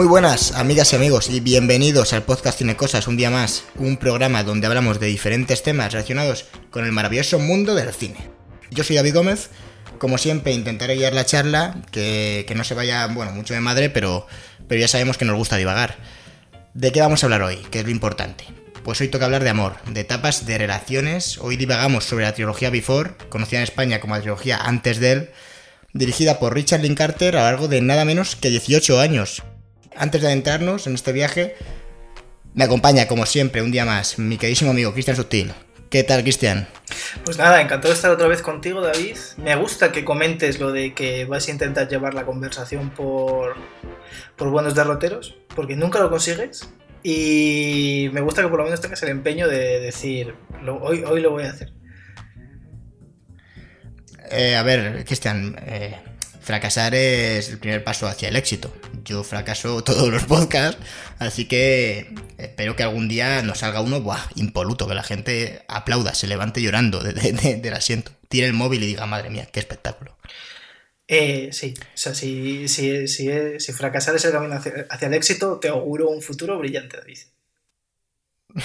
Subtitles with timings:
[0.00, 3.98] Muy buenas, amigas y amigos, y bienvenidos al podcast Cine Cosas, un día más, un
[3.98, 8.16] programa donde hablamos de diferentes temas relacionados con el maravilloso mundo del cine.
[8.70, 9.50] Yo soy David Gómez,
[9.98, 13.90] como siempre intentaré guiar la charla, que, que no se vaya, bueno, mucho de madre,
[13.90, 14.26] pero,
[14.66, 15.98] pero ya sabemos que nos gusta divagar.
[16.72, 17.58] ¿De qué vamos a hablar hoy?
[17.70, 18.46] ¿Qué es lo importante?
[18.82, 21.36] Pues hoy toca hablar de amor, de etapas de relaciones.
[21.36, 25.30] Hoy divagamos sobre la trilogía Before, conocida en España como la trilogía Antes de él,
[25.92, 29.42] dirigida por Richard Linklater a lo largo de nada menos que 18 años.
[29.96, 31.54] Antes de adentrarnos en este viaje,
[32.54, 35.52] me acompaña, como siempre, un día más, mi queridísimo amigo Cristian Sutil.
[35.90, 36.68] ¿Qué tal, Cristian?
[37.24, 39.16] Pues nada, encantado de estar otra vez contigo, David.
[39.38, 43.56] Me gusta que comentes lo de que vas a intentar llevar la conversación por,
[44.36, 46.68] por buenos derroteros, porque nunca lo consigues.
[47.02, 51.20] Y me gusta que por lo menos tengas el empeño de decir, lo- hoy, hoy
[51.20, 51.72] lo voy a hacer.
[54.30, 55.96] Eh, a ver, Cristian, eh,
[56.50, 58.74] fracasar es el primer paso hacia el éxito.
[59.04, 60.80] Yo fracaso todos los podcasts,
[61.20, 66.12] así que espero que algún día nos salga uno buah, impoluto, que la gente aplauda,
[66.14, 69.48] se levante llorando de- de- de- del asiento, tire el móvil y diga, madre mía,
[69.52, 70.16] qué espectáculo.
[71.06, 73.28] Eh, sí, o sea, si, si, si,
[73.60, 77.18] si fracasar es el camino hacia, hacia el éxito, te auguro un futuro brillante, David.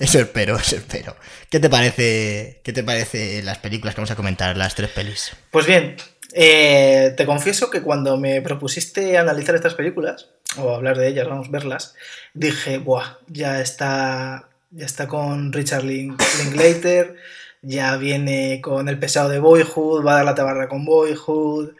[0.00, 1.14] Eso espero, eso espero.
[1.48, 5.30] ¿Qué te parece, qué te parece las películas que vamos a comentar, las tres pelis?
[5.52, 5.94] Pues bien,
[6.34, 11.48] eh, te confieso que cuando me propusiste analizar estas películas, o hablar de ellas, vamos
[11.48, 11.94] a verlas,
[12.34, 17.16] dije, buah, ya está, ya está con Richard Link- Linklater,
[17.62, 21.70] ya viene con el pesado de Boyhood, va a dar la tabarra con Boyhood,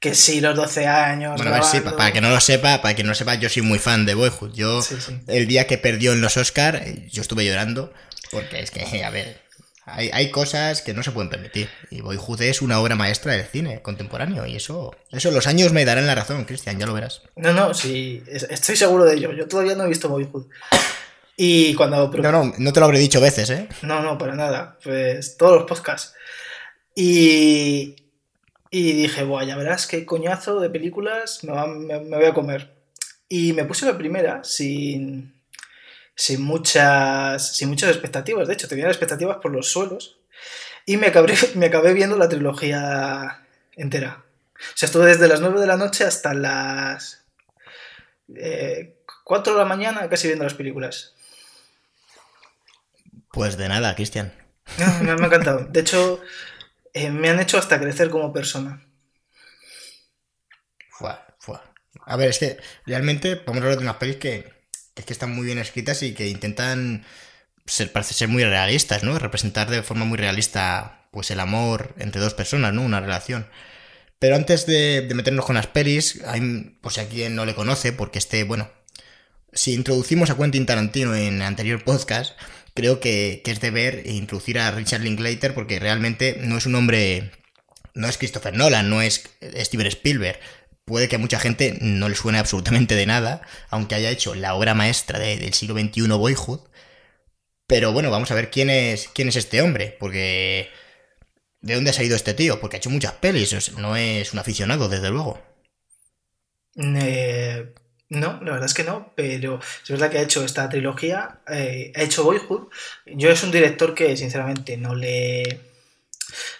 [0.00, 1.36] que sí, los 12 años.
[1.36, 3.48] Bueno, a ver, sí, para que no lo sepa, para que no lo sepa, yo
[3.48, 4.52] soy muy fan de Boyhood.
[4.52, 5.20] Yo, Sí, sí.
[5.28, 7.92] el día que perdió en los Oscar, yo estuve llorando,
[8.32, 9.41] porque es que, a ver,
[9.84, 11.68] hay, hay cosas que no se pueden permitir.
[11.90, 15.84] Y Boyhood es una obra maestra del cine contemporáneo, y eso, eso los años me
[15.84, 17.22] darán la razón, Cristian, ya lo verás.
[17.36, 19.32] No, no, sí, es- estoy seguro de ello.
[19.32, 20.46] Yo todavía no he visto Boyhood.
[21.36, 22.08] Y cuando...
[22.08, 23.68] No, no, no te lo habré dicho veces, ¿eh?
[23.82, 24.78] No, no, para nada.
[24.84, 26.14] Pues todos los podcasts.
[26.94, 27.96] Y,
[28.70, 32.34] y dije, Buah, ya verás qué coñazo de películas me, va- me- me voy a
[32.34, 32.74] comer.
[33.28, 35.34] Y me puse la primera sin,
[36.22, 38.46] sin, muchas, sin muchas expectativas.
[38.46, 40.18] De hecho, tenía expectativas por los suelos.
[40.86, 43.44] Y me acabé, me acabé viendo la trilogía
[43.74, 44.22] entera.
[44.54, 47.24] O sea, estuve desde las 9 de la noche hasta las
[48.36, 51.14] eh, 4 de la mañana casi viendo las películas.
[53.32, 54.32] Pues de nada, Cristian.
[54.78, 55.64] No, me, me ha encantado.
[55.64, 56.20] De hecho,
[56.92, 58.80] eh, me han hecho hasta crecer como persona.
[60.88, 61.64] Fua, fua.
[62.06, 64.51] A ver, es que realmente a hablar de unas pelis que
[64.96, 67.04] es que están muy bien escritas y que intentan
[67.66, 69.18] ser, parece ser muy realistas, ¿no?
[69.18, 72.82] Representar de forma muy realista pues el amor entre dos personas, ¿no?
[72.82, 73.46] Una relación.
[74.18, 77.92] Pero antes de, de meternos con las pelis, hay, pues a quien no le conoce,
[77.92, 78.70] porque este, bueno,
[79.52, 82.38] si introducimos a Quentin Tarantino en el anterior podcast,
[82.74, 87.30] creo que, que es deber introducir a Richard Linklater porque realmente no es un hombre,
[87.94, 90.38] no es Christopher Nolan, no es Steven Spielberg.
[90.84, 94.54] Puede que a mucha gente no le suene absolutamente de nada, aunque haya hecho la
[94.54, 96.60] obra maestra de- del siglo XXI Boyhood.
[97.66, 100.68] Pero bueno, vamos a ver quién es, quién es este hombre, porque...
[101.60, 102.60] ¿De dónde ha salido este tío?
[102.60, 105.40] Porque ha hecho muchas pelis, no es un aficionado, desde luego.
[106.74, 107.72] Eh,
[108.08, 111.92] no, la verdad es que no, pero es verdad que ha hecho esta trilogía, eh,
[111.94, 112.68] ha hecho Boyhood.
[113.06, 115.60] Yo es un director que sinceramente no le...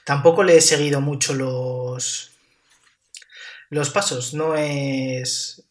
[0.05, 2.32] Tampoco le he seguido mucho los...
[3.73, 5.63] Los pasos, no es...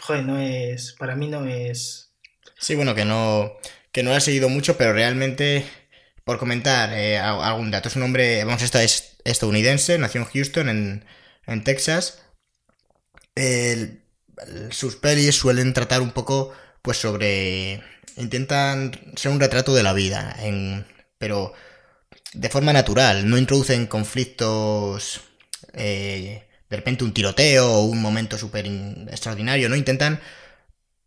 [0.00, 0.96] Joder, no es...
[0.98, 2.10] Para mí no es...
[2.58, 3.52] Sí, bueno, que no,
[3.92, 5.64] que no lo ha seguido mucho, pero realmente,
[6.24, 10.26] por comentar eh, al- algún dato, es un hombre, vamos, esto es estadounidense, nació en
[10.26, 11.04] Houston, en,
[11.46, 12.22] en Texas.
[14.70, 17.84] Sus pelis suelen tratar un poco, pues, sobre...
[18.16, 20.36] Intentan ser un retrato de la vida,
[21.18, 21.52] pero
[22.32, 25.20] de forma natural, no introducen conflictos...
[25.72, 29.76] eh, de repente un tiroteo o un momento súper in- extraordinario, ¿no?
[29.76, 30.20] Intentan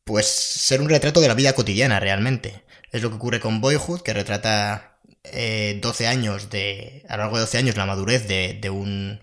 [0.03, 2.63] pues ser un retrato de la vida cotidiana realmente.
[2.91, 7.03] Es lo que ocurre con Boyhood, que retrata eh, 12 años de.
[7.09, 9.19] a lo largo de 12 años la madurez de, de un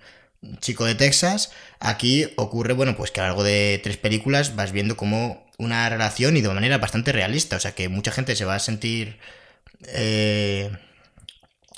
[0.60, 1.52] chico de Texas.
[1.80, 5.88] Aquí ocurre, bueno, pues que a lo largo de tres películas vas viendo como una
[5.88, 7.56] relación y de manera bastante realista.
[7.56, 9.18] O sea que mucha gente se va a sentir
[9.88, 10.70] eh,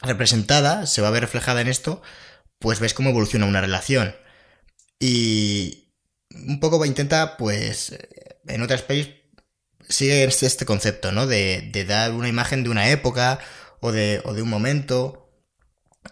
[0.02, 2.02] representada, se va a ver reflejada en esto,
[2.60, 4.16] pues ves cómo evoluciona una relación.
[4.98, 5.88] Y
[6.30, 7.96] un poco intenta, pues,
[8.46, 9.08] en otras pelis
[9.88, 11.26] sigue este, este concepto, ¿no?
[11.26, 13.38] De, de dar una imagen de una época
[13.80, 15.30] o de, o de un momento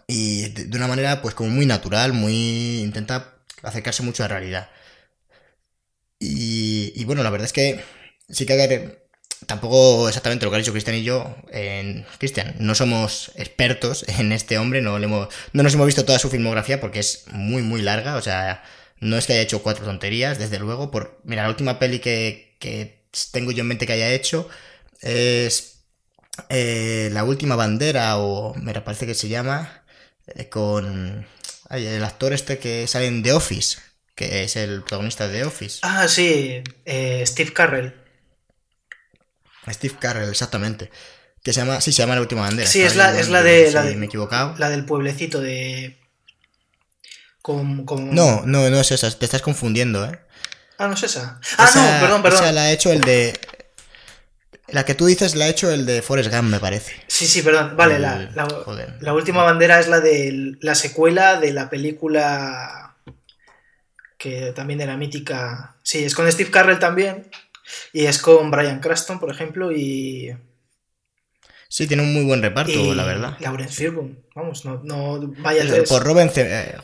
[0.07, 2.81] y de, una manera, pues, como muy natural, muy...
[2.81, 4.69] intenta acercarse mucho a la realidad.
[6.19, 7.83] Y, y bueno, la verdad es que
[8.29, 8.97] sí que hay
[9.45, 11.35] tampoco exactamente lo que ha dicho Cristian y yo.
[12.17, 16.19] Cristian, no somos expertos en este hombre, no, le hemos, no nos hemos visto toda
[16.19, 18.15] su filmografía porque es muy, muy larga.
[18.15, 18.63] O sea,
[18.99, 20.91] no es que haya hecho cuatro tonterías, desde luego.
[20.91, 24.49] Por, mira, la última peli que, que tengo yo en mente que haya hecho
[25.01, 25.85] es
[26.49, 29.83] eh, La última bandera, o me parece que se llama,
[30.27, 31.25] eh, con
[31.69, 33.77] ay, el actor este que sale en The Office,
[34.15, 35.79] que es el protagonista de The Office.
[35.81, 37.93] Ah, sí, eh, Steve Carrell.
[39.71, 40.91] Steve Carrell, exactamente.
[41.43, 42.69] Que se llama, sí, se llama La Última Bandera.
[42.69, 43.67] Sí, es la, es la de.
[43.67, 44.55] si La, de me he equivocado.
[44.57, 45.97] la del pueblecito de.
[47.45, 50.17] Con, con- No, no, no es esa, te estás confundiendo, ¿eh?
[50.79, 51.39] Ah, no es esa.
[51.59, 52.43] Ah, Esa- no, perdón, perdón.
[52.43, 53.39] Esa la ha hecho el de...
[54.69, 56.93] La que tú dices la ha hecho el de Forrest Gump, me parece.
[57.05, 57.77] Sí, sí, perdón.
[57.77, 58.95] Vale, la, El- la- joder.
[58.99, 62.95] la última bandera es la de la secuela de la película
[64.17, 65.75] que también era mítica.
[65.83, 67.29] Sí, es con Steve Carrell también.
[67.93, 70.35] Y es con Brian Cranston, por ejemplo, y.
[71.69, 73.37] Sí, tiene un muy buen reparto, y la verdad.
[73.39, 74.15] Lawrence Fishburne.
[74.33, 75.63] Vamos, no, no vaya.
[75.87, 76.75] Por Ce- eh,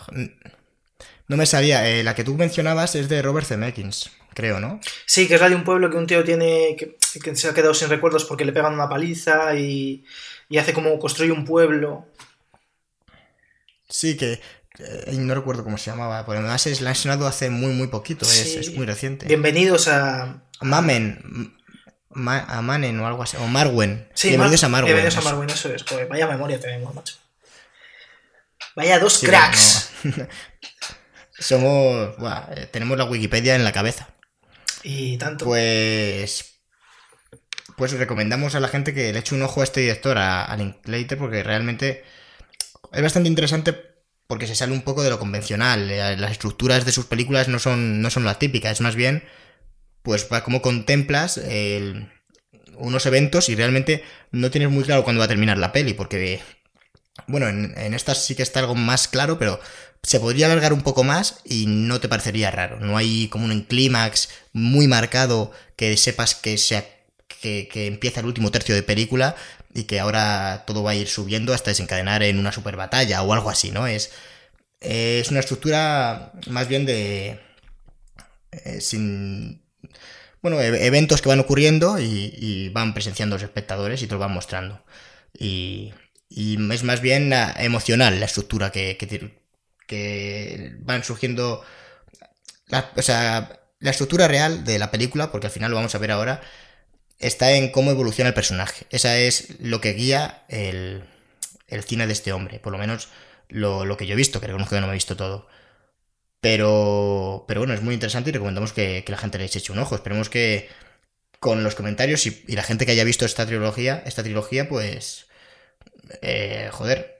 [1.28, 1.88] no me sabía.
[1.90, 4.80] eh, la que tú mencionabas es de Robert Zemeckis, creo, ¿no?
[5.06, 6.76] Sí, que es la de un pueblo que un tío tiene.
[6.78, 10.06] que, que se ha quedado sin recuerdos porque le pegan una paliza y.
[10.50, 12.06] y hace como construye un pueblo.
[13.90, 14.40] Sí, que...
[14.80, 16.26] eh, no recuerdo cómo se llamaba.
[16.26, 16.96] Pero además es, la han
[17.28, 18.26] hace muy, muy poquito.
[18.26, 18.58] Es, Sí.
[18.60, 19.26] es muy reciente.
[19.28, 20.44] Bienvenidos a.
[20.62, 21.56] Mamen.
[22.14, 23.38] Ma- a Manen o algo así.
[23.38, 24.08] O Marwen.
[24.14, 24.94] Sí, Bienvenidos Mar- a Marwen.
[24.96, 25.30] Bienvenidos a.
[25.30, 25.84] Marwen, eso es.
[25.84, 27.16] Joder, vaya memoria tenemos, macho.
[28.76, 29.90] Vaya dos Sí, cracks.
[30.04, 30.14] no.
[31.42, 32.16] Somos.
[32.18, 34.08] buah, eh, tenemos la Wikipedia en la cabeza.
[34.84, 35.46] Y tanto.
[35.46, 36.46] Pues.
[37.78, 40.58] Pues recomendamos a la gente que le eche un ojo a este director, a, a
[40.58, 42.04] Linklater, porque realmente
[42.92, 43.76] es bastante interesante
[44.28, 45.90] porque se sale un poco de lo convencional.
[45.90, 49.24] Eh, Las estructuras de sus películas no son, no son las típicas, es más bien,
[50.04, 52.12] pues, va como contemplas el-
[52.78, 56.42] unos eventos y realmente no tienes muy claro cuándo va a terminar la peli, porque,
[57.28, 59.60] bueno, en, en estas sí que está algo más claro, pero
[60.04, 62.80] se podría alargar un poco más y no te parecería raro.
[62.80, 66.86] No hay como un clímax muy marcado que sepas que, sea,
[67.42, 69.36] que, empieza el último tercio de película
[69.74, 73.34] y que ahora todo va a ir subiendo hasta desencadenar en una super batalla o
[73.34, 73.88] algo así, ¿no?
[73.88, 74.12] Es,
[74.82, 77.40] es una estructura más bien de...
[78.52, 79.62] eh, sin...
[80.42, 84.34] Bueno, e- eventos que van ocurriendo y, van presenciando los espectadores y te lo van
[84.34, 84.84] mostrando.
[85.38, 85.94] Y,
[86.30, 89.41] y es más bien ah, emocional la estructura que, que,
[89.92, 91.64] que van surgiendo.
[92.68, 95.98] la- o sea, la estructura real de la película, porque al final lo vamos a
[96.00, 96.42] ver ahora,
[97.20, 98.88] está en cómo evoluciona el personaje.
[98.92, 101.04] Esa es lo que guía el,
[101.68, 103.10] el cine de este hombre, por lo menos
[103.50, 105.48] lo, lo que yo he visto, que reconozco que no me he visto todo.
[106.42, 109.80] Pero, pero bueno, es muy interesante y recomendamos que, que la gente le eche un
[109.80, 109.96] ojo.
[109.96, 110.70] Esperemos que
[111.40, 115.28] con los comentarios y, la gente que haya visto esta trilogía, esta trilogía, pues,
[116.22, 117.11] eh, joder,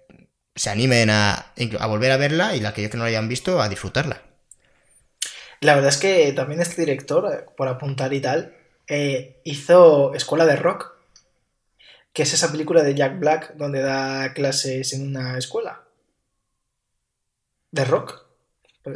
[0.56, 3.30] se animen a, a volver a verla y la que yo que no la hayan
[3.30, 4.22] visto a disfrutarla.
[5.62, 8.56] La verdad es que también este director, eh, por apuntar y tal,
[8.88, 10.92] eh, hizo Escuela de Rock,
[12.14, 15.84] que es esa película de Jack Black donde da clases en una escuela.
[17.72, 18.22] De rock.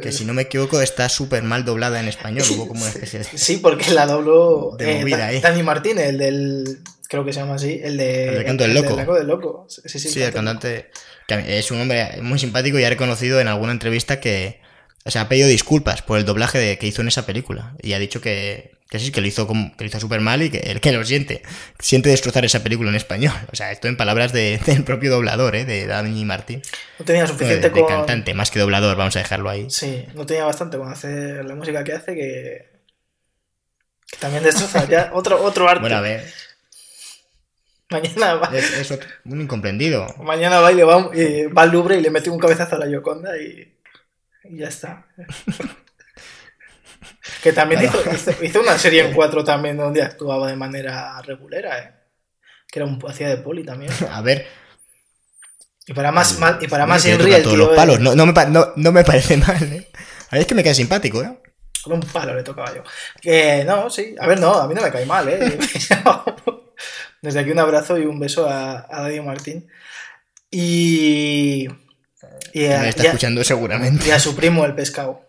[0.02, 2.44] Que si no me equivoco está súper mal doblada en español.
[2.50, 3.24] Hubo como una especie de...
[3.24, 5.40] Sí, porque la dobló eh.
[5.40, 6.80] Dani Martínez, el del.
[7.08, 7.80] Creo que se llama así.
[7.82, 8.28] El de.
[8.28, 8.96] El del Canto del Loco.
[8.96, 9.66] Canto del Loco.
[9.68, 10.90] Sí, sí, Sí, el cantante
[11.28, 14.60] que es un hombre muy simpático y ha reconocido en alguna entrevista que
[15.04, 17.92] o sea, ha pedido disculpas por el doblaje de- que hizo en esa película y
[17.92, 20.50] ha dicho que, que sí, que lo hizo como- que lo hizo súper mal y
[20.50, 21.42] que él que lo siente,
[21.78, 23.32] siente destrozar esa película en español.
[23.52, 25.64] O sea, esto en palabras de- del propio doblador, ¿eh?
[25.64, 26.60] de Dani Martín.
[26.98, 27.86] No tenía De, suficiente de con.
[27.86, 29.66] cantante, más que doblador, vamos a dejarlo ahí.
[29.70, 32.66] Sí, no tenía bastante con hacer la música que hace que.
[34.10, 34.88] que también destroza.
[34.88, 35.80] Ya, otro, otro arte.
[35.80, 36.24] Bueno, a ver,
[37.90, 40.06] Mañana va, es, es otro- un incomprendido.
[40.18, 42.80] mañana va y le va, y va al Louvre y le mete un cabezazo a
[42.80, 43.76] la Yoconda y,
[44.44, 45.06] y ya está.
[47.42, 51.78] que también hizo, hizo, hizo una serie en cuatro también donde actuaba de manera regulera,
[51.78, 51.92] ¿eh?
[52.68, 53.92] Que era un hacía de poli también.
[54.10, 54.46] A ver,
[55.86, 57.66] Y para más, más- y para más Henry, el todos tío.
[57.66, 58.00] los palos.
[58.00, 59.88] No, no me, no- no me parece mal, ¿eh?
[60.30, 61.38] A ver, es que me cae simpático, ¿eh?
[61.84, 62.82] Con un palo le tocaba yo.
[63.22, 64.16] Que no, sí.
[64.18, 65.56] A ver, no, a mí no me cae mal, ¿eh?
[67.26, 69.66] Desde aquí un abrazo y un beso a, a Martín.
[70.48, 71.66] Y.
[72.52, 74.06] Y a, me está y a- escuchando seguramente.
[74.06, 75.26] y a su primo, el pescado.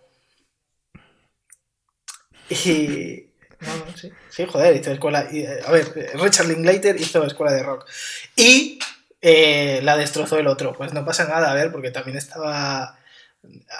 [2.50, 3.26] Y.
[3.62, 4.12] No, no, sí.
[4.30, 5.28] Sí, joder, hizo escuela.
[5.32, 7.88] y, a ver, Richard Linklater hizo escuela de rock.
[8.36, 8.78] Y
[9.20, 10.74] eh, la destrozó el otro.
[10.74, 13.00] Pues no pasa nada, a ver, porque también estaba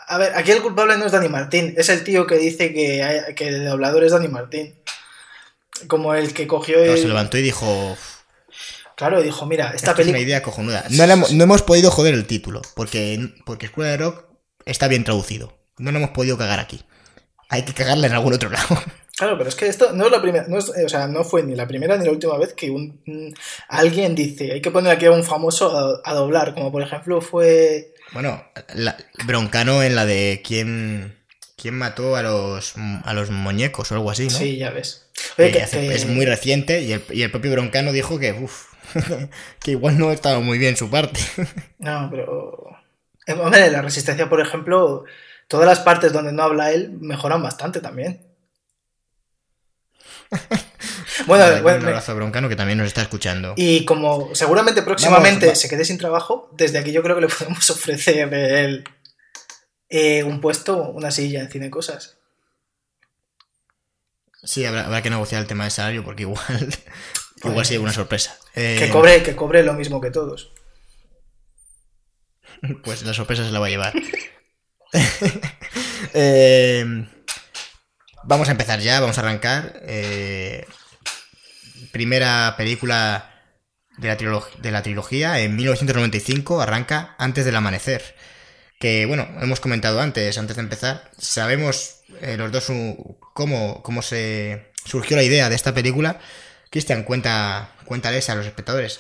[0.08, 3.04] A ver, aquí el culpable no es Dani Martín, es el tío que dice que,
[3.04, 4.74] hay- que el doblador es Dani Martín.
[5.88, 6.98] Como el que cogió el...
[6.98, 7.98] se levantó y dijo,
[8.96, 10.20] Claro, dijo, mira, esta esta es una película...
[10.22, 10.84] idea cojonuda.
[10.90, 14.26] No, no hemos podido joder el título, porque, porque Escuela de Rock
[14.66, 15.56] está bien traducido.
[15.78, 16.84] No lo hemos podido cagar aquí.
[17.50, 18.68] Hay que cagarla en algún otro lado.
[19.18, 21.42] Claro, pero es que esto no es la primera, no es- o sea, no fue
[21.42, 23.34] ni la primera ni la última vez que un, un-
[23.68, 27.20] alguien dice, hay que poner aquí a un famoso a, a doblar, como por ejemplo
[27.20, 27.96] fue...
[28.12, 28.44] Bueno,
[28.76, 31.18] la- Broncano en la de quién,
[31.56, 34.38] quién mató a los, a los muñecos o algo así, ¿no?
[34.38, 35.07] Sí, ya ves.
[35.36, 38.20] Que Oye, que- hace- que- Es muy reciente y el, y el propio Broncano dijo
[38.20, 38.66] que, uf,
[39.60, 41.20] que igual no estaba muy bien su parte.
[41.80, 42.72] No, pero...
[43.26, 45.06] eh, Hombre, la resistencia, por ejemplo,
[45.48, 48.22] todas las partes donde no habla él mejoran bastante también.
[51.26, 53.54] bueno, un abrazo a Broncano que también nos está escuchando.
[53.56, 57.28] y como seguramente próximamente Vamos, se quede sin trabajo, desde aquí yo creo que le
[57.30, 58.84] podemos ofrecer el,
[59.90, 62.17] eh, un puesto, una silla en Cine Cosas.
[64.48, 66.40] Sí, habrá, habrá que negociar el tema de salario porque igual,
[67.38, 68.38] igual Pues- sí una sorpresa.
[68.56, 70.52] Eh, Que cobre, que cobre lo mismo que todos.
[72.84, 73.94] Pues la sorpresa se la va a llevar.
[76.14, 76.86] Eh,
[78.24, 79.82] vamos a empezar ya, vamos a arrancar.
[79.86, 80.66] Eh,
[81.92, 83.32] primera película
[83.98, 88.16] de la, de la trilogía, en 1995, arranca Antes del Amanecer.
[88.80, 94.02] Que bueno, hemos comentado antes, antes de empezar, sabemos eh, los dos uh, cómo, cómo
[94.02, 96.20] se surgió la idea de esta película.
[96.70, 99.00] Cristian, cuenta, cuéntales a los espectadores.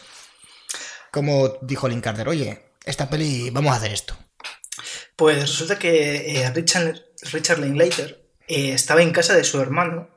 [1.11, 2.27] ¿Cómo dijo Link Carter?
[2.27, 4.17] Oye, esta peli, vamos a hacer esto.
[5.15, 10.09] Pues resulta que eh, Richard, Richard eh, estaba en casa de su hermano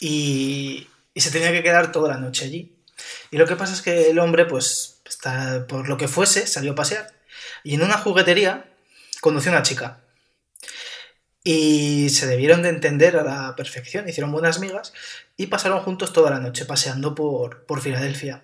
[0.00, 2.76] y, se tenía que quedar toda la noche allí.
[3.30, 5.00] Y lo que pasa es que el hombre, pues,
[5.68, 7.12] por lo que fuese, salió a pasear
[7.64, 8.68] y en una juguetería
[9.20, 10.00] conoció a una chica.
[11.44, 14.92] Y se debieron de entender a la perfección, hicieron buenas migas
[15.36, 18.42] y pasaron juntos toda la noche paseando por, por Filadelfia.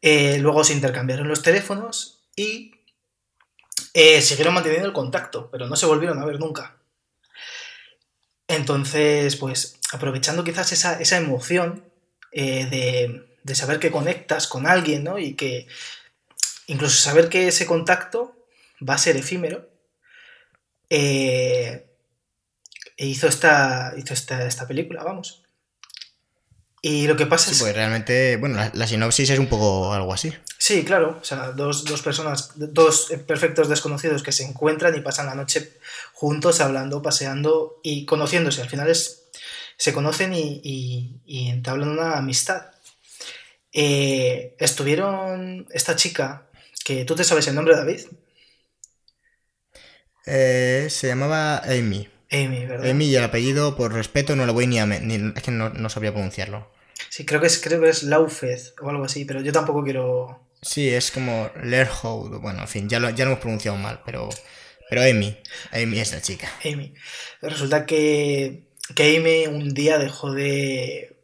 [0.00, 2.72] Eh, luego se intercambiaron los teléfonos y
[3.94, 6.76] eh, siguieron manteniendo el contacto, pero no se volvieron a ver nunca.
[8.48, 11.84] Entonces, pues aprovechando quizás esa, esa emoción
[12.32, 15.18] eh, de, de saber que conectas con alguien, ¿no?
[15.18, 15.66] Y que
[16.66, 18.34] incluso saber que ese contacto
[18.86, 19.68] va a ser efímero,
[20.94, 21.86] eh,
[22.98, 25.42] hizo, esta, hizo esta, esta película, vamos.
[26.84, 27.60] Y lo que pasa Sí, es...
[27.60, 30.32] pues realmente, bueno, la, la sinopsis es un poco algo así.
[30.58, 31.18] Sí, claro.
[31.20, 35.72] O sea, dos, dos personas, dos perfectos desconocidos que se encuentran y pasan la noche
[36.12, 38.62] juntos, hablando, paseando y conociéndose.
[38.62, 39.22] Al final es,
[39.76, 42.66] se conocen y, y- y entablan una amistad.
[43.72, 46.46] Eh, estuvieron esta chica,
[46.84, 48.00] que tú te sabes el nombre, David.
[50.26, 52.08] Eh, se llamaba Amy.
[52.30, 52.90] Amy, ¿verdad?
[52.90, 54.86] Amy y el apellido, por respeto, no lo voy ni a...
[54.86, 56.70] ni- es que no, no sabría pronunciarlo.
[57.08, 60.40] Sí, creo que es, creo que es Laufez o algo así, pero yo tampoco quiero.
[60.62, 62.38] Sí, es como Lerhoud.
[62.40, 64.28] Bueno, en fin, ya lo, ya lo hemos pronunciado mal, pero...
[64.88, 65.36] Pero Amy.
[65.72, 66.50] Amy es la chica.
[66.64, 66.94] Amy.
[67.40, 68.64] Resulta que,
[68.94, 71.16] que Amy un día dejó de,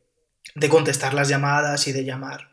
[0.55, 2.51] de contestar las llamadas y de llamar.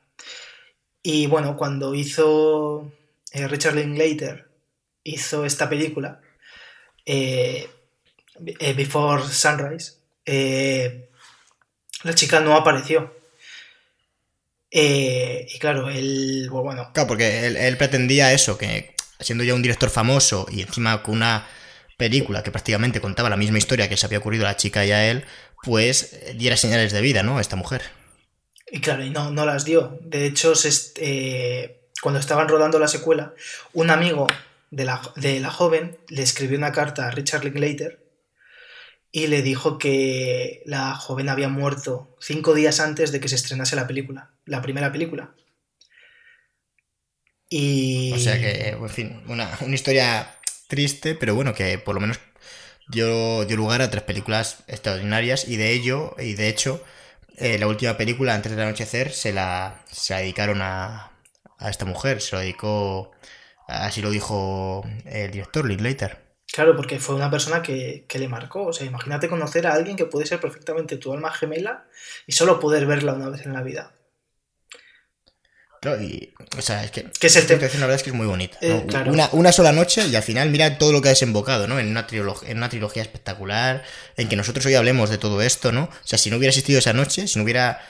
[1.02, 2.92] Y bueno, cuando hizo
[3.32, 4.50] eh, Richard Linklater,
[5.04, 6.20] hizo esta película,
[7.06, 7.70] eh,
[8.40, 9.94] Before Sunrise,
[10.26, 11.10] eh,
[12.04, 13.14] la chica no apareció.
[14.72, 19.54] Eh, y claro, él, pues bueno, Claro, porque él, él pretendía eso, que siendo ya
[19.54, 21.48] un director famoso y encima con una
[21.98, 24.92] película que prácticamente contaba la misma historia que se había ocurrido a la chica y
[24.92, 25.24] a él,
[25.64, 27.38] pues diera señales de vida, ¿no?
[27.38, 27.84] A esta mujer.
[28.70, 29.98] Y claro, y no, no las dio.
[30.02, 33.34] De hecho, se eh, cuando estaban rodando la secuela,
[33.74, 34.28] un amigo
[34.72, 38.04] de la, de la joven le escribió una carta a Richard Linklater
[39.12, 43.76] y le dijo que la joven había muerto cinco días antes de que se estrenase
[43.76, 45.34] la película, la primera película.
[47.50, 48.12] Y...
[48.14, 50.36] O sea que, en fin, una, una historia
[50.68, 52.20] triste, pero bueno, que por lo menos
[52.90, 56.84] dio, dio lugar a tres películas extraordinarias y de ello, y de hecho,
[57.38, 61.12] eh, la última película, antes del anochecer, se la, se dedicaron a,
[61.58, 63.12] a esta mujer, se lo dedicó,
[63.68, 66.26] así lo dijo el director Linklater.
[66.52, 68.68] Claro, porque fue una persona que, que le marcó.
[68.68, 71.86] O sea, imagínate conocer a alguien que puede ser perfectamente tu alma gemela
[72.28, 73.92] y solo poder verla una vez en la vida.
[75.86, 77.62] Claro, y, o sea, es que, Que es el tema.
[77.62, 78.58] la verdad es que es muy bonita.
[78.62, 81.80] Eh, una, una sola noche y al final mira todo lo que ha desembocado, ¿no?
[81.80, 83.84] En una, en una trilogía espectacular,
[84.18, 85.84] en que nosotros hoy hablemos de todo esto, ¿no?
[85.84, 87.82] O sea, si no hubiera existido esa noche, si no hubiera.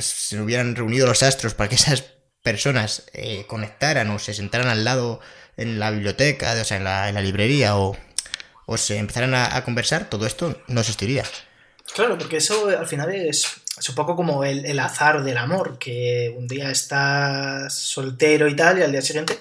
[0.00, 2.02] Si no hubieran reunido los astros para que esas
[2.42, 5.20] personas eh, conectaran o se sentaran al lado
[5.56, 7.96] en la biblioteca, o sea, en la, en la librería o,
[8.66, 11.24] o se empezaran a, a conversar, todo esto no existiría.
[11.94, 13.46] Claro, porque eso al final es,
[13.78, 18.54] es un poco como el, el azar del amor, que un día estás soltero y
[18.54, 19.38] tal, y al día siguiente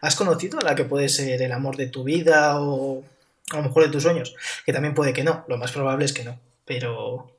[0.00, 3.04] has conocido a la que puede ser el amor de tu vida o
[3.52, 6.12] a lo mejor de tus sueños, que también puede que no, lo más probable es
[6.12, 7.30] que no, pero...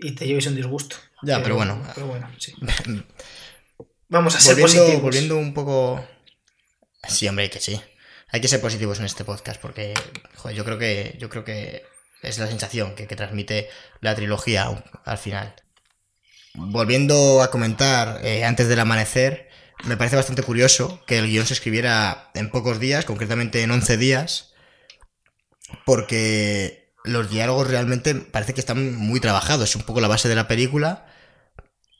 [0.00, 0.96] Y te lleves un disgusto.
[1.22, 1.82] Ya, pero bueno.
[1.94, 2.54] Pero bueno, sí.
[4.08, 5.02] Vamos a ser volviendo, positivos.
[5.02, 6.04] volviendo un poco...
[7.06, 7.80] Sí, hombre, que sí.
[8.28, 9.94] Hay que ser positivos en este podcast porque
[10.36, 11.84] joder, yo creo que yo creo que
[12.22, 13.68] es la sensación que, que transmite
[14.00, 15.54] la trilogía al final.
[16.54, 19.48] Volviendo a comentar eh, antes del amanecer,
[19.84, 23.96] me parece bastante curioso que el guion se escribiera en pocos días, concretamente en 11
[23.96, 24.52] días,
[25.86, 30.34] porque los diálogos realmente parece que están muy trabajados, es un poco la base de
[30.34, 31.06] la película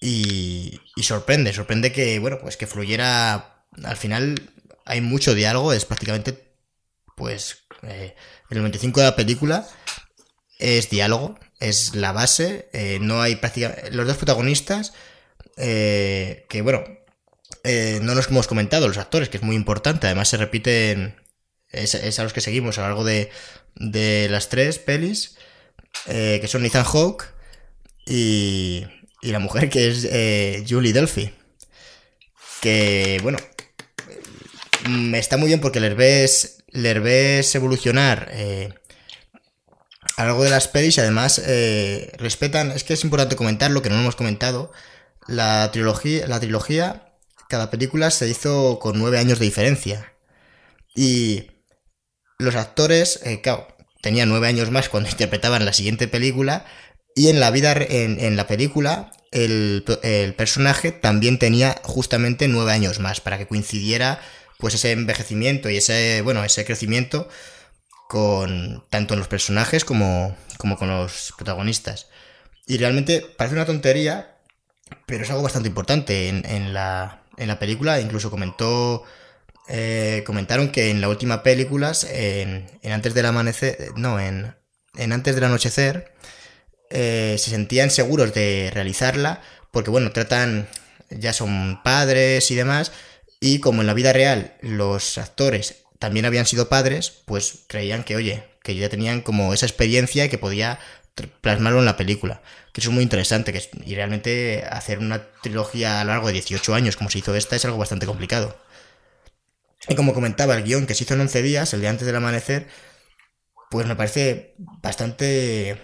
[0.00, 4.50] y, y sorprende, sorprende que, bueno, pues que fluyera, al final
[4.84, 6.52] hay mucho diálogo, es prácticamente,
[7.16, 8.14] pues, eh,
[8.50, 9.66] el 95 de la película
[10.58, 14.92] es diálogo, es la base, eh, no hay prácticamente, los dos protagonistas,
[15.56, 16.84] eh, que bueno,
[17.64, 21.16] eh, no nos hemos comentado, los actores, que es muy importante, además se repiten,
[21.72, 23.30] es, a los que seguimos a lo largo de,
[23.76, 25.36] de las tres pelis,
[26.06, 27.24] eh, que son Ethan Hawke
[28.06, 28.84] y,
[29.22, 31.32] y la mujer que es eh, Julie Delphi.
[32.60, 33.38] Que, bueno,
[34.88, 38.74] mm, está muy bien porque les ves, les ves evolucionar eh,
[40.16, 43.82] a lo largo de las pelis y además eh, respetan, es que es importante comentarlo,
[43.82, 44.72] que no hemos comentado,
[45.26, 47.14] la trilogía, la trilogía,
[47.48, 50.12] cada película se hizo con nueve años de diferencia.
[50.94, 51.50] Y
[52.40, 53.68] los actores, eh, claro,
[54.02, 56.64] tenían nueve años más cuando interpretaban la siguiente película.
[57.14, 62.72] Y en la vida, en, en la película, el, el, personaje también tenía justamente nueve
[62.72, 64.20] años más para que coincidiera
[64.58, 67.28] pues ese envejecimiento y ese, bueno, ese crecimiento
[68.08, 72.08] con tanto en los personajes como, como con los protagonistas.
[72.66, 74.36] Y realmente parece una tontería,
[75.06, 78.00] pero es algo bastante importante en, en, la, en la película.
[78.00, 79.04] Incluso comentó
[79.72, 84.56] eh, comentaron que en la última película, en, Antes del Amanecer, no, en,
[84.96, 86.12] en Antes del Anochecer,
[86.90, 90.68] eh, se sentían seguros de realizarla, porque bueno, tratan,
[91.10, 92.90] ya son padres y demás,
[93.38, 98.16] y como en la vida real los actores también habían sido padres, pues creían que,
[98.16, 100.80] oye, que ya tenían como esa experiencia y que podía
[101.42, 102.42] plasmarlo en la película.
[102.72, 106.34] Que eso es muy interesante, que, y realmente hacer una trilogía a lo largo de
[106.34, 108.56] 18 años, como se hizo esta, es algo bastante complicado.
[109.88, 112.16] Y como comentaba, el guion que se hizo en 11 días, el día antes del
[112.16, 112.68] amanecer,
[113.70, 115.80] pues me parece bastante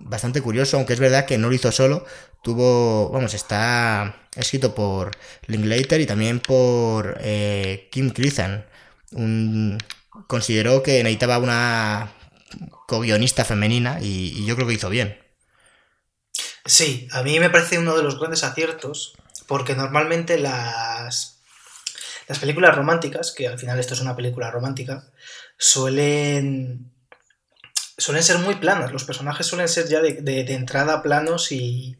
[0.00, 2.04] bastante curioso, aunque es verdad que no lo hizo solo,
[2.42, 5.10] tuvo, vamos, está escrito por
[5.46, 8.64] Linklater y también por eh, Kim Krizan.
[10.26, 12.12] Consideró que necesitaba una
[12.86, 15.18] co-guionista femenina y yo creo que hizo bien.
[16.64, 19.14] Sí, a mí me parece uno de los grandes aciertos,
[19.46, 21.37] porque normalmente las
[22.28, 25.04] las películas románticas, que al final esto es una película romántica,
[25.56, 26.92] suelen
[27.98, 28.92] suelen ser muy planas.
[28.92, 31.98] Los personajes suelen ser ya de, entrada planos y,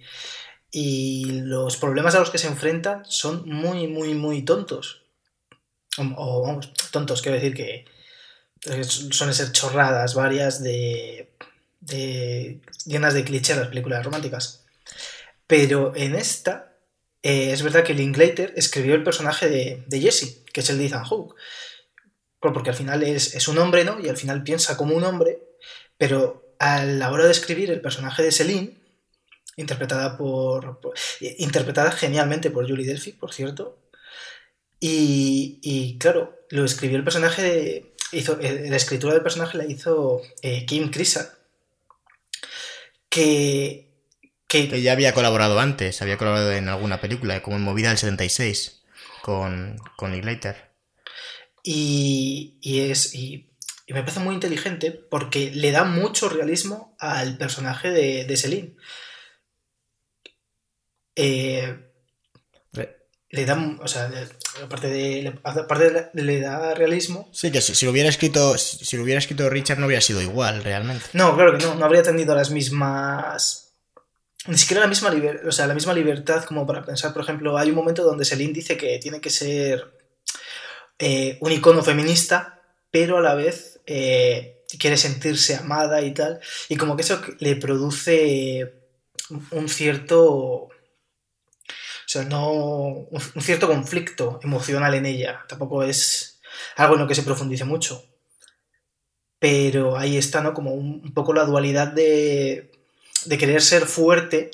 [0.71, 5.03] y, los problemas a los que se enfrentan son muy, muy, muy tontos.
[6.17, 7.85] O, vamos, tontos, quiero decir que
[8.85, 11.33] suelen ser chorradas varias de,
[11.81, 14.65] de llenas de clichés las películas románticas.
[15.49, 16.68] Pero en esta,
[17.23, 20.87] eh, es verdad que Linklater escribió el personaje de, de Jesse, que es el de
[20.87, 21.35] Ethan Hawke.
[22.41, 23.99] Porque al final es, es un hombre, ¿no?
[24.01, 25.41] Y al final piensa como un hombre,
[25.97, 28.77] pero a la hora de escribir el personaje de Celine,
[29.57, 33.79] interpretada por, por interpretada genialmente por Julie Delphi, por cierto,
[34.81, 39.67] y, y, claro, lo escribió el personaje, de, hizo, eh, la escritura del personaje la
[39.67, 41.37] hizo eh, Kim Krisa,
[43.09, 43.88] que,
[44.49, 44.83] que, que...
[44.83, 48.83] ya había colaborado antes, había colaborado en alguna película, como en Movida del 76,
[49.23, 50.71] con, con Linklater.
[51.63, 53.15] Y, y es...
[53.15, 53.49] Y,
[53.87, 58.75] y me parece muy inteligente porque le da mucho realismo al personaje de, de Celine.
[61.17, 61.89] Eh,
[63.31, 64.11] le da, o sea,
[64.63, 67.29] aparte de, aparte de, le da realismo.
[67.33, 70.23] Sí, que si, si, lo hubiera escrito, si lo hubiera escrito Richard no hubiera sido
[70.23, 71.05] igual, realmente.
[71.13, 73.68] No, claro que no, no habría tenido las mismas,
[74.49, 77.57] ni siquiera la misma, liber, o sea, la misma libertad como para pensar, por ejemplo,
[77.57, 79.93] hay un momento donde Celine dice que tiene que ser
[80.99, 86.77] eh, un icono feminista, pero a la vez eh, quiere sentirse amada y tal, y
[86.77, 88.75] como que eso le produce
[89.51, 90.71] un cierto
[92.09, 92.51] sea, no.
[92.51, 95.45] Un, cierto conflicto emocional en ella.
[95.49, 96.41] Tampoco es
[96.77, 98.03] algo en lo que se profundice mucho.
[99.39, 100.55] Pero ahí está, ¿no?
[100.55, 102.71] Como un, poco la dualidad de,
[103.29, 104.51] de querer ser fuerte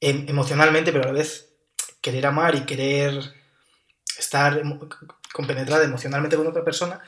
[0.00, 1.48] em, emocionalmente, pero a la vez
[2.00, 3.34] querer amar y querer
[4.18, 4.62] estar
[5.32, 7.00] compenetrada emocionalmente con otra persona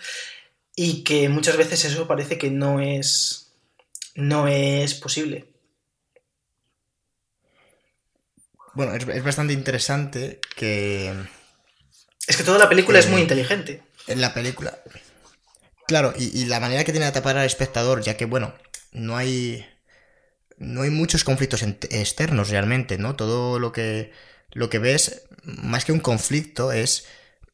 [0.74, 3.42] y que muchas veces eso parece que no es
[4.14, 5.46] no es posible.
[8.74, 11.14] Bueno, es, bastante interesante que...
[12.26, 13.82] Es que toda la película es muy inteligente.
[14.06, 14.78] En la película...
[15.86, 18.54] Claro, y, la manera que tiene de tapar al espectador, ya que, bueno,
[18.92, 19.66] no hay...
[20.58, 23.16] No hay muchos conflictos externos realmente, ¿no?
[23.16, 24.12] Todo lo que,
[24.52, 27.06] lo que ves, más que un conflicto, es,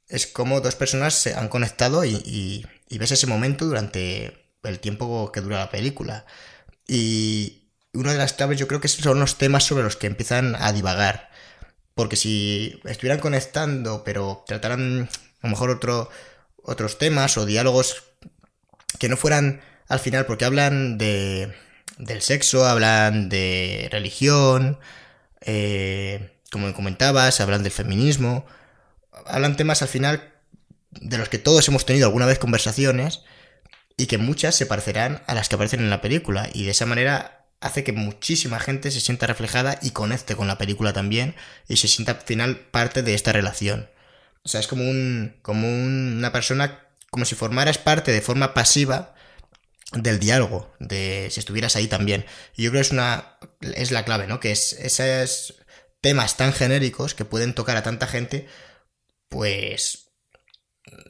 [0.09, 5.31] es como dos personas se han conectado y, y ves ese momento durante el tiempo
[5.33, 6.27] que dura la película.
[6.87, 7.59] Y,
[7.95, 10.73] una de las claves yo creo que son los temas sobre los que empiezan a
[10.73, 11.31] divagar.
[11.95, 15.09] Porque si estuvieran conectando, pero trataran
[15.43, 16.11] a lo mejor otro,
[16.63, 18.05] otros temas o diálogos
[18.99, 21.55] que no fueran al final, porque hablan de,
[21.99, 24.79] del sexo, hablan de religión,
[25.41, 28.47] eh, como comentabas, hablan del feminismo,
[29.27, 30.33] hablan temas al final
[30.91, 33.23] de los que todos hemos tenido alguna vez conversaciones
[33.97, 36.87] y que muchas se parecerán a las que aparecen en la película y de esa
[36.87, 41.35] manera hace que muchísima gente se sienta reflejada y conecte con la película también
[41.67, 43.91] y se sienta al final parte de esta relación.
[44.45, 46.81] O sea, es como un como una persona
[47.11, 49.15] como si formaras parte de forma pasiva
[49.93, 52.27] del diálogo, de si estuvieras ahí también.
[52.57, 54.41] Y yo creo que es una es la clave, ¿no?
[54.41, 55.55] Que es esos
[56.01, 58.47] temas tan genéricos que pueden tocar a tanta gente,
[59.29, 60.11] pues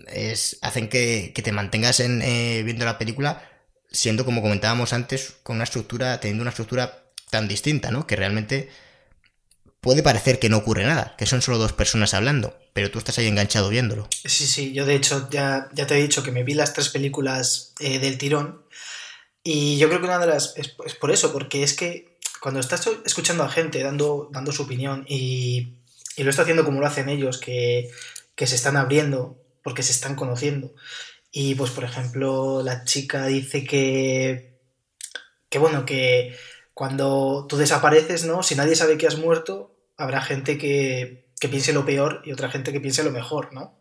[0.07, 3.43] es hacen que, que te mantengas en, eh, viendo la película
[3.91, 8.07] siendo como comentábamos antes, con una estructura, teniendo una estructura tan distinta, ¿no?
[8.07, 8.69] Que realmente
[9.81, 13.19] puede parecer que no ocurre nada, que son solo dos personas hablando, pero tú estás
[13.19, 14.09] ahí enganchado viéndolo.
[14.11, 16.89] Sí, sí, yo de hecho ya, ya te he dicho que me vi las tres
[16.91, 18.65] películas eh, del tirón
[19.51, 20.55] y yo creo que una de las...
[20.59, 20.69] Es,
[21.01, 25.73] por eso, porque es que cuando estás escuchando a gente dando, dando su opinión y,
[26.17, 27.91] y lo está haciendo como lo hacen ellos, que,
[28.35, 30.75] que se están abriendo porque se están conociendo
[31.33, 34.59] y pues, por ejemplo, la chica dice que,
[35.49, 36.37] que bueno, que
[36.75, 38.43] cuando tú desapareces, ¿no?
[38.43, 42.51] Si nadie sabe que has muerto, habrá gente que, que piense lo peor y otra
[42.51, 43.75] gente que piense lo mejor, ¿no?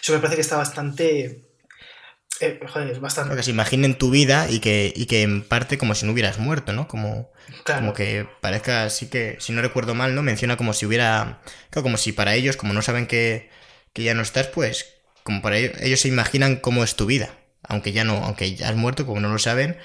[0.00, 1.45] Eso me parece que está bastante...
[2.40, 3.34] Eh, joder, es bastante...
[3.34, 6.38] Que se imaginen tu vida y que, y que en parte como si no hubieras
[6.38, 6.86] muerto, ¿no?
[6.88, 7.30] Como,
[7.64, 10.22] como que parezca así que, si no recuerdo mal, ¿no?
[10.22, 11.40] Menciona como si hubiera...
[11.70, 13.50] como si para ellos, como no saben que,
[13.92, 14.96] que ya no estás, pues
[15.26, 17.30] como para ellos, ellos se imaginan cómo es tu vida.
[17.62, 19.76] Aunque ya no, aunque ya has muerto, como no lo saben,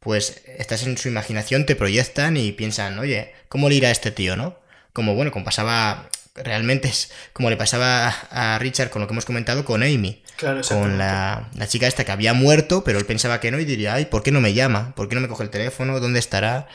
[0.00, 4.10] pues estás en su imaginación, te proyectan y piensan, oye, ¿cómo le irá a este
[4.10, 4.58] tío, no?
[4.92, 9.24] Como bueno, como pasaba, realmente es como le pasaba a Richard con lo que hemos
[9.24, 10.22] comentado con Amy.
[10.38, 13.64] Claro, con la, la, chica esta que había muerto, pero él pensaba que no y
[13.64, 14.94] diría, ay, ¿por qué no me llama?
[14.94, 15.98] ¿Por qué no me coge el teléfono?
[15.98, 16.68] ¿Dónde estará?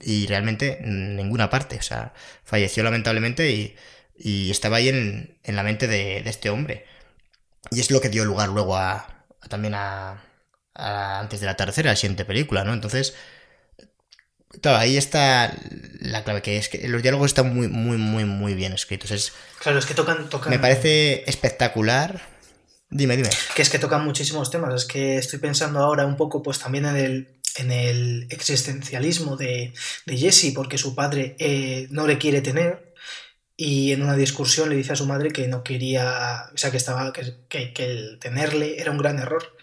[0.00, 1.76] Y realmente en ninguna parte.
[1.76, 3.76] O sea, falleció lamentablemente y,
[4.16, 6.86] y estaba ahí en, en la mente de, de este hombre.
[7.70, 9.06] Y es lo que dio lugar luego a,
[9.48, 10.22] también a,
[10.74, 12.72] antes de la tercera, la siguiente película, ¿no?
[12.72, 13.14] Entonces,
[14.62, 15.52] claro, ahí está
[16.00, 19.10] la clave, que es que los diálogos están muy, muy, muy, muy bien escritos.
[19.10, 20.50] Es, claro, es que tocan, tocan...
[20.50, 22.37] Me parece espectacular.
[22.90, 23.30] Dime, dime.
[23.54, 24.74] Que es que tocan muchísimos temas.
[24.74, 29.72] Es que estoy pensando ahora un poco, pues también en el, en el existencialismo de,
[30.06, 32.88] de Jesse, porque su padre eh, no le quiere tener
[33.60, 36.76] y en una discusión le dice a su madre que no quería, o sea, que,
[36.76, 39.56] estaba, que, que, el tenerle era un gran error.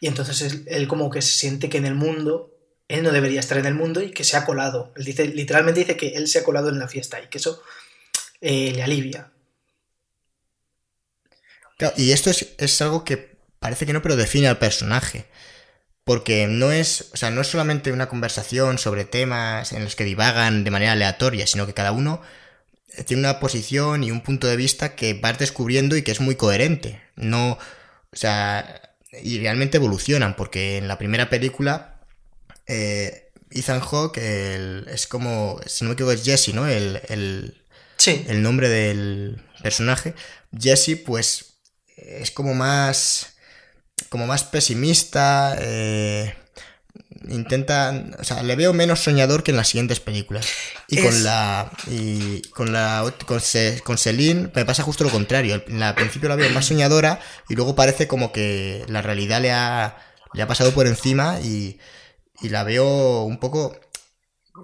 [0.00, 2.50] Y entonces él, como que se siente que en el mundo,
[2.88, 4.94] él no debería estar en el mundo y que se ha colado.
[4.96, 7.62] Él dice, literalmente dice que él se ha colado en la fiesta y que eso
[8.40, 9.30] eh, le alivia.
[11.96, 15.26] Y esto es, es algo que parece que no, pero define al personaje.
[16.04, 20.04] Porque no es, o sea, no es solamente una conversación sobre temas en los que
[20.04, 22.20] divagan de manera aleatoria, sino que cada uno
[23.06, 26.36] tiene una posición y un punto de vista que vas descubriendo y que es muy
[26.36, 27.00] coherente.
[27.16, 28.82] No, o sea,
[29.22, 32.00] y realmente evolucionan, porque en la primera película,
[32.66, 36.66] eh, Ethan Hawke es como, si no me equivoco, es Jesse, ¿no?
[36.66, 37.62] El, el,
[37.96, 38.24] sí.
[38.28, 40.14] el nombre del personaje.
[40.56, 41.53] Jesse, pues,
[41.96, 43.34] es como más,
[44.08, 46.34] como más pesimista, eh,
[47.28, 50.46] intenta, o sea, le veo menos soñador que en las siguientes películas.
[50.88, 53.40] Y con la y con la con,
[53.84, 55.54] con Celine me pasa justo lo contrario.
[55.54, 59.96] Al principio la veo más soñadora y luego parece como que la realidad le ha
[60.34, 61.78] le ha pasado por encima y,
[62.42, 63.78] y la veo un poco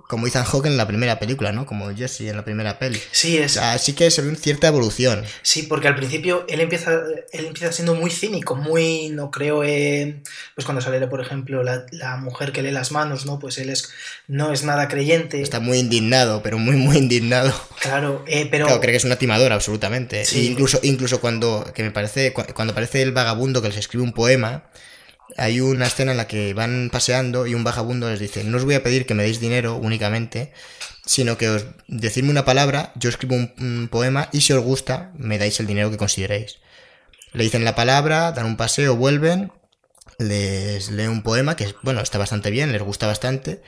[0.09, 1.67] como Ethan Hawke en la primera película, ¿no?
[1.67, 3.01] Como Jesse en la primera peli.
[3.11, 3.57] Sí, es.
[3.57, 5.25] O sea, sí que se ve una cierta evolución.
[5.43, 6.93] Sí, porque al principio él empieza,
[7.33, 10.23] él empieza siendo muy cínico, muy, no creo, en,
[10.55, 13.41] pues cuando sale, por ejemplo, la, la mujer que lee las manos, ¿no?
[13.41, 13.91] Pues él es,
[14.29, 15.43] no es nada creyente.
[15.43, 17.53] Está muy indignado, pero muy, muy indignado.
[17.81, 18.67] Claro, eh, pero...
[18.67, 20.25] Claro, cree que es una timadora, absolutamente.
[20.25, 20.39] Sí.
[20.39, 24.05] E incluso, incluso cuando, que me parece, cu- cuando aparece el vagabundo que les escribe
[24.05, 24.65] un poema,
[25.37, 28.65] hay una escena en la que van paseando y un vagabundo les dice, no os
[28.65, 30.53] voy a pedir que me deis dinero únicamente,
[31.05, 35.39] sino que os decidme una palabra, yo escribo un, poema y si os gusta, me
[35.39, 36.59] dais el dinero que consideréis.
[37.33, 39.53] Le dicen la palabra, dan un paseo, vuelven,
[40.19, 43.63] les lee un poema que, bueno, está bastante bien, les gusta bastante,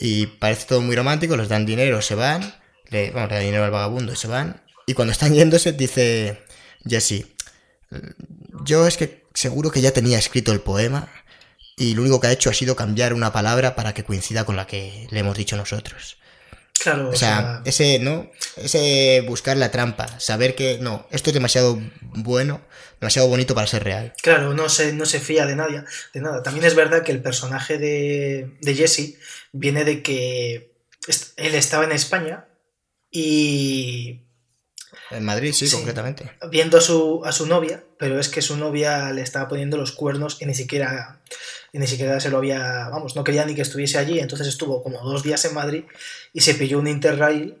[0.00, 2.54] y parece todo muy romántico, les dan dinero, se van,
[2.90, 6.42] le, bueno, dan dinero al vagabundo y se van, y cuando están yéndose dice
[6.86, 7.26] Jesse,
[8.64, 11.08] yo es que seguro que ya tenía escrito el poema
[11.76, 14.56] y lo único que ha hecho ha sido cambiar una palabra para que coincida con
[14.56, 16.16] la que le hemos dicho nosotros.
[16.78, 18.30] Claro, O sea, ese, ¿no?
[18.56, 22.60] Ese buscar la trampa, saber que no, esto es demasiado bueno,
[23.00, 24.12] demasiado bonito para ser real.
[24.22, 26.42] Claro, no se, no se fía de nadie, de nada.
[26.42, 29.14] También es verdad que el personaje de, de Jesse
[29.52, 30.72] viene de que
[31.36, 32.44] él estaba en España
[33.10, 34.20] y
[35.10, 35.76] En Madrid, sí, Sí.
[35.76, 36.30] concretamente.
[36.50, 39.92] viendo a su, a su novia, pero es que su novia le estaba poniendo los
[39.92, 41.20] cuernos y ni siquiera,
[41.72, 44.82] y ni siquiera se lo había, vamos, no quería ni que estuviese allí, entonces estuvo
[44.82, 45.84] como dos días en Madrid
[46.34, 47.56] y se pilló un Interrail,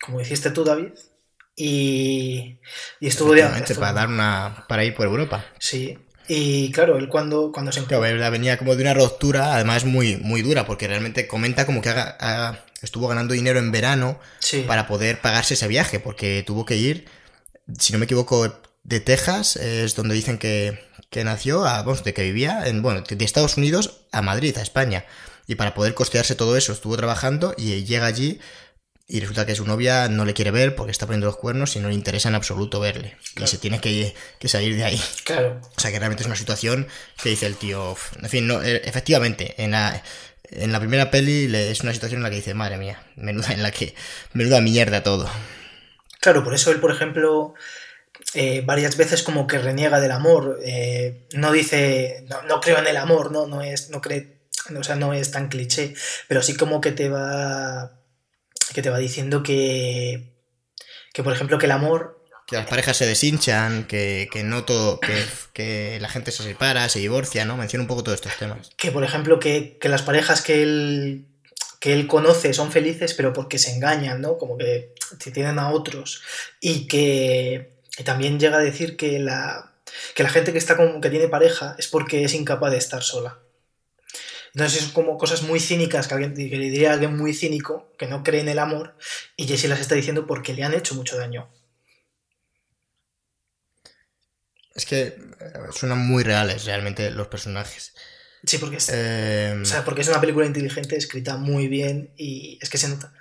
[0.00, 0.90] como hiciste tú, David,
[1.56, 2.58] y,
[3.00, 3.40] y estuvo de...
[3.40, 4.66] Estuvo- para dar una.
[4.68, 5.44] para ir por Europa.
[5.58, 9.84] Sí, y claro, él cuando, cuando se Claro, él venía como de una ruptura, además
[9.84, 14.20] muy, muy dura, porque realmente comenta como que haga- haga- estuvo ganando dinero en verano
[14.38, 14.62] Sí.
[14.64, 17.06] para poder pagarse ese viaje, porque tuvo que ir,
[17.80, 22.14] si no me equivoco, de Texas, es donde dicen que, que nació, a, vamos, de
[22.14, 25.04] que vivía, en, bueno, de Estados Unidos a Madrid, a España.
[25.46, 28.40] Y para poder costearse todo eso, estuvo trabajando y llega allí
[29.06, 31.80] y resulta que su novia no le quiere ver porque está poniendo los cuernos y
[31.80, 33.16] no le interesa en absoluto verle.
[33.34, 33.44] Claro.
[33.44, 35.02] Y se tiene que, que salir de ahí.
[35.24, 36.86] Claro, O sea que realmente es una situación
[37.22, 37.94] que dice el tío.
[38.22, 40.02] En fin, no, eh, efectivamente, en la,
[40.50, 43.62] en la primera peli es una situación en la que dice, madre mía, menuda en
[43.62, 43.94] la que.
[44.32, 45.30] Menuda mierda todo.
[46.20, 47.54] claro, por eso él, por ejemplo,
[48.34, 52.86] eh, varias veces como que reniega del amor, eh, no dice, no, no creo en
[52.86, 54.38] el amor, no, no es, no cree,
[54.78, 55.94] o sea, no es tan cliché,
[56.28, 57.98] pero sí como que te va,
[58.74, 60.34] que te va diciendo que,
[61.12, 65.00] que por ejemplo, que el amor, Que las parejas se deshinchan, que, que no todo.
[65.00, 67.56] Que, que la gente se separa, se divorcia, ¿no?
[67.56, 68.70] Menciona un poco todos estos temas.
[68.76, 71.26] que por ejemplo, que, que las parejas que él,
[71.80, 74.38] que él conoce son felices, pero porque se engañan, ¿no?
[74.38, 76.22] Como que si tienen a otros.
[76.60, 79.72] Y que y también llega a decir que la,
[80.14, 83.02] que la gente que, está con, que tiene pareja es porque es incapaz de estar
[83.02, 83.38] sola.
[84.54, 87.92] Entonces son como cosas muy cínicas que, alguien, que le diría a alguien muy cínico,
[87.98, 88.96] que no cree en el amor,
[89.36, 91.48] y Jesse las está diciendo porque le han hecho mucho daño.
[94.74, 95.16] Es que eh,
[95.72, 97.94] suenan muy reales realmente los personajes.
[98.44, 102.58] Sí, porque es, Eh, o sea, porque es una película inteligente, escrita muy bien, y
[102.62, 103.12] es que se nota.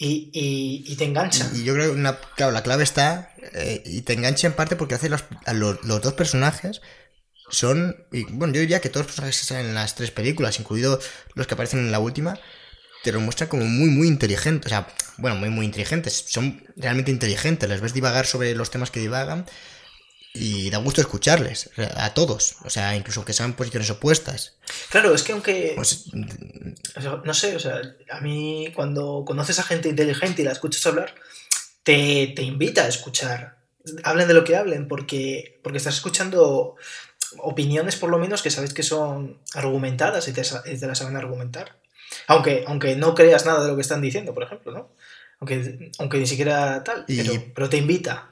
[0.00, 1.50] Y, y, y te engancha.
[1.52, 4.76] Y yo creo que, una, claro, la clave está, eh, y te engancha en parte
[4.76, 6.80] porque hace los, los, los dos personajes
[7.50, 11.48] son, y, bueno, yo diría que todos los personajes en las tres películas, incluidos los
[11.48, 12.38] que aparecen en la última,
[13.02, 17.10] te los muestran como muy, muy inteligentes, o sea, bueno, muy, muy inteligentes, son realmente
[17.10, 19.46] inteligentes, les ves divagar sobre los temas que divagan
[20.40, 24.56] y da gusto escucharles, a todos, o sea, incluso que sean posiciones opuestas.
[24.90, 25.72] Claro, es que aunque.
[25.76, 26.06] Pues,
[27.24, 31.14] no sé, o sea, a mí cuando conoces a gente inteligente y la escuchas hablar,
[31.82, 33.58] te, te invita a escuchar.
[34.04, 36.76] Hablen de lo que hablen, porque, porque estás escuchando
[37.38, 40.98] opiniones, por lo menos, que sabes que son argumentadas y te, sa- y te las
[40.98, 41.76] saben argumentar.
[42.26, 44.90] Aunque, aunque no creas nada de lo que están diciendo, por ejemplo, ¿no?
[45.40, 48.30] Aunque, aunque ni siquiera tal, Y- pero, pero te invita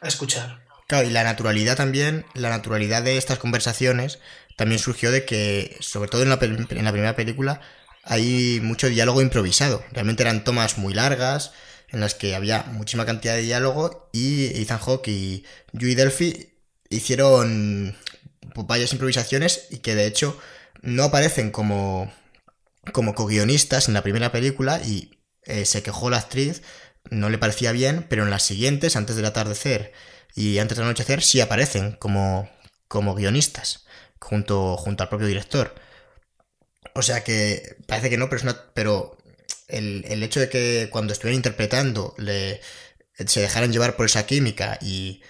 [0.00, 0.64] a escuchar.
[0.86, 4.18] Claro, y la naturalidad también, la naturalidad de estas conversaciones
[4.56, 7.60] también surgió de que, sobre todo en la, en la primera película,
[8.02, 9.84] hay mucho diálogo improvisado.
[9.92, 11.52] Realmente eran tomas muy largas,
[11.90, 16.54] en las que había muchísima cantidad de diálogo, y Ethan Hawke y Yui Delphi
[16.88, 17.96] hicieron
[18.54, 20.38] varias improvisaciones y que de hecho
[20.82, 22.12] no aparecen como,
[22.92, 26.62] como co-guionistas en la primera película y eh, se quejó la actriz,
[27.10, 29.92] no le parecía bien, pero en las siguientes, antes del atardecer
[30.34, 32.48] y antes del anochecer, sí aparecen como,
[32.88, 33.86] como guionistas,
[34.20, 35.74] junto, junto al propio director.
[36.94, 39.16] O sea que parece que no, pero, es una, pero
[39.68, 42.60] el, el hecho de que cuando estuvieran interpretando le,
[43.26, 45.22] se dejaran llevar por esa química y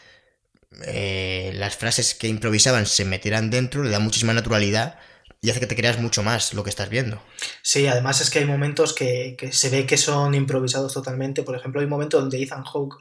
[0.85, 4.99] eh, las frases que improvisaban se metieran dentro, le da muchísima naturalidad
[5.41, 7.23] y hace que te creas mucho más lo que estás viendo.
[7.63, 11.43] Sí, además es que hay momentos que, que se ve que son improvisados totalmente.
[11.43, 12.97] Por ejemplo, hay un momento donde Ethan Hawke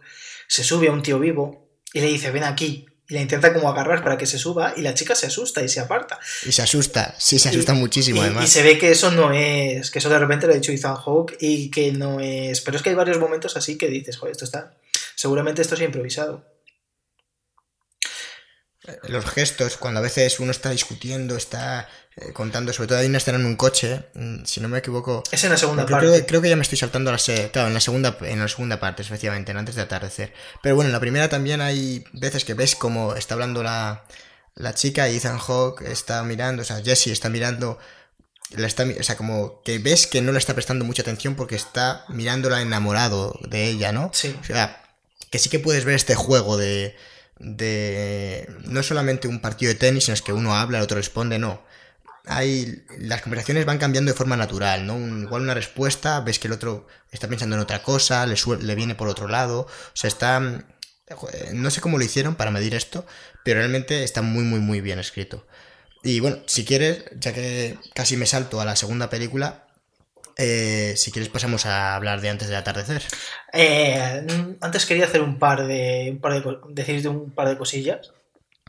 [0.47, 2.86] se sube a un tío vivo y le dice, ven aquí.
[3.10, 5.69] Y le intenta como agarrar para que se suba y la chica se asusta y
[5.69, 6.19] se aparta.
[6.45, 8.43] Y se asusta, sí, se asusta muchísimo Y, además.
[8.43, 10.97] y se ve que eso no es, que eso de repente lo ha dicho Ethan
[10.97, 12.60] Hawke y que no es...
[12.60, 14.73] Pero es que hay varios momentos así que dices, joder, esto está...
[15.15, 16.43] Seguramente esto es improvisado.
[19.08, 23.17] Los gestos, cuando a veces uno está discutiendo, está eh, contando, sobre todo hay una
[23.19, 25.23] escena en un coche, mm, si no me equivoco.
[25.32, 26.08] Es en la segunda creo, parte.
[26.10, 28.39] creo que- creo que ya me estoy saltando a la claro, en la segunda, en
[28.39, 30.34] la segunda parte, efectivamente, en antes de atardecer.
[30.63, 34.04] Pero bueno, en la primera también hay veces que ves como está hablando la,
[34.56, 37.78] la chica y Ethan Hawke está mirando, o sea, Jesse está mirando,
[38.52, 41.56] la está, o sea, como que ves que no le está prestando mucha atención porque
[41.56, 44.10] está mirándola enamorado de ella, ¿no?
[44.13, 44.36] Sí.
[44.41, 44.82] O sea,
[45.30, 46.95] que sí que puedes ver este juego de,
[47.39, 51.39] de no solamente un partido de tenis en el que uno habla, el otro responde,
[51.39, 51.63] no.
[52.26, 54.97] Hay, las conversaciones van cambiando de forma natural, ¿no?
[54.97, 58.95] Igual una respuesta, ves que el otro está pensando en otra cosa, le, le viene
[58.95, 60.65] por otro lado, o sea, está...
[61.10, 63.06] joder, No sé cómo lo hicieron para medir esto,
[63.45, 65.45] pero realmente está muy, muy, muy bien escrito.
[66.04, 69.66] Y bueno, si quieres, ya que casi me salto a la segunda película,
[70.38, 73.02] eh, si quieres pasamos a hablar de antes del atardecer.
[73.54, 74.26] Eh,
[74.62, 78.13] antes quería hacer un par de, un par de decirte un par de cosillas.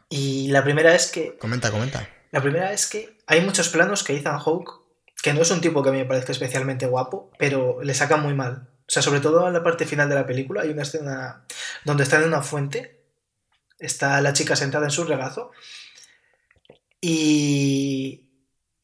[0.08, 2.08] Y la primera es que Comenta, comenta.
[2.30, 4.72] la primera es que hay muchos planos que Ethan Hawke,
[5.22, 8.16] que no es un tipo que a mí me parezca especialmente guapo, pero le saca
[8.16, 8.68] muy mal.
[8.88, 11.44] O sea, sobre todo en la parte final de la película hay una escena
[11.84, 13.02] donde está en una fuente,
[13.78, 15.50] está la chica sentada en su regazo
[17.00, 18.27] y,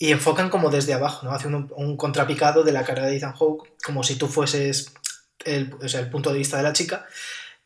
[0.07, 1.33] y enfocan como desde abajo, ¿no?
[1.33, 4.93] Hacen un, un contrapicado de la cara de Ethan Hawke, como si tú fueses
[5.45, 7.07] el, o sea, el punto de vista de la chica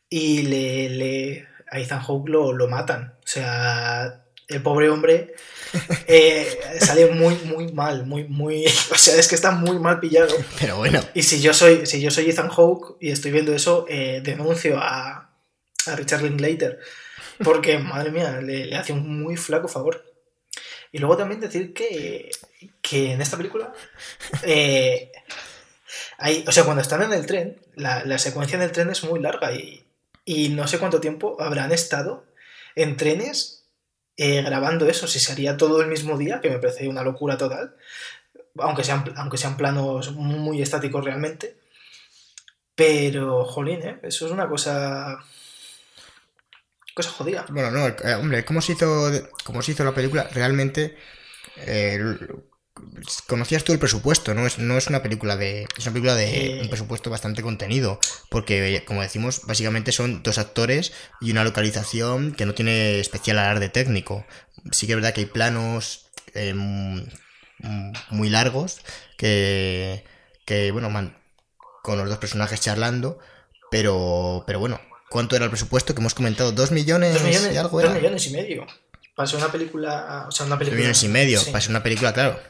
[0.08, 3.14] y le, le- a Ethan Hawke lo, lo matan.
[3.24, 5.34] O sea, el pobre hombre
[6.06, 8.64] eh, sale muy, muy mal, muy, muy...
[8.90, 10.34] O sea, es que está muy mal pillado.
[10.60, 13.84] Pero bueno, Y si yo soy, si yo soy Ethan Hawke y estoy viendo eso,
[13.88, 15.28] eh, denuncio a,
[15.86, 16.78] a Richard Linklater.
[17.44, 20.04] Porque, madre mía, le, le hace un muy flaco favor.
[20.92, 22.30] Y luego también decir que,
[22.80, 23.72] que en esta película,
[24.42, 25.12] eh,
[26.18, 29.04] hay, o sea, cuando están en el tren, la, la secuencia en el tren es
[29.04, 29.84] muy larga y,
[30.24, 32.24] y no sé cuánto tiempo habrán estado
[32.74, 33.58] en trenes
[34.20, 37.38] eh, grabando eso, si se haría todo el mismo día, que me parece una locura
[37.38, 37.76] total,
[38.58, 41.56] aunque sean, aunque sean planos muy estáticos realmente.
[42.74, 44.00] Pero, jolín, ¿eh?
[44.02, 45.18] eso es una cosa.
[46.98, 47.46] Cosa jodida.
[47.50, 49.10] bueno, no, eh, hombre, ¿cómo se hizo,
[49.44, 50.28] cómo se hizo la película?
[50.32, 50.96] Realmente
[51.56, 51.98] eh,
[53.26, 56.58] conocías tú el presupuesto, no es, no es una película de, es una película de
[56.62, 57.98] un presupuesto bastante contenido,
[58.30, 63.68] porque como decimos, básicamente son dos actores y una localización que no tiene especial alarde
[63.68, 64.24] técnico.
[64.72, 66.54] Sí que es verdad que hay planos eh,
[68.10, 68.80] muy largos
[69.16, 70.04] que,
[70.44, 71.16] que bueno, man-
[71.82, 73.18] con los dos personajes charlando,
[73.70, 74.80] pero, pero bueno,
[75.10, 76.52] ¿cuánto era el presupuesto que hemos comentado?
[76.52, 77.98] ¿Dos millones, Dos millones, y algo dos era?
[77.98, 78.66] millones y medio.
[79.14, 80.26] Para ser una película.
[80.28, 80.76] O sea, una Dos película.
[80.78, 81.50] millones y medio, sí.
[81.50, 82.40] para ser una película, claro,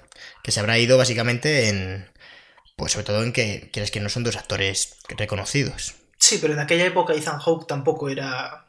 [0.42, 2.10] que se habrá ido básicamente en,
[2.76, 5.94] pues sobre todo en que, quieres que no son dos actores reconocidos.
[6.18, 8.64] Sí, pero en aquella época Ethan Hawke tampoco era.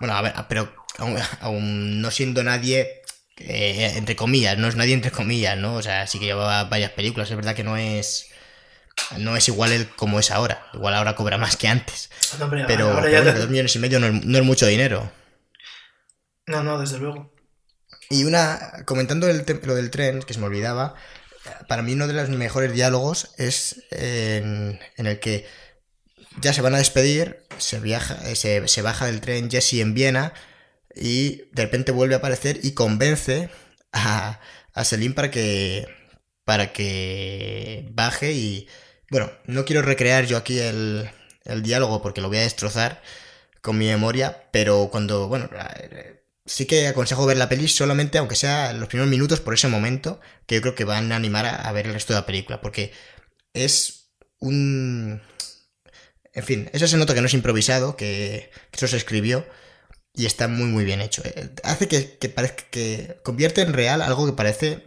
[0.00, 3.02] Bueno, a ver, pero aún, aún no siendo nadie,
[3.36, 5.74] eh, entre comillas, no es nadie entre comillas, ¿no?
[5.74, 8.29] O sea, sí que llevaba varias películas, es verdad que no es...
[9.18, 10.66] No es igual él como es ahora.
[10.72, 12.10] Igual ahora cobra más que antes.
[12.38, 14.24] No, hombre, Pero, ahora pero ya bueno, te- que dos millones y medio no es,
[14.24, 15.10] no es mucho dinero.
[16.46, 17.32] No, no, desde luego.
[18.08, 20.94] Y una, comentando el lo del tren, que se me olvidaba,
[21.68, 25.46] para mí uno de los mejores diálogos es en, en el que
[26.40, 29.94] ya se van a despedir, se, viaja, eh, se, se baja del tren Jesse en
[29.94, 30.32] Viena
[30.94, 33.50] y de repente vuelve a aparecer y convence
[33.92, 34.40] a,
[34.74, 35.86] a Selim para que,
[36.44, 38.68] para que baje y...
[39.10, 41.10] Bueno, no quiero recrear yo aquí el,
[41.62, 43.02] diálogo porque lo voy a destrozar
[43.60, 48.36] con mi memoria, pero cuando, bueno, eh, sí que aconsejo ver la peli solamente, aunque
[48.36, 51.72] sea los primeros minutos por ese momento, que yo creo que van a animar a,
[51.72, 52.92] ver el resto de la película, porque
[53.54, 55.20] es un...
[56.32, 59.44] En fin, eso se nota que no es improvisado, que, que eso se escribió
[60.14, 61.22] y está muy muy bien hecho.
[61.24, 64.84] Eh, Hace que, que parezca que convierte en real algo que parece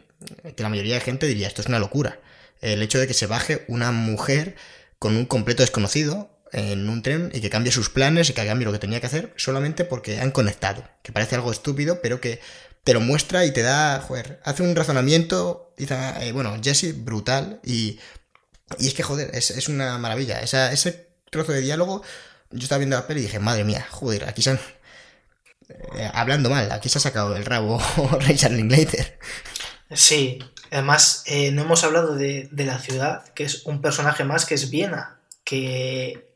[0.56, 2.20] que la mayoría de gente diría esto es una locura.
[2.64, 4.56] El hecho de que se baje una mujer
[5.00, 8.66] con un completo desconocido en un tren y que cambie sus planes y que cambie
[8.66, 10.84] lo que tenía que hacer solamente porque han conectado.
[11.02, 12.40] Que parece algo estúpido, pero que
[12.84, 17.60] te lo muestra y te da, joder, hace un razonamiento, dice, eh, bueno, Jesse, brutal
[17.64, 18.00] y,
[18.80, 20.42] y es que, joder, es, es una maravilla.
[20.42, 22.04] Ese trozo de diálogo,
[22.52, 24.60] yo estaba viendo la peli y dije, madre mía, joder, aquí se han...
[25.98, 27.82] eh, hablando mal, aquí se ha sacado el rabo
[28.22, 29.18] Richard Linklater.
[29.92, 30.40] Sí,
[30.74, 34.56] además eh, no hemos hablado de, de la ciudad, que es un personaje más que
[34.56, 36.28] es Viena, que,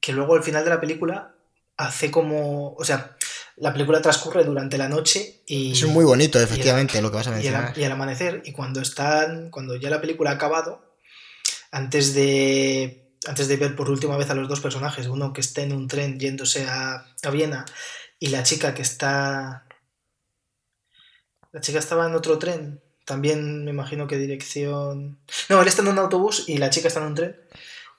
[0.00, 1.34] que luego al final de la película
[1.76, 3.16] hace como, o sea,
[3.56, 5.72] la película transcurre durante la noche y...
[5.72, 7.72] Es muy bonito, efectivamente, lo que vas a mencionar.
[7.74, 10.96] al, y al amanecer, y cuando están, cuando ya la película ha acabado,
[11.70, 15.62] antes de, antes de ver por última vez a los dos personajes, uno que está
[15.62, 17.64] en un tren yéndose a, a Viena
[18.18, 19.64] y la chica que está...
[21.52, 25.18] La chica estaba en otro tren, también me imagino que dirección...
[25.48, 27.36] No, él está en un autobús y la chica está en un tren.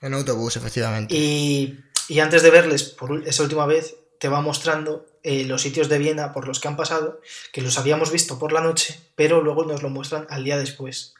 [0.00, 1.14] En autobús, efectivamente.
[1.14, 5.88] Y, y antes de verles por esa última vez, te va mostrando eh, los sitios
[5.88, 7.20] de Viena por los que han pasado,
[7.52, 11.14] que los habíamos visto por la noche, pero luego nos lo muestran al día después,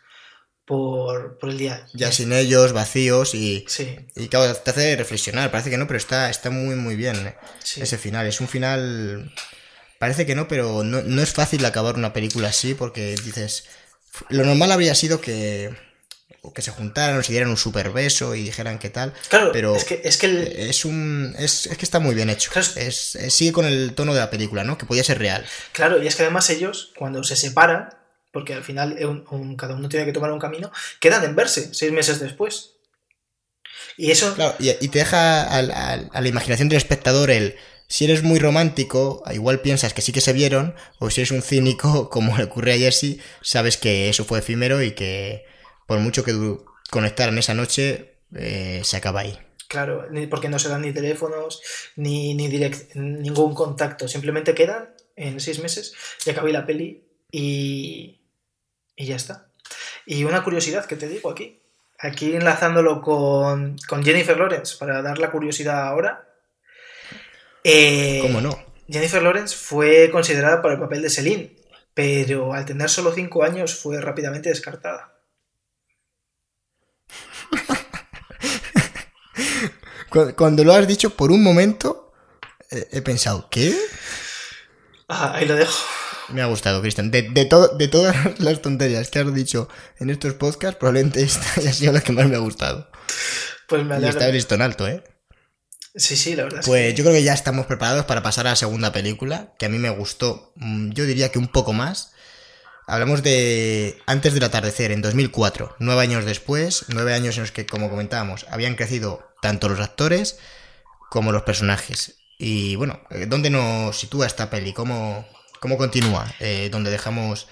[0.65, 1.87] por, por el día.
[1.93, 5.51] Ya sin ellos, vacíos y, Sí, y claro, te hace reflexionar.
[5.51, 7.83] Parece que no, pero está, está muy, muy bien eh, sí.
[7.83, 8.27] ese final.
[8.27, 9.33] Es un final...
[9.99, 13.65] Parece que no, pero no, no es fácil acabar una película así porque dices...
[14.29, 15.75] Lo normal habría sido que...
[16.55, 19.13] que se juntaran o se dieran un super beso y dijeran qué tal.
[19.29, 22.31] Claro, pero es que, es que el- es un es, es que está muy bien
[22.31, 22.51] hecho.
[22.53, 22.69] Claro.
[22.77, 24.79] Es, es- sigue con el tono de la película, ¿no?
[24.79, 25.45] Que podía ser real.
[25.73, 27.89] Claro, y es que además ellos, cuando se separan,
[28.31, 30.71] porque al final un- un- cada uno tiene que tomar un camino,
[31.01, 32.71] quedan en verse seis meses después.
[33.97, 35.63] Y eso, Claro, y, y te deja a
[36.21, 37.57] la imaginación del espectador el.
[37.87, 41.43] Si eres muy romántico, igual piensas que sí que se vieron, o si eres un
[41.43, 45.45] cínico, como le ocurre a Jesse, sabes que eso fue efímero y que
[45.87, 46.35] por mucho que
[46.91, 49.39] conectaran esa noche, eh, se acaba ahí.
[49.69, 51.61] claro, porque no se dan ni teléfonos,
[51.97, 55.93] ni, direct- ningún contacto, simplemente quedan en seis meses
[56.25, 58.21] y acabé la peli y,
[58.97, 59.49] y ya está.
[60.07, 61.59] Y una curiosidad que te digo aquí,
[61.99, 66.29] aquí enlazándolo con, con Jennifer Lawrence, para dar la curiosidad ahora.
[67.65, 68.57] Eh, ¿Cómo no?
[68.89, 71.57] Jennifer Lawrence fue considerada para el papel de Celine,
[71.95, 75.13] pero al tener solo 5 años fue rápidamente descartada.
[80.11, 82.13] Cu- Cuando lo has dicho, por un momento
[82.71, 83.75] eh, he pensado, ¿qué?
[85.09, 85.75] Ah, ahí lo dejo.
[86.31, 87.11] Me ha gustado, Cristian.
[87.11, 91.45] De, de, to- de todas las tonterías que has dicho en estos podcasts, probablemente esta
[91.61, 92.89] haya sido la que más me ha gustado.
[93.69, 95.03] Pues me Y está el listón alto, ¿eh?
[95.95, 98.51] Sí, sí, la verdad es Pues yo creo que ya estamos preparados para pasar a
[98.51, 102.13] la segunda película, que a mí me gustó, mm, yo diría que un poco más.
[102.87, 107.65] Hablamos de Antes del atardecer, en 2004, nueve años después, nueve años en los que,
[107.65, 110.39] como comentábamos, habían crecido tanto los actores
[111.11, 112.17] como los personajes.
[112.39, 114.73] Y bueno, eh, ¿dónde nos sitúa esta peli?
[114.73, 115.27] ¿Cómo,
[115.61, 116.27] cómo continúa?
[116.41, 117.47] Eh, ¿Dónde dejamos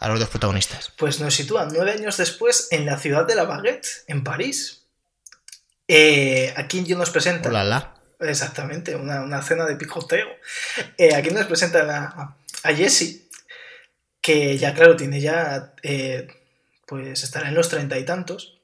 [0.00, 0.92] a los dos protagonistas?
[0.98, 4.83] Pues nos sitúan nueve años después en la ciudad de la Baguette, en París.
[5.88, 7.48] Eh, aquí yo nos presenta.
[7.48, 7.94] Hola, la.
[8.20, 10.26] Exactamente, una, una cena de picoteo.
[10.96, 13.28] Eh, aquí nos presentan a, a Jessie,
[14.22, 16.28] que ya, claro, tiene ya, eh,
[16.86, 18.58] pues estará en los treinta y tantos.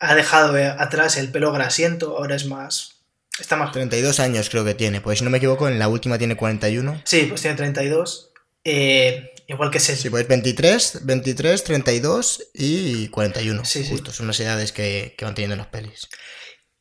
[0.00, 2.96] Ha dejado eh, atrás el pelo grasiento, ahora es más...
[3.38, 3.72] Está más...
[3.72, 7.02] 32 años creo que tiene, pues si no me equivoco, en la última tiene 41.
[7.04, 8.30] Sí, pues tiene 32.
[8.64, 10.10] Eh, igual que Sí, Ceci.
[10.10, 13.64] pues 23, 23, 32 y 41.
[13.64, 13.90] Sí, sí.
[13.90, 16.08] Justo, son las edades que, que van teniendo en las pelis.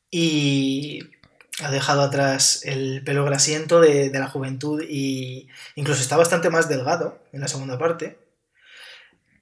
[0.09, 1.01] Y
[1.63, 7.19] ha dejado atrás el pelo grasiento de, la juventud y incluso está bastante más delgado
[7.33, 8.17] en la segunda parte.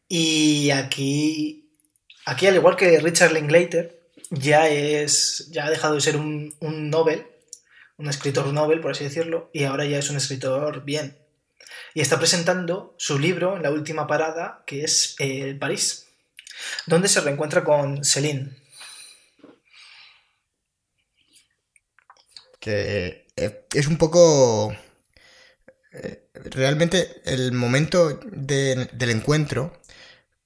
[0.07, 1.69] Y aquí,
[2.25, 3.99] aquí al igual que Richard Linklater,
[4.29, 7.25] ya es ya ha dejado de ser un, un Nobel,
[7.97, 11.17] un escritor Nobel, por así decirlo, y ahora ya es un escritor bien.
[11.93, 16.07] Y está presentando su libro en la última parada, que es eh, París,
[16.85, 18.55] donde se reencuentra con Céline.
[22.65, 24.73] Que eh, es un poco...
[25.93, 29.73] eh, realmente el momento de- del encuentro...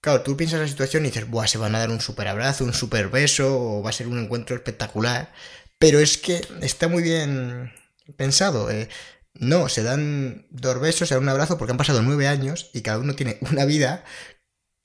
[0.02, 2.28] Claro, tú piensas en la situación y dices, Buah, se van a dar un super
[2.30, 5.34] abrazo, un super beso, o va a ser un encuentro espectacular.
[5.80, 7.72] Pero es que está muy bien
[8.18, 8.72] pensado.
[8.72, 8.90] eh.
[9.36, 12.82] No, se dan dos besos, se dan un abrazo porque han pasado nueve años y
[12.82, 14.06] cada uno tiene una vida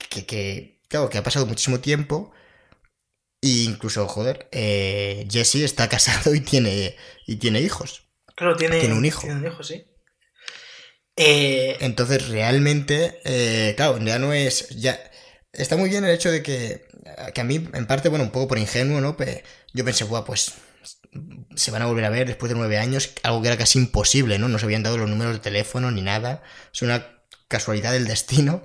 [0.09, 2.31] que, que, claro, que ha pasado muchísimo tiempo.
[3.49, 6.95] E incluso, joder, eh, Jesse está casado y tiene,
[7.27, 7.89] y tiene hijos.
[8.35, 9.21] Claro, tiene, Tiene un hijo.
[9.21, 9.85] Tiene un hijo, sí.
[11.15, 14.69] Eh, Entonces, realmente, eh, claro, ya no es.
[14.69, 14.99] ya
[15.53, 16.85] Está muy bien el hecho de que,
[17.33, 19.15] que a mí, en parte, bueno, un poco por ingenuo, ¿no?
[19.15, 19.43] Pe-
[19.73, 20.53] yo pensé, Buah, pues
[21.55, 24.37] se van a volver a ver después de nueve años, algo que era casi imposible,
[24.37, 24.49] ¿no?
[24.49, 26.43] No se habían dado los números de teléfono ni nada.
[26.73, 27.07] Es una
[27.47, 28.63] casualidad del destino.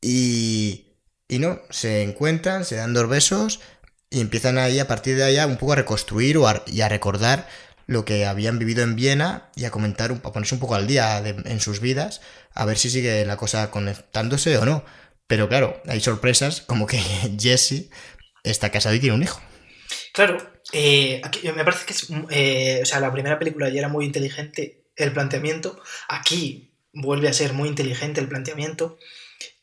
[0.00, 0.91] Y,
[1.32, 3.60] y no, se encuentran, se dan dos besos
[4.10, 6.88] y empiezan ahí a partir de allá un poco a reconstruir o a- y a
[6.90, 7.48] recordar
[7.86, 11.18] lo que habían vivido en Viena y a comentar, a ponerse un poco al día
[11.26, 12.20] en sus vidas,
[12.54, 14.84] a ver si sigue la cosa conectándose o no.
[15.26, 16.98] Pero claro, hay sorpresas como que
[17.40, 17.88] Jesse
[18.44, 19.40] está casado y tiene un hijo.
[20.12, 20.36] Claro,
[20.72, 21.22] eh,
[21.56, 25.12] me parece que es, eh, o sea, la primera película ya era muy inteligente el
[25.12, 28.98] planteamiento, aquí vuelve a ser muy inteligente el planteamiento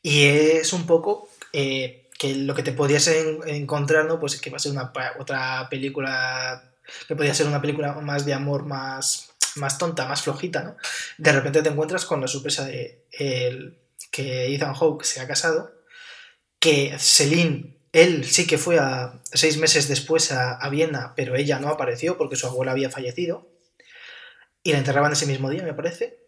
[0.01, 4.19] y es un poco eh, que lo que te podías encontrar, ¿no?
[4.19, 6.71] Pues que va a ser una, otra película,
[7.07, 10.75] que podría ser una película más de amor, más, más tonta, más flojita, ¿no?
[11.17, 13.03] De repente te encuentras con la sorpresa de
[14.11, 15.71] que Ethan Hawke se ha casado,
[16.59, 21.69] que Celine él sí que fue a, seis meses después a, Viena, pero ella no
[21.69, 23.47] apareció porque su abuela había fallecido.
[24.61, 26.19] Y la enterraban ese mismo día, me parece.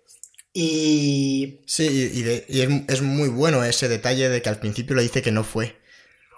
[0.54, 1.62] Y.
[1.66, 2.12] Sí,
[2.48, 5.80] y, es, muy bueno ese detalle de que al principio le dice que no fue.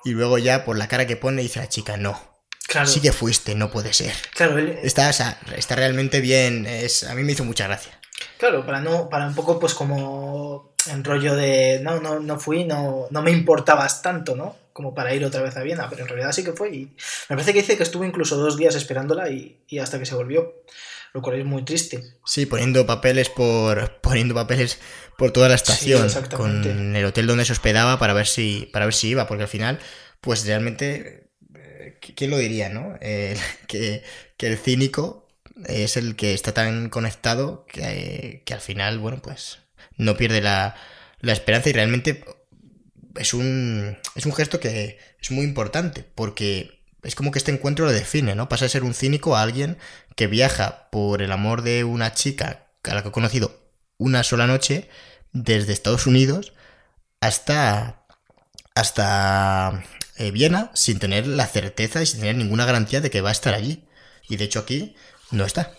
[0.05, 2.20] Y luego ya por la cara que pone dice la chica, no.
[2.68, 2.88] Claro.
[2.88, 4.14] Sí que fuiste, no puede ser.
[4.34, 4.80] Claro, él...
[4.84, 6.66] está, está realmente bien.
[6.66, 7.99] Es, a mí me hizo mucha gracia.
[8.38, 12.66] Claro, para no, para un poco pues como en rollo de no, no, no fui,
[12.66, 14.64] no, no me importabas tanto, ¿no?
[14.74, 16.86] como para ir otra vez a Viena, pero en realidad sí que fue y
[17.30, 20.53] me parece que dice que estuvo incluso dos días esperándola y, hasta que se volvió,
[21.14, 22.03] lo cual es muy triste.
[22.26, 24.80] Sí, poniendo papeles por poniendo papeles
[25.18, 28.93] por toda la estación, con el hotel donde se hospedaba para ver si para ver
[28.93, 29.80] si iba, porque al final,
[30.22, 32.97] pues realmente, eh, ¿quién lo diría, no?
[33.68, 34.03] que,
[34.39, 35.28] el cínico
[35.68, 39.59] es el que está tan conectado que, que al final, bueno, pues
[39.95, 40.76] no pierde la,
[41.22, 42.26] la esperanza y realmente
[43.16, 47.86] es un, es un gesto que es muy importante, porque es como que este encuentro
[47.86, 48.49] lo define, ¿no?
[48.49, 49.78] Pasa de ser un cínico a alguien
[50.16, 53.59] que viaja por el amor de una chica a la que ha conocido
[53.97, 54.89] una sola noche
[55.32, 56.53] desde Estados Unidos
[57.22, 58.03] hasta,
[58.76, 59.84] hasta
[60.18, 63.34] eh, Viena sin tener la certeza y sin tener ninguna garantía de que va a
[63.34, 63.84] estar allí.
[64.30, 64.95] Y de hecho aquí
[65.32, 65.72] no está.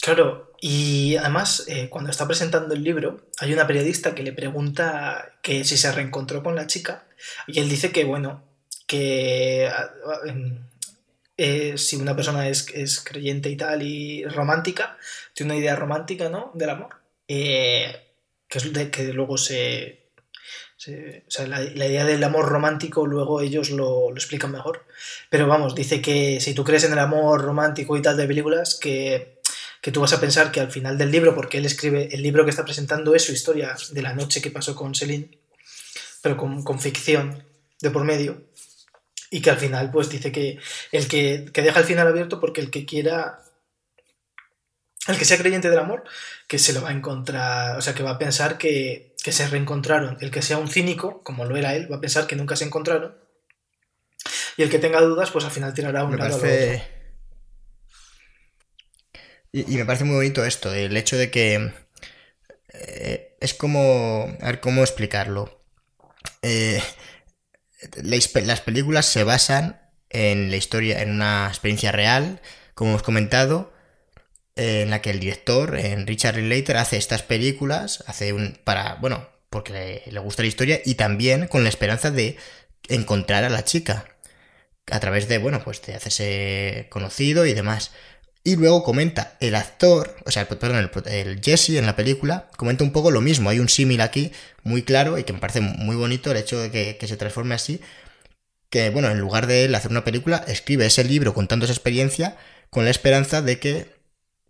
[0.00, 5.32] Claro, y además, eh, cuando está presentando el libro, hay una periodista que le pregunta
[5.42, 7.04] que si se reencontró con la chica,
[7.48, 8.44] y él dice que, bueno,
[8.86, 9.68] que
[10.24, 10.64] em,
[11.36, 12.64] eh, si una persona es,
[13.00, 14.96] creyente y tal y romántica,
[15.34, 16.50] tiene una idea romántica, ¿no?
[16.54, 16.96] Del amor,
[17.28, 17.94] eh,
[18.48, 20.00] que es que luego se...
[21.26, 24.84] o sea, la, idea del amor romántico luego ellos lo, lo explican mejor.
[25.30, 28.78] Pero vamos, dice que si tú crees en el amor romántico y tal de películas,
[28.80, 29.32] que
[29.82, 32.44] que tú vas a pensar que al final del libro, porque él escribe, el libro
[32.44, 35.28] que está presentando es su historia de la noche que pasó con Celine,
[36.22, 37.42] pero con, ficción
[37.80, 38.44] de por medio,
[39.32, 40.58] y que al final pues dice que
[40.92, 43.42] el que, deja el final abierto porque el que quiera,
[45.08, 46.04] el que sea creyente del amor,
[46.46, 50.18] que se lo va a encontrar, o sea, que va a pensar que, se reencontraron,
[50.20, 52.64] el que sea un cínico, como lo era él, va a pensar que nunca se
[52.64, 53.16] encontraron,
[54.58, 56.38] y el que tenga dudas, pues al final tirará un lado
[59.54, 61.72] y, me parece muy bonito esto, el hecho de que
[62.72, 64.34] eh, es como...
[64.40, 65.62] A ver, ¿cómo explicarlo?
[66.40, 66.82] Eh,
[68.02, 69.80] las películas se basan
[70.10, 72.40] en la historia, en una experiencia real,
[72.74, 73.72] como hemos comentado,
[74.56, 79.28] en la que el director, en Richard Linklater, hace estas películas, hace un para, bueno,
[79.50, 82.36] porque le, gusta la historia y también con la esperanza de
[82.88, 84.06] encontrar a la chica
[84.90, 87.92] a través de, bueno, pues de hacerse conocido y demás.
[88.44, 92.90] Y luego comenta el actor, o sea, perdón, el, Jesse en la película, comenta un
[92.92, 93.50] poco lo mismo.
[93.50, 94.32] Hay un símil aquí
[94.64, 97.80] muy claro y que me parece muy bonito el hecho de que, se transforme así.
[98.70, 102.36] Que, bueno, en lugar de él hacer una película, escribe ese libro contando esa experiencia
[102.70, 103.94] con la esperanza de que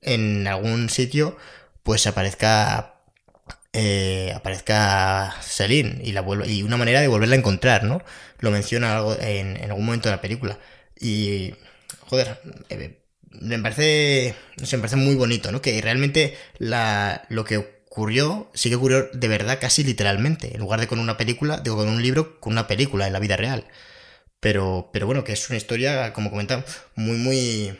[0.03, 1.37] en algún sitio
[1.83, 2.95] pues aparezca
[3.73, 8.03] eh, aparezca Celine y, la y una manera de volverla a encontrar, ¿no?
[8.41, 10.59] Lo menciona algo en, en algún momento de la película.
[11.01, 11.55] Y,
[12.07, 12.41] joder,
[12.71, 13.02] eh,
[13.41, 15.63] me parece, me parece muy bonito, ¿no?
[15.63, 20.81] Que realmente la, lo que ocurrió, sí que ocurrió de verdad casi literalmente, en lugar
[20.81, 23.67] de con una película, digo, con un libro, con una película en la vida real.
[24.41, 26.65] Pero, pero bueno, que es una historia, como comentaba,
[26.97, 27.79] muy, muy,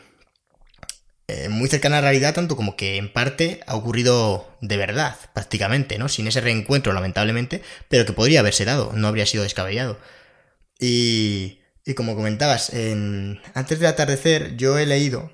[1.27, 5.17] eh, muy cercana a la realidad, tanto como que en parte ha ocurrido de verdad,
[5.33, 6.09] prácticamente, ¿no?
[6.09, 9.99] Sin ese reencuentro, lamentablemente, pero que podría haberse dado, no habría sido descabellado.
[10.79, 15.31] Y, y como comentabas, en, antes del atardecer yo he leído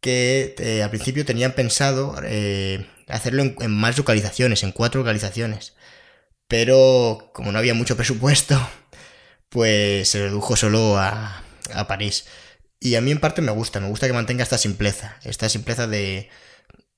[0.00, 5.74] que eh, al principio tenían pensado eh, hacerlo en, más localizaciones, en cuatro localizaciones.
[6.48, 8.58] Pero como no había mucho presupuesto,
[9.48, 11.42] pues se redujo solo a,
[11.74, 12.26] a París.
[12.80, 15.86] Y a mí en parte me gusta, me gusta que mantenga esta simpleza, esta simpleza
[15.86, 16.30] de...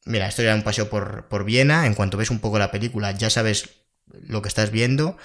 [0.04, 3.12] Mira, esto era un paseo por, por Viena, en cuanto ves un poco la película
[3.12, 3.70] ya sabes
[4.06, 5.16] lo que estás viendo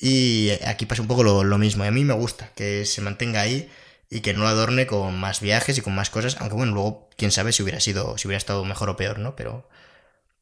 [0.00, 1.84] y aquí pasa un poco lo, lo mismo.
[1.84, 3.70] Y a mí me gusta que se mantenga ahí
[4.10, 7.08] y que no lo adorne con más viajes y con más cosas, aunque bueno, luego
[7.16, 9.36] quién sabe si hubiera sido, si hubiera estado mejor o peor, ¿no?
[9.36, 9.68] Pero,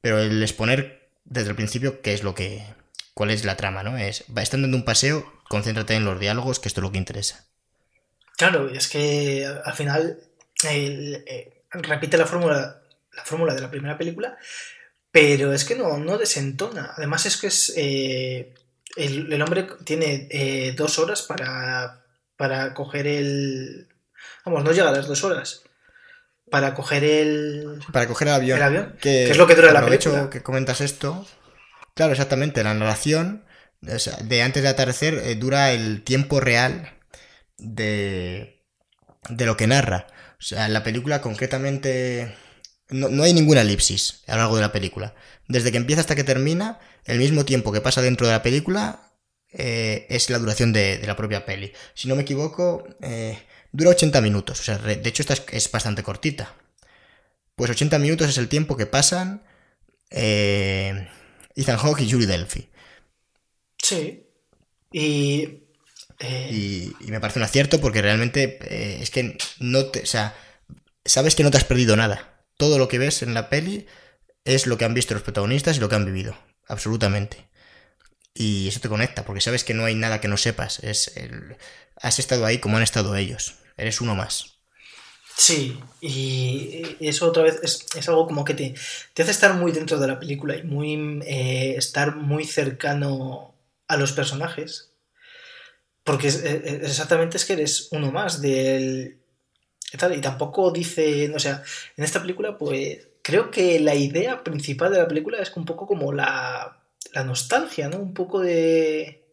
[0.01, 2.65] pero el exponer desde el principio qué es lo que,
[3.13, 3.99] cuál es la trama, ¿no?
[3.99, 6.99] Es, va estando en un paseo, concéntrate en los diálogos, que esto es lo que
[6.99, 7.45] interesa.
[8.39, 10.19] Claro, es que al final
[10.65, 12.81] eh, repite la fórmula,
[13.15, 14.39] la fórmula de la primera película,
[15.11, 16.93] pero es que no, no desentona.
[16.97, 18.55] Además es que es eh,
[18.97, 22.01] el, hombre tiene eh, dos horas para,
[22.39, 23.89] para coger el...
[24.47, 25.65] Vamos, no llega a las dos horas.
[26.51, 27.81] Para coger el...
[27.93, 28.57] Para coger el avión.
[28.57, 30.31] El avión que, es lo que dura la película.
[30.31, 31.27] que comentas esto.
[31.93, 32.65] Claro, exactamente.
[32.65, 33.45] La narración
[33.81, 36.95] de antes de atardecer dura el tiempo real
[37.59, 38.63] de,
[39.29, 40.07] de lo que narra.
[40.39, 42.35] O sea, en la película concretamente
[42.91, 45.15] no, hay ninguna elipsis a lo largo de la película.
[45.49, 49.08] Desde que empieza hasta que termina, el mismo tiempo que pasa dentro de la película
[49.53, 51.73] eh, es la duración de, la propia peli.
[51.95, 53.39] Si no me equivoco, eh,
[53.73, 54.61] dura 80 minutos.
[54.61, 56.55] O sea, de hecho esta es, bastante cortita.
[57.57, 59.43] Pues 80 minutos es el tiempo que pasan
[60.11, 61.09] eh,
[61.57, 62.69] Ethan Hawke y Julie Delphi.
[63.83, 64.27] Sí.
[64.93, 65.69] Y
[66.21, 70.03] y, me parece un acierto porque realmente eh, es que no te.
[70.03, 70.35] O sea,
[71.05, 72.43] sabes que no te has perdido nada.
[72.57, 73.87] Todo lo que ves en la peli
[74.45, 76.37] es lo que han visto los protagonistas y lo que han vivido.
[76.67, 77.49] Absolutamente.
[78.41, 80.79] Y eso te conecta, porque sabes que no hay nada que no sepas.
[80.85, 81.13] Es
[82.01, 83.57] has estado ahí como han estado ellos.
[83.77, 84.55] Eres uno más.
[85.37, 88.75] Sí, y eso otra vez es, algo como que te,
[89.13, 93.55] te, hace estar muy dentro de la película y muy eh, estar muy cercano
[93.89, 94.91] a los personajes.
[96.05, 99.17] Porque eh, eh, exactamente es que eres uno más del...
[99.93, 101.65] Y tampoco dice, o sea,
[101.97, 105.87] en esta película pues creo que la idea principal de la película es un poco
[105.87, 106.78] como la,
[107.13, 107.99] la nostalgia, ¿no?
[107.99, 109.25] Un poco de...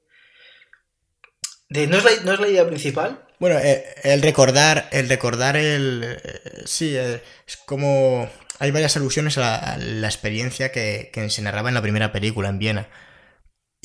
[1.70, 3.26] de no, es la, no es la idea principal.
[3.40, 6.20] Bueno, eh, el recordar, el recordar el...
[6.66, 7.22] sí, es
[7.66, 8.30] como...
[8.60, 12.60] Hay varias alusiones a la, experiencia que, que se narraba en la primera película, en
[12.60, 12.88] Viena.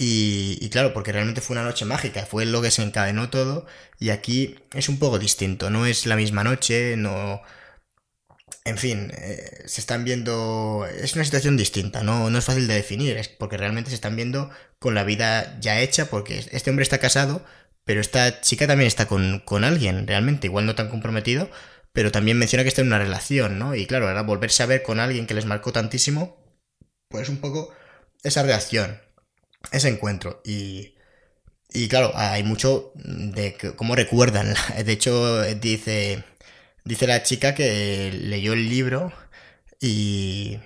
[0.02, 3.66] Y, claro, porque realmente fue una noche mágica, fue lo que se encadenó todo.
[3.98, 7.42] Y aquí es un poco distinto, no es la misma noche, no.
[8.64, 10.86] En fin, eh, se están viendo.
[10.86, 14.16] Es una situación distinta, no, no es fácil de definir, es porque realmente se están
[14.16, 17.44] viendo con la vida ya hecha, porque este hombre está casado,
[17.84, 21.50] pero esta chica también está con, con alguien, realmente, igual no tan comprometido,
[21.92, 23.74] pero también menciona que está en una relación, ¿no?
[23.74, 26.36] Y claro, ahora volverse a ver con alguien que les marcó tantísimo,
[27.08, 27.72] pues un poco
[28.22, 29.00] esa reacción
[29.72, 30.40] ese encuentro.
[30.44, 30.94] Y,
[31.70, 34.54] y claro, hay mucho de cómo recuerdan.
[34.84, 36.24] De hecho, dice,
[36.84, 39.12] dice la chica que leyó el libro
[39.80, 40.58] y,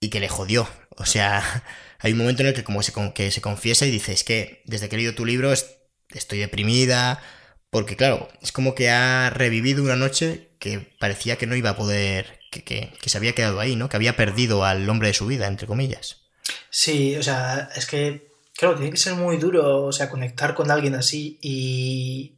[0.00, 0.68] y que le jodió.
[0.96, 1.64] O sea,
[2.00, 4.62] hay un momento en el que como se, que se confiesa y dice, es que
[4.66, 7.22] desde que he leído tu libro estoy deprimida.
[7.70, 11.76] Porque claro, es como que ha revivido una noche que parecía que no iba a
[11.76, 13.90] poder, que, que, que se había quedado ahí, ¿no?
[13.90, 16.22] Que había perdido al hombre de su vida, entre comillas.
[16.70, 20.70] Sí, o sea, es que, claro, tiene que ser muy duro, o sea, conectar con
[20.70, 22.34] alguien así y...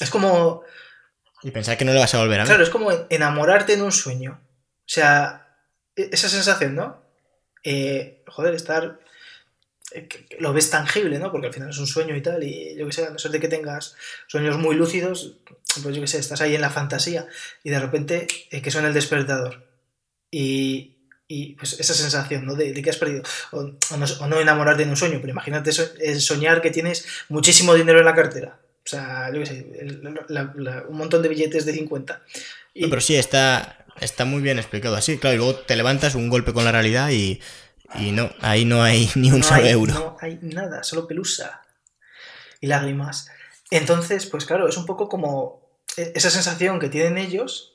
[0.00, 0.62] Es como...
[1.44, 2.48] Y pensar que no le vas a volver a ver.
[2.48, 4.40] Claro, es como enamorarte en un sueño.
[4.80, 5.46] O sea,
[5.94, 7.02] e-, esa sensación, ¿no?
[7.62, 8.98] Eh, joder, estar...
[9.92, 10.08] Eh,
[10.40, 11.30] lo ves tangible, ¿no?
[11.30, 13.30] Porque al final es un sueño y tal, y yo que sé, a no ser
[13.30, 13.94] de que tengas
[14.26, 15.36] sueños muy lúcidos,
[15.82, 17.28] pues yo que sé, estás ahí en la fantasía
[17.62, 19.62] y de repente eh, que suena el despertador.
[20.30, 20.96] Y,
[21.28, 22.54] y pues esa sensación, ¿no?
[22.54, 23.22] De, que has perdido.
[23.52, 23.70] O,
[24.26, 25.70] no, enamorarte en un sueño, pero imagínate
[26.00, 28.58] el soñar que tienes muchísimo dinero en la cartera.
[28.84, 29.66] O sea, yo qué sé,
[30.88, 32.22] un montón de billetes de 50.
[32.74, 32.86] Y...
[32.88, 35.18] pero sí, está, está muy bien explicado así.
[35.18, 37.40] Claro, y luego te levantas un golpe con la realidad y,
[37.98, 39.94] y no, ahí no hay ni un solo euro.
[39.94, 41.62] No hay nada, solo pelusa
[42.60, 43.28] y lágrimas.
[43.70, 45.62] Entonces, pues claro, es un poco como
[45.96, 47.74] e, esa sensación que tienen ellos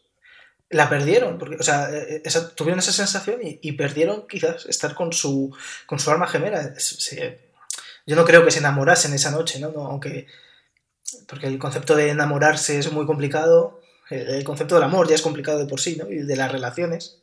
[0.69, 2.21] la perdieron, porque, o sea, eh,
[2.55, 5.55] tuvieron esa sensación y, perdieron quizás estar con su,
[5.87, 6.73] con su alma gemela.
[8.05, 9.69] yo no creo que se enamorasen esa noche, ¿no?
[9.87, 10.27] Aunque,
[11.29, 15.59] porque el concepto de enamorarse es muy complicado, el, concepto del amor ya es complicado
[15.59, 16.09] de por sí, ¿no?
[16.09, 17.19] Y de las relaciones.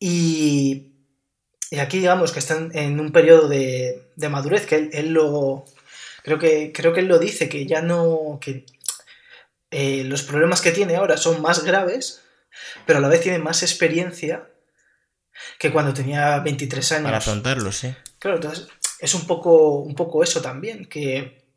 [0.00, 0.92] Y,
[1.70, 5.64] y aquí digamos que están en un periodo de, de madurez, que él, lo...
[6.24, 8.38] Creo que, creo que él lo dice, que ya no...
[8.40, 8.66] que
[9.70, 12.22] eh, los problemas que tiene ahora son más graves
[12.86, 14.48] pero a la vez tiene más experiencia
[15.58, 17.04] que cuando tenía 23 años.
[17.04, 17.94] Para afrontarlo, sí.
[18.18, 18.68] Claro, entonces
[18.98, 21.47] es un poco, un poco eso también, que,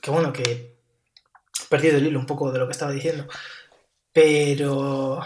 [0.00, 0.78] que bueno, que he
[1.68, 3.26] perdido el hilo un poco de lo que estaba diciendo,
[4.12, 5.20] pero...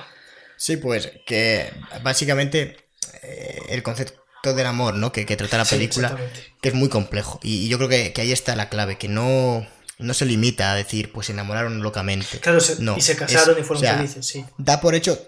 [0.57, 2.77] Sí, pues que básicamente
[3.23, 4.23] eh, el concepto
[4.55, 5.13] del amor, ¿no?
[5.13, 6.17] Que, que trata la película,
[6.61, 7.41] que es muy complejo.
[7.43, 9.67] Y, yo creo que, que, ahí está la clave, que no,
[9.99, 12.39] no se limita a decir, pues se enamoraron locamente.
[12.41, 14.45] Claro, se- No, y se casaron es- y fueron o sea, felices, sí.
[14.59, 15.19] Da por hecho.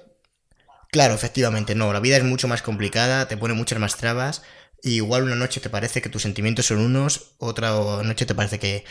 [0.90, 1.92] Claro, efectivamente, no.
[1.92, 4.42] La vida es mucho más complicada, te pone muchas más trabas.
[4.82, 7.70] Y igual una noche te parece que tus sentimientos son unos, otra
[8.02, 8.84] noche te parece que,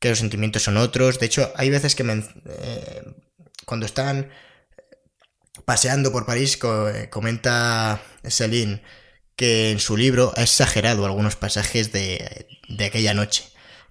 [0.00, 1.18] que los sentimientos son otros.
[1.18, 3.02] De hecho, hay veces que men- eh,
[3.66, 4.30] cuando están
[5.64, 8.82] paseando por París, co- eh, comenta Céline
[9.36, 13.44] que en su libro ha exagerado algunos pasajes de, de aquella noche,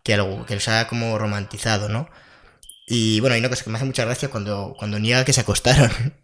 [0.03, 2.09] que, algo, que los ha como romantizado, ¿no?
[2.87, 5.41] Y bueno, hay una cosa que me hace mucha gracia cuando, cuando niega que se
[5.41, 5.91] acostaron.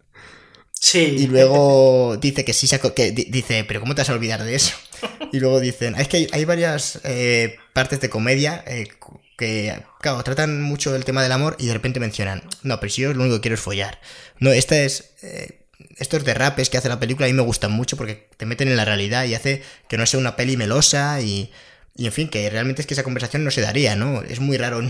[0.80, 1.00] Sí.
[1.18, 4.42] Y luego dice que sí se que di- dice, pero ¿cómo te vas a olvidar
[4.44, 4.74] de eso?
[5.32, 8.88] Y luego dicen, "Ah, es que hay, hay varias eh, partes de comedia eh,
[9.36, 13.02] que, claro, tratan mucho el tema del amor y de repente mencionan, no, pero si
[13.02, 14.00] yo lo único que quiero es follar.
[14.38, 15.14] No, esta es...
[15.22, 15.60] eh,
[15.96, 18.76] estos derrapes que hace la película a mí me gustan mucho porque te meten en
[18.76, 21.52] la realidad y hace que no sea una peli melosa y,
[21.96, 24.22] y en fin, que realmente es que esa conversación no se daría, ¿no?
[24.22, 24.80] Es muy raro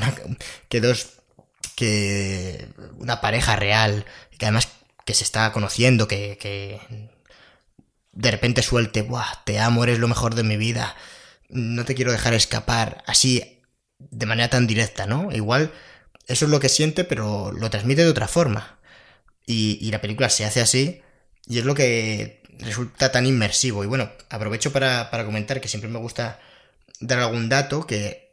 [0.68, 1.08] que dos
[1.74, 2.68] que
[2.98, 4.04] una pareja real,
[4.38, 4.68] que además
[5.04, 6.80] que se está conociendo, que, que
[8.12, 10.94] de repente suelte, Buah, te amo, eres lo mejor de mi vida,
[11.48, 13.53] no te quiero dejar escapar, así
[13.98, 15.30] de manera tan directa, ¿no?
[15.32, 15.72] Igual
[16.26, 18.78] eso es lo que siente, pero lo transmite de otra forma.
[19.46, 21.02] Y, y la película se hace así,
[21.46, 23.84] y es lo que resulta tan inmersivo.
[23.84, 26.40] Y bueno, aprovecho para, para comentar que siempre me gusta
[27.00, 28.24] dar algún dato que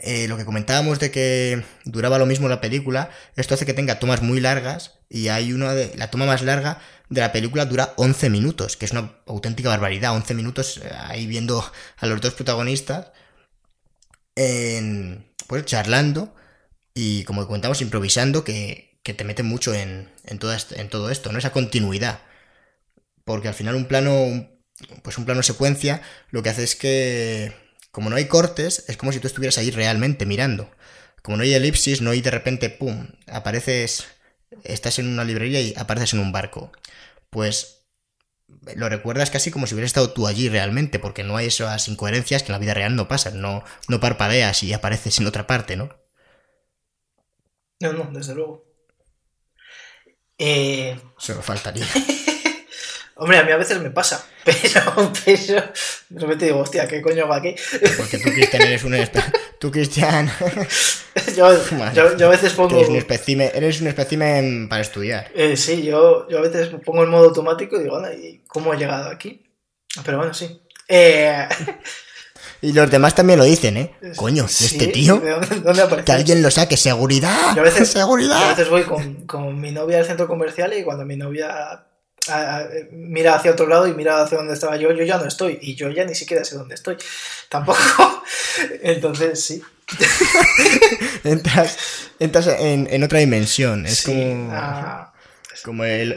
[0.00, 3.98] eh, lo que comentábamos de que duraba lo mismo la película, esto hace que tenga
[3.98, 7.92] tomas muy largas y hay una de la toma más larga de la película dura
[7.96, 11.64] 11 minutos, que es una auténtica barbaridad, 11 minutos eh, ahí viendo
[11.98, 13.08] a los dos protagonistas
[14.36, 16.34] en, pues charlando
[16.94, 20.40] y como comentamos improvisando que, que te mete mucho en, en,
[20.76, 21.38] en todo esto, ¿no?
[21.38, 22.20] Esa continuidad.
[23.24, 24.48] Porque al final un plano,
[25.02, 27.52] pues un plano secuencia, lo que hace es que,
[27.90, 30.70] como no hay cortes, es como si tú estuvieras ahí realmente mirando.
[31.22, 34.06] Como no hay elipsis, no hay de repente, ¡pum!, apareces,
[34.64, 36.72] estás en una librería y apareces en un barco.
[37.30, 37.81] Pues
[38.76, 42.42] lo recuerdas casi como si hubieras estado tú allí realmente, porque no hay esas incoherencias
[42.42, 45.76] que en la vida real no pasan, no, no parpadeas y apareces en otra parte,
[45.76, 45.94] ¿no?
[47.80, 48.64] No, no, desde luego.
[50.38, 51.86] Eh, Solo faltaría.
[53.16, 55.72] hombre, a mí a veces me pasa, pero, pero
[56.08, 57.54] de repente digo, hostia, ¿qué coño hago aquí?
[57.96, 58.94] Porque tú, Cristian, eres un...
[59.62, 60.28] Tú, Cristian,
[61.36, 61.54] yo,
[61.94, 62.74] yo, yo a veces pongo...
[62.74, 65.30] eres un espécimen, eres un espécimen para estudiar.
[65.36, 68.74] Eh, sí, yo, yo a veces pongo en modo automático y digo, "Anda, ¿y cómo
[68.74, 69.40] he llegado aquí?
[70.04, 70.60] Pero bueno, sí.
[70.88, 71.46] Eh,
[72.60, 73.94] Y los demás también lo dicen, ¿eh?
[74.16, 76.06] Coño, sí, este tío, ¿de dónde, dónde aparece?
[76.06, 78.48] que alguien lo saque, seguridad, Yo a veces, yo a seguridad.
[78.50, 81.84] veces voy con, con mi novia al centro comercial y cuando mi novia
[82.92, 85.74] mira hacia otro lado y mira hacia donde estaba yo, yo ya no estoy y
[85.74, 86.96] yo ya ni siquiera sé dónde estoy.
[87.48, 88.22] Tampoco.
[88.82, 89.62] Entonces, sí.
[91.24, 91.76] Entras,
[92.18, 95.12] entras en, en otra dimensión, es Sí, como, ah,
[95.64, 96.12] como el,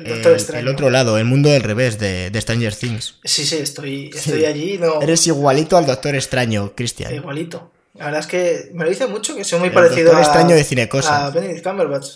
[0.54, 3.20] el otro lado, el mundo del revés de, de Stranger Things.
[3.24, 4.46] sí, sí, estoy, estoy Sí.
[4.46, 5.02] allí, no.
[5.02, 7.14] Eres igualito al Doctor Extraño, Cristian.
[7.14, 7.72] Igualito.
[7.96, 10.24] La verdad es que me lo dice mucho que soy muy El parecido Doctor a,
[10.26, 11.26] Extraño de Cinecosa.
[11.28, 12.08] a Benedict Cumberbatch.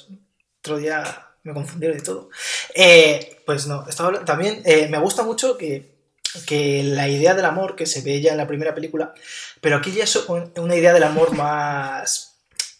[0.60, 1.04] Otro día
[1.44, 2.30] me confundieron y todo.
[2.76, 5.90] Eh, pues no, estaba también eh, me gusta mucho que,
[6.46, 9.16] que la idea del amor que se ve ya en la primera película,
[9.60, 12.36] pero aquí ya es un- una idea del amor más,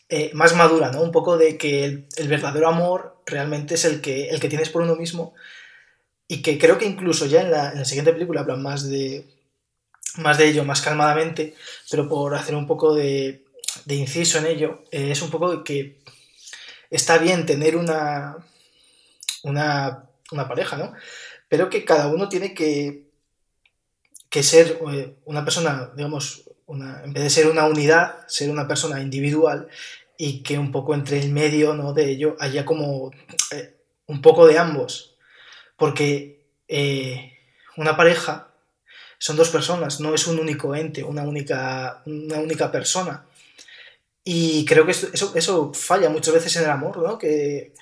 [0.10, 1.02] eh, más madura, ¿no?
[1.02, 4.70] Un poco de que el, el verdadero amor realmente es el que, el que tienes
[4.70, 5.34] por uno mismo
[6.28, 9.26] y que creo que incluso ya en la, en la siguiente película hablan más de,
[10.18, 11.56] más de ello, más calmadamente,
[11.90, 13.44] pero por hacer un poco de,
[13.86, 15.98] de inciso en ello, eh, es un poco de que
[16.92, 18.38] está bien tener una,
[19.44, 20.94] una, una pareja, ¿no?
[21.48, 23.04] Pero que cada uno tiene que,
[24.30, 28.68] que ser eh, una persona, digamos, una, en vez de ser una unidad, ser una
[28.68, 29.68] persona individual
[30.18, 31.94] y que un poco entre el medio ¿no?
[31.94, 33.12] de ello haya como
[33.52, 33.74] eh,
[34.06, 35.16] un poco de ambos.
[35.76, 37.38] Porque eh,
[37.78, 38.50] una pareja
[39.18, 43.26] son dos personas, no es un único ente, una única, una única persona.
[44.24, 47.18] Y creo que eso, eso falla muchas veces en el amor, ¿no?
[47.18, 47.74] Que,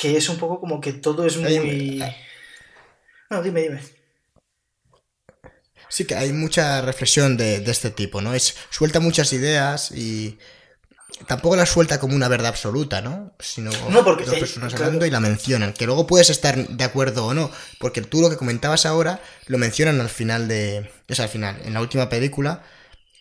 [0.00, 2.02] que es un poco como que todo es Hay- muy...
[3.30, 3.80] No, dime, dime.
[5.88, 8.32] Sí que hay mucha reflexión de, de este tipo, ¿no?
[8.34, 10.38] Es, suelta muchas ideas y
[11.26, 13.34] tampoco las suelta como una verdad absoluta, ¿no?
[13.40, 14.86] Sino No, porque, dos eh, personas claro.
[14.86, 18.30] hablando y la mencionan, que luego puedes estar de acuerdo o no, porque tú lo
[18.30, 20.90] que comentabas ahora lo mencionan al final de...
[21.08, 22.62] Es al final, en la última película,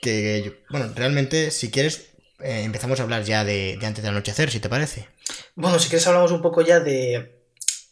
[0.02, 2.12] que, bueno, realmente, si quieres,
[2.42, 5.08] eh, empezamos a hablar ya de, de antes del anochecer, si te parece.
[5.56, 7.40] Bueno, si quieres hablamos un poco ya de,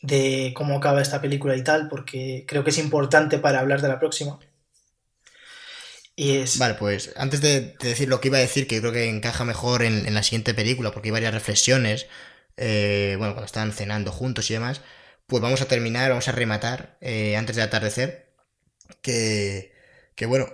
[0.01, 3.87] de cómo acaba esta película y tal, porque creo que es importante para hablar de
[3.87, 4.39] la próxima.
[6.15, 6.57] Y es...
[6.57, 9.83] Vale, pues antes de, decir lo que iba a decir, que creo que encaja mejor
[9.83, 12.07] en, la siguiente película, porque hay varias reflexiones,
[12.57, 14.81] eh, bueno, cuando están cenando juntos y demás,
[15.27, 18.33] pues vamos a terminar, vamos a rematar eh, antes de atardecer,
[19.01, 19.73] que,
[20.15, 20.47] que bueno,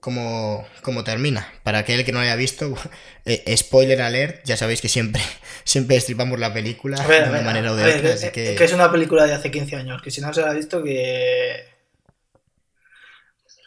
[0.00, 1.46] como, como termina.
[1.62, 2.74] Para aquel que no haya visto,
[3.24, 5.22] eh, spoiler alert, ya sabéis que siempre,
[5.64, 8.32] siempre estripamos la película de una manera o de otra.
[8.32, 8.54] que...
[8.54, 11.68] es una película de hace 15 años, que si no se la ha visto, que.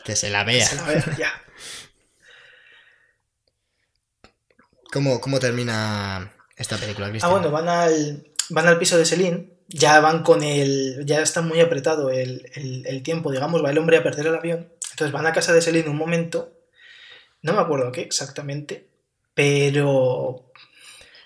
[0.03, 0.65] Que se la vea.
[0.65, 1.31] se la vea, ya.
[4.91, 9.99] ¿Cómo, ¿Cómo, termina esta película, Ah, bueno, van al, van al piso de Celine, ya
[10.01, 11.03] van con el.
[11.05, 14.35] Ya está muy apretado el, el, el tiempo, digamos, va el hombre a perder el
[14.35, 16.53] avión entonces van a casa de Celine un momento,
[17.41, 18.87] no me acuerdo qué exactamente,
[19.33, 20.51] pero...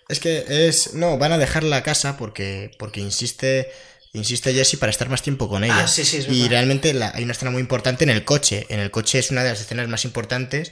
[0.09, 0.93] Es que es...
[0.93, 3.71] No, van a dejar la casa porque, porque insiste...
[4.13, 5.83] Insiste Jesse para estar más tiempo con ella.
[5.83, 8.65] Ah, sí, sí, y realmente hay una escena muy importante en el coche.
[8.69, 10.71] En el coche es una de las escenas más importantes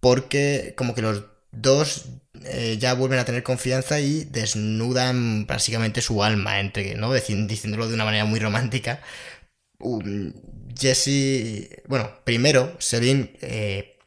[0.00, 2.06] porque como que los dos
[2.44, 7.12] eh, ya vuelven a tener confianza y desnudan básicamente su alma, entre, ¿no?
[7.12, 9.00] diciéndolo de una manera muy romántica.
[10.78, 13.98] Jesse, bueno, primero, Celine eh,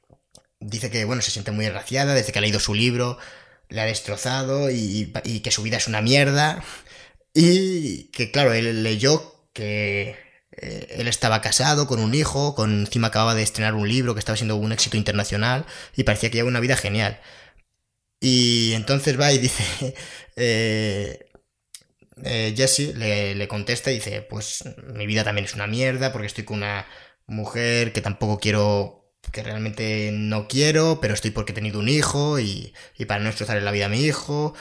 [0.59, 3.17] dice que, bueno, se siente muy desgraciada desde que ha leído su libro,
[3.69, 5.11] le ha destrozado y,
[5.43, 6.63] que su vida es una mierda.
[7.33, 10.15] Y que, claro, él leyó que
[10.51, 14.19] eh, él estaba casado con un hijo, con encima acababa de estrenar un libro que
[14.19, 15.65] estaba siendo un éxito internacional
[15.95, 17.19] y parecía que llevaba una vida genial.
[18.19, 19.95] Y entonces va y dice,
[20.35, 21.28] eh,
[22.23, 24.63] eh, Jesse le, contesta y dice, pues
[24.93, 26.87] mi vida también es una mierda porque estoy con una
[27.27, 32.39] mujer que tampoco quiero, que realmente no quiero, pero estoy porque he tenido un hijo
[32.39, 32.73] y,
[33.07, 34.53] para no destrozarle la vida a mi hijo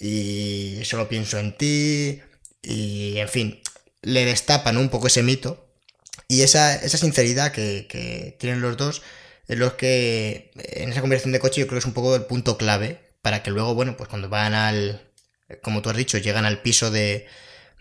[0.00, 2.20] y solo pienso en ti
[2.62, 3.62] y en fin,
[4.02, 5.68] le destapan un poco ese mito
[6.28, 9.02] y esa, esa sinceridad que, que tienen los dos
[9.48, 12.24] es lo que en esa conversación de coche yo creo que es un poco el
[12.24, 15.11] punto clave para que luego, bueno, pues cuando van al,
[15.62, 17.26] como tú has dicho, llegan al piso de,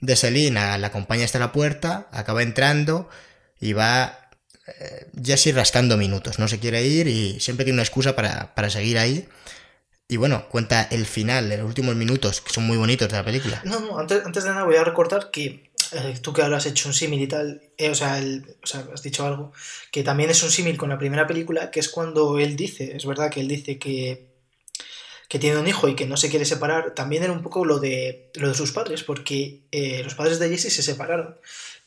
[0.02, 3.10] de Selina, la acompaña hasta la puerta, acaba entrando
[3.60, 4.30] y va
[4.68, 8.98] eh, Jesse rascando minutos, no se quiere ir y siempre tiene una excusa para, seguir
[8.98, 9.28] ahí.
[10.08, 13.62] Y bueno, cuenta el final, los últimos minutos, que son muy bonitos de la película.
[13.64, 16.90] No, no, antes, de nada voy a recordar que eh, tú que ahora has hecho
[16.90, 18.22] un símil y tal, eh, o, sea,
[18.62, 19.54] o, sea, has dicho algo,
[19.90, 23.06] que también es un símil con la primera película, que es cuando él dice, es
[23.06, 24.31] verdad que él dice que
[25.32, 27.80] que tiene un hijo y que no se quiere separar, también era un poco lo
[27.80, 31.38] de, lo de sus padres, porque eh, los padres de Jesse se separaron,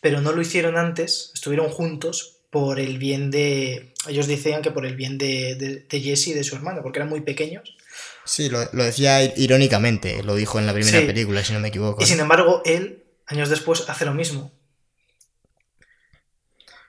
[0.00, 3.92] pero no lo hicieron antes, estuvieron juntos por el bien de...
[4.08, 7.10] Ellos decían que por el bien de, de, Jesse y de su hermano, porque eran
[7.10, 7.76] muy pequeños.
[8.24, 12.02] Sí, lo, decía irónicamente, lo dijo en la primera película, si no me equivoco.
[12.02, 14.52] Y sin embargo, él, años después, hace lo mismo.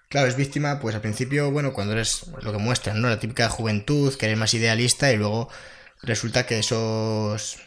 [0.08, 3.10] Claro, es víctima, pues al principio, bueno, cuando eres lo que muestran, ¿no?
[3.10, 5.50] La típica juventud, que eres más idealista y luego
[6.06, 7.58] resulta que esos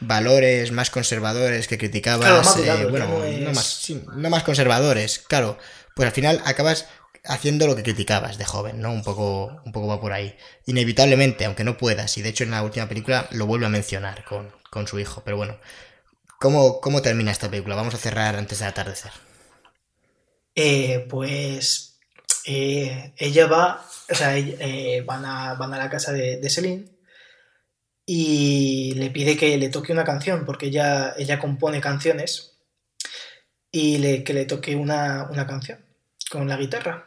[0.00, 3.08] valores más conservadores que criticabas, eh, bueno,
[3.40, 5.58] no, más, no más conservadores, claro,
[5.94, 6.86] pues al final acabas
[7.24, 8.92] haciendo lo que criticabas de joven, ¿no?
[8.92, 10.36] Un poco, un poco va por ahí.
[10.66, 14.24] Inevitablemente, aunque no puedas, y de hecho en la última película lo vuelve a mencionar
[14.24, 15.56] con, su hijo, pero bueno,
[16.40, 17.76] ¿cómo, ¿cómo, termina esta película?
[17.76, 19.12] Vamos a cerrar antes de atardecer.
[20.54, 21.98] Eh, pues
[22.44, 24.34] eh, ella va, o sea,
[25.06, 26.91] van, a, van a la casa de, de Celine
[28.14, 32.58] y le pide que le toque una canción, porque ella, ella compone canciones,
[33.70, 35.78] y que le toque una, canción
[36.30, 37.06] con la guitarra.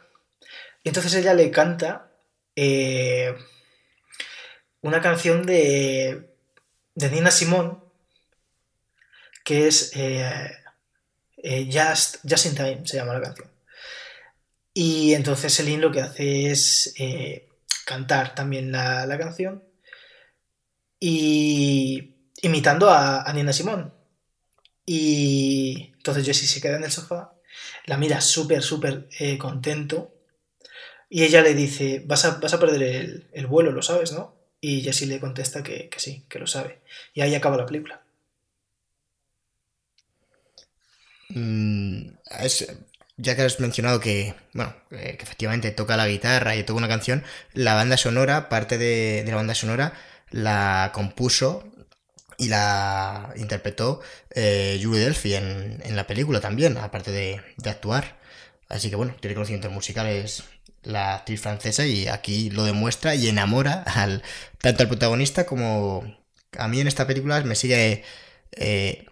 [0.82, 2.10] Y entonces ella le canta
[2.56, 3.36] eh,
[4.80, 6.28] una canción de,
[6.96, 7.76] de Nina Simone,
[9.44, 10.50] que es eh,
[11.36, 13.48] eh, Just, in Time, se llama la canción.
[14.74, 16.94] Y entonces Celine lo que hace es
[17.84, 19.62] cantar también la, la canción
[21.00, 23.92] y imitando a, Nina Simón.
[24.84, 27.32] Y entonces Jesse se queda en el sofá,
[27.86, 30.12] la mira súper, súper eh, contento
[31.08, 34.34] y ella le dice, vas a, vas a perder el, vuelo, lo sabes, ¿no?
[34.60, 36.80] Y Jesse le contesta que, sí, que lo sabe.
[37.14, 38.00] Y ahí acaba la película.
[41.28, 42.08] Mm,
[43.16, 47.24] ya que has mencionado que, bueno, que efectivamente toca la guitarra y toca una canción,
[47.52, 49.92] la banda sonora, parte de, de la banda sonora,
[50.36, 51.64] la compuso
[52.38, 58.18] y la interpretó eh, Julie Delphi en, en, la película también, aparte de, actuar.
[58.68, 60.44] Así que bueno, tiene conocimientos musicales
[60.82, 64.22] la actriz francesa y aquí lo demuestra y enamora al,
[64.58, 66.04] tanto al protagonista como
[66.58, 68.04] a mí en esta película me sigue...
[68.52, 69.06] Eh,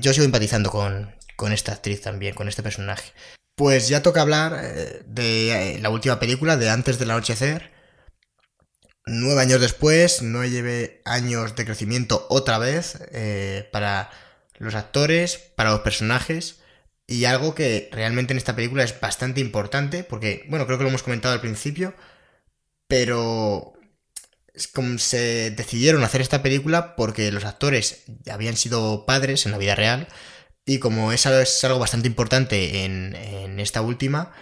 [0.00, 3.12] yo sigo empatizando con, con esta actriz también, con este personaje.
[3.54, 7.71] Pues ya toca hablar eh, de la última película, de Antes del Anochecer.
[9.04, 14.10] Nueve años después, no lleve años de crecimiento otra vez eh, para
[14.58, 16.60] los actores, para los personajes.
[17.06, 20.90] Y algo que realmente en esta película es bastante importante, porque, bueno, creo que lo
[20.90, 21.94] hemos comentado al principio,
[22.86, 23.74] pero
[24.98, 30.08] se decidieron hacer esta película porque los actores habían sido padres en la vida real
[30.64, 34.32] y como eso es algo bastante importante en, en esta última,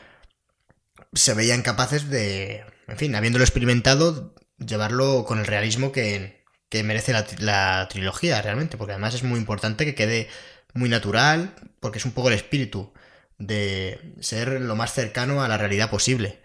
[1.12, 4.34] se veían capaces de, en fin, habiéndolo experimentado,
[4.64, 9.38] llevarlo con el realismo que, que merece la, la, trilogía realmente, porque además es muy
[9.38, 10.28] importante que quede
[10.74, 12.92] muy natural, porque es un poco el espíritu
[13.38, 16.40] de ser lo más cercano a la realidad posible.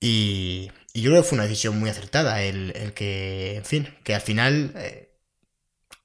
[0.00, 4.14] Y, yo creo que fue una decisión muy acertada el, el que, en fin, que
[4.14, 5.10] al final eh,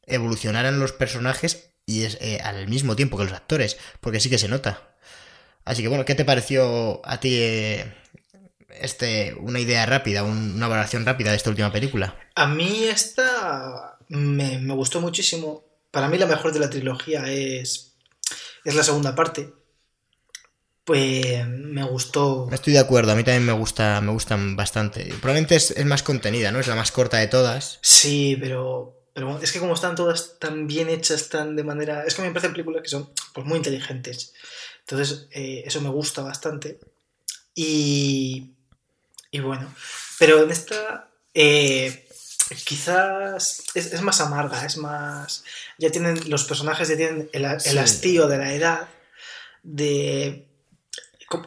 [0.06, 4.38] evolucionaran los personajes y es eh, al mismo tiempo que los actores, porque sí que
[4.38, 4.96] se nota.
[5.66, 7.94] Así que bueno, ¿qué te pareció a ti eh,
[8.82, 12.18] este, una idea rápida, un, una valoración rápida de esta última película?
[12.36, 15.64] A mí esta me, me, gustó muchísimo.
[15.92, 17.94] Para mí la mejor de la trilogía es,
[18.64, 19.54] es la segunda parte
[20.84, 22.50] pues me gustó.
[22.52, 25.06] Estoy de acuerdo, a mí también me gusta, me gustan bastante.
[25.22, 26.60] Probablemente es, es, más contenida, ¿no?
[26.60, 27.80] Es la más corta de todas.
[27.82, 32.04] Sí, pero, pero es que como están todas tan bien hechas, tan de manera.
[32.06, 34.34] Es que me parecen películas que son pues, muy inteligentes.
[34.82, 36.80] Entonces, eh, eso me gusta bastante.
[37.56, 38.56] Y.
[39.32, 39.74] Y bueno.
[40.20, 41.10] Pero en esta.
[41.34, 42.08] Eh,
[42.66, 45.44] quizás es, es, más amarga, es más.
[45.78, 46.30] Ya tienen.
[46.30, 47.78] Los personajes ya tienen el, el sí.
[47.78, 48.88] hastío de la edad.
[49.64, 50.48] De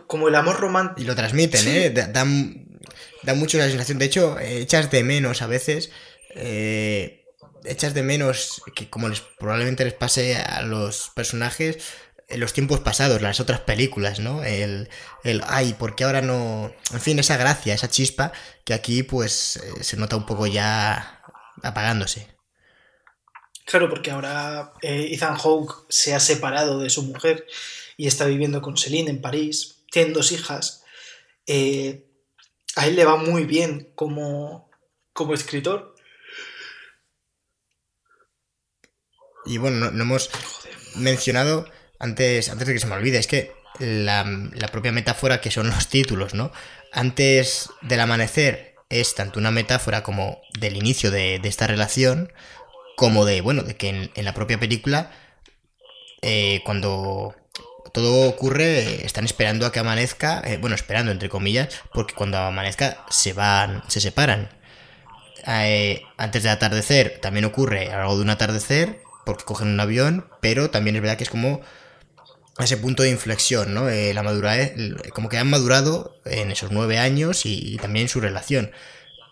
[0.07, 1.03] como el amor romántico.
[1.03, 1.71] Y lo transmiten, sí.
[1.71, 1.91] ¿eh?
[1.91, 2.67] Dan,
[3.23, 3.99] dan mucho la sensación.
[3.99, 5.91] De hecho, echas de menos a veces.
[6.35, 7.25] Eh,
[7.65, 11.79] echas de menos que como les probablemente les pase a los personajes
[12.29, 14.43] en los tiempos pasados, las otras películas, ¿no?
[14.43, 14.89] El,
[15.25, 16.73] el ay, ¿por qué ahora no?
[16.93, 18.33] En fin, esa gracia, esa chispa
[18.65, 21.23] que aquí pues eh, se nota un poco ya
[21.63, 22.29] apagándose.
[23.67, 27.47] Claro, porque ahora eh, Ethan Hawke se ha separado de su mujer
[27.97, 30.83] y está viviendo con Celine en París, tienen dos hijas,
[31.47, 32.05] eh,
[32.77, 34.71] a él le va muy bien como,
[35.13, 35.95] como escritor.
[39.47, 40.31] Y bueno, no, no hemos
[40.97, 41.67] mencionado
[41.99, 45.69] antes, antes de que se me olvide, es que la, la, propia metáfora que son
[45.69, 46.53] los títulos, ¿no?
[46.93, 52.33] Antes del amanecer es tanto una metáfora como del inicio de, de esta relación,
[52.97, 55.11] como de, bueno, de que en, en la propia película,
[56.23, 57.35] eh, cuando
[57.93, 63.05] todo ocurre, están esperando a que amanezca, eh, bueno, esperando entre comillas, porque cuando amanezca
[63.09, 64.49] se van, se separan.
[65.47, 70.71] Eh, antes del atardecer también ocurre algo de un atardecer, porque cogen un avión, pero
[70.71, 71.61] también es verdad que es como
[72.59, 73.89] ese punto de inflexión, ¿no?
[73.89, 74.75] Eh, la madurez,
[75.13, 78.71] como que han madurado en esos nueve años y, también su relación.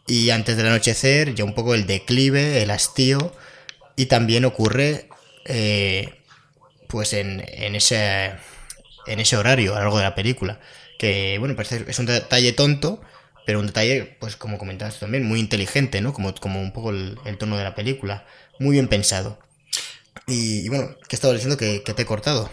[0.06, 3.32] Y antes del anochecer, ya un poco el declive, el hastío,
[3.94, 5.08] y también ocurre,
[5.44, 6.14] eh,
[6.88, 8.32] pues en, en, ese,
[9.06, 10.60] en ese horario a lo largo de la película.
[10.98, 13.00] Que, bueno, parece, es un detalle tonto,
[13.46, 16.12] pero un detalle, pues como comentabas también, muy inteligente, ¿no?
[16.12, 18.26] Como, como un poco el, tono de la película.
[18.58, 19.38] Muy bien pensado.
[20.26, 22.50] Y, bueno, ¿qué estaba diciendo que, que te he cortado?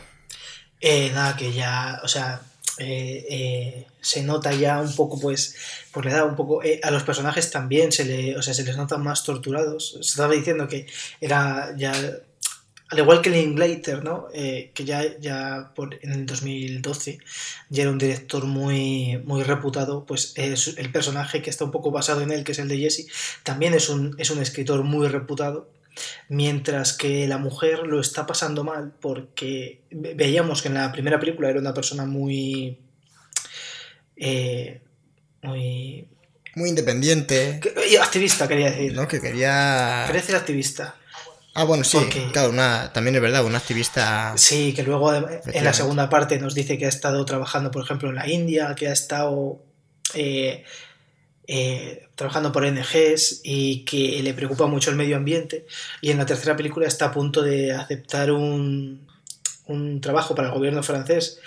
[0.80, 2.42] Eh, nada, que ya, o sea,
[2.80, 5.56] eh, eh, se nota ya un poco, pues,
[5.92, 8.64] por la edad, un poco, eh, a los personajes también se, le, o sea, se
[8.64, 9.92] les notan más torturados.
[9.96, 10.88] Se estaba diciendo que
[11.20, 11.92] era ya,
[12.92, 14.28] al igual que Linklater, ¿no?
[14.34, 17.20] Que ya, ya por, en el 2012
[17.70, 21.92] ya era un director muy, muy reputado, pues es el personaje que está un poco
[21.92, 23.08] basado en él, que es el de Jesse,
[23.44, 25.70] también es un, es un escritor muy reputado
[26.28, 31.50] mientras que la mujer lo está pasando mal porque veíamos que en la primera película
[31.50, 32.78] era una persona muy
[34.18, 34.82] eh,
[35.42, 36.08] muy
[36.56, 37.60] muy independiente.
[37.62, 38.94] Que, activista quería decir.
[38.94, 40.96] No que quería quería decir activista.
[41.56, 44.34] Ah, bueno, sí, Porque, claro, una, también es verdad, una activista.
[44.38, 48.10] Sí, que luego en la segunda parte nos dice que ha estado trabajando, por ejemplo,
[48.10, 49.60] en la India, que ha estado
[50.14, 50.64] eh,
[51.52, 55.66] eh, trabajando por ONGs y que le preocupa mucho el medio ambiente.
[56.00, 59.08] Y en la tercera película está a punto de aceptar un,
[59.66, 61.40] un trabajo para el gobierno francés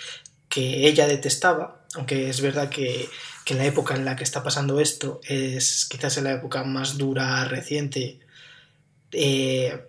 [0.49, 3.07] que ella detestaba, aunque es verdad que,
[3.45, 6.65] que, en la época en la que está pasando esto es quizás en la época
[6.65, 8.19] más dura reciente
[9.13, 9.85] eh,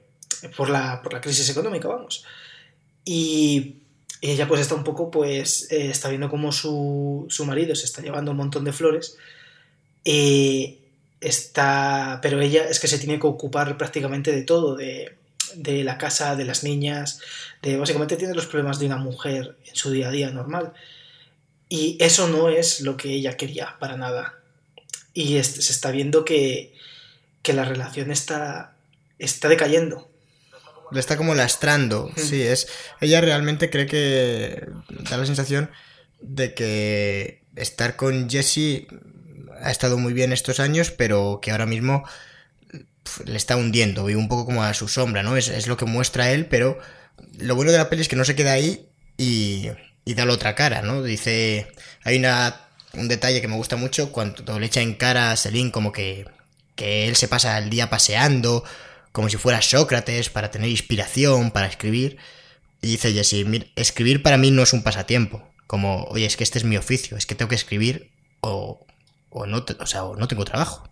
[0.57, 2.25] por, la, por la crisis económica, vamos.
[3.05, 3.79] Y
[4.21, 8.01] ella pues está un poco, pues, eh, está viendo cómo su, su marido se está
[8.01, 9.19] llevando un montón de flores
[10.05, 10.79] eh,
[11.21, 15.17] está, pero ella es que se tiene que ocupar prácticamente de todo, de,
[15.55, 17.21] de, la casa, de las niñas,
[17.63, 20.73] de básicamente tiene los problemas de una mujer en su día a día normal.
[21.69, 24.35] Y eso no es lo que ella quería para nada.
[25.15, 26.75] Y se está viendo que,
[27.43, 28.75] que la relación está,
[29.19, 30.09] está decayendo.
[30.93, 32.69] Le está como lastrando, sí, es...
[33.01, 34.69] Ella realmente cree que...
[34.89, 35.71] Da la sensación
[36.21, 38.87] de que estar con Jesse
[39.63, 42.05] ha estado muy bien estos años, pero que ahora mismo
[43.25, 45.37] le está hundiendo, y un poco como a su sombra, ¿no?
[45.37, 46.79] Es, es, lo que muestra él, pero
[47.39, 49.69] lo bueno de la peli es que no se queda ahí y,
[50.05, 51.03] y da la otra cara, ¿no?
[51.03, 51.69] Dice,
[52.03, 55.71] hay una, un detalle que me gusta mucho cuando le echa en cara a Celine
[55.71, 56.27] como que,
[56.77, 58.65] que él se pasa el día paseando,
[59.13, 62.19] como si fuera Sócrates, para tener inspiración, para escribir.
[62.83, 63.47] Y dice Jesse,
[63.77, 67.17] escribir para mí no es un pasatiempo, como, oye, es que este es mi oficio,
[67.17, 68.87] es que tengo que escribir o,
[69.35, 70.89] o no, o sea, o no tengo trabajo.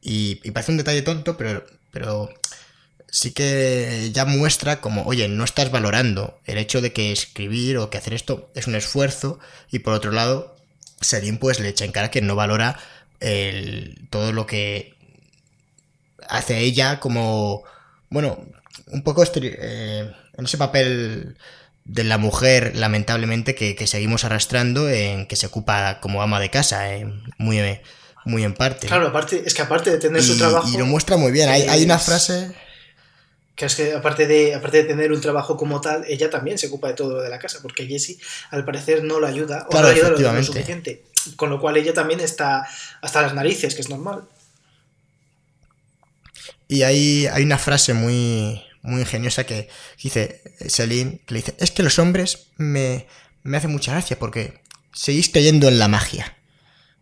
[0.00, 2.30] Y, parece un detalle tonto, pero, pero
[3.10, 7.90] sí que ya muestra como, oye, no estás valorando el hecho de que escribir o
[7.90, 9.38] que hacer esto es un esfuerzo
[9.70, 10.56] y por otro lado,
[11.00, 12.78] Serín pues le echa en cara que no valora
[13.20, 14.94] el, todo lo que
[16.28, 17.64] hace ella como,
[18.08, 18.46] bueno,
[18.86, 21.36] un poco eh, en ese papel
[21.84, 26.94] de la mujer, lamentablemente, que, seguimos arrastrando en que se ocupa como ama de casa,
[26.94, 27.06] eh,
[27.38, 27.60] muy,
[28.24, 28.86] muy en parte.
[28.86, 30.68] Claro, aparte, es que aparte de tener su trabajo...
[30.68, 32.54] Y lo muestra muy bien, hay, hay una frase...
[33.60, 36.68] Que es que aparte de, aparte de tener un trabajo como tal, ella también se
[36.68, 38.18] ocupa de todo lo de la casa, porque Jessie
[38.50, 41.04] al parecer no la ayuda o no la ayuda lo, suficiente.
[41.36, 42.66] Con lo cual ella también está
[43.02, 44.22] hasta las narices, que es normal.
[46.68, 49.68] Y hay, hay una frase muy, muy ingeniosa que
[50.02, 53.06] dice Celine, que le dice, es que los hombres me,
[53.42, 54.60] me hacen mucha gracia porque
[54.92, 56.36] seguís cayendo en la magia.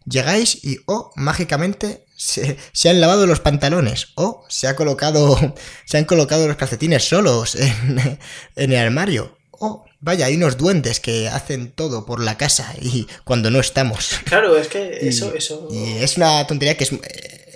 [0.04, 5.54] Llegáis y, oh, mágicamente se, se, han lavado los pantalones o se, ha colocado,
[5.84, 8.18] se han colocado los calcetines solos en,
[8.56, 9.36] en el armario.
[9.50, 14.20] O, vaya, hay unos duendes que hacen todo por la casa y cuando no estamos.
[14.24, 15.34] Claro, es que eso...
[15.34, 15.68] eso...
[15.70, 16.92] Y es una tontería que es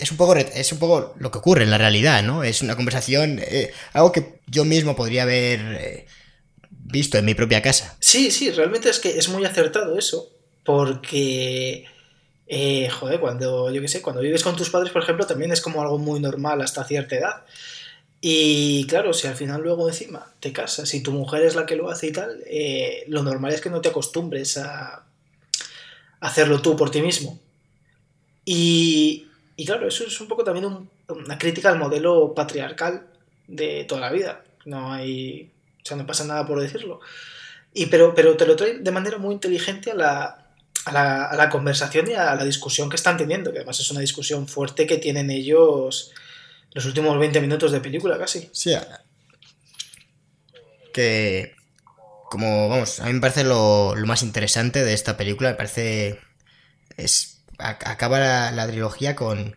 [0.03, 2.43] es un poco es un poco lo que ocurre en la realidad, ¿no?
[2.43, 6.07] Es una conversación, eh, algo que yo mismo podría haber eh,
[6.71, 7.97] visto en mi propia casa.
[8.01, 10.29] Sí, sí, realmente es que es muy acertado eso,
[10.65, 11.85] porque,
[12.49, 15.61] eh, joder, cuando, yo qué sé, cuando vives con tus padres, por ejemplo, también es
[15.61, 17.45] como algo muy normal hasta cierta edad.
[18.21, 21.77] Y claro, si al final luego encima te casas y tu mujer es la que
[21.77, 22.45] lo hace y tal,
[23.09, 25.05] lo normal es que no te acostumbres a
[26.21, 27.41] hacerlo tú por ti mismo.
[28.45, 29.27] Y,
[29.63, 33.07] y claro, eso es un poco también una crítica al modelo patriarcal
[33.47, 34.43] de toda la vida.
[34.65, 35.53] No hay.
[35.81, 36.99] O sea, no pasa nada por decirlo.
[37.73, 40.47] Y pero, pero te lo trae de manera muy inteligente a la,
[40.87, 43.89] a la, a la conversación y a la discusión que están teniendo, que además es
[43.93, 46.11] una discusión fuerte que tienen ellos
[46.73, 48.51] los últimos 20 minutos de película casi.
[48.53, 48.75] Sí.
[50.93, 51.55] Que.
[52.31, 56.19] Como, vamos, a mí me parece lo, lo más interesante de esta película, me parece.
[56.97, 59.57] Es acaba la, trilogía con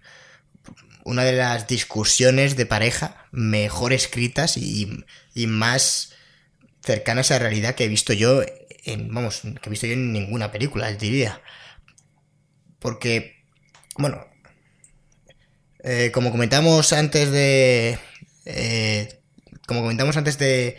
[1.03, 5.03] una de las discusiones de pareja mejor escritas y,
[5.47, 6.13] más
[6.83, 8.41] cercanas a la realidad que he visto yo
[8.85, 11.41] en, vamos, que he visto yo en ninguna película, diría.
[12.79, 13.43] Porque,
[13.97, 14.25] bueno,
[15.83, 17.97] eh, como comentamos antes de...
[18.45, 19.19] Eh,
[19.67, 20.77] como comentamos antes de...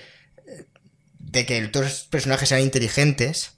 [1.19, 3.57] De que todos los personajes sean inteligentes,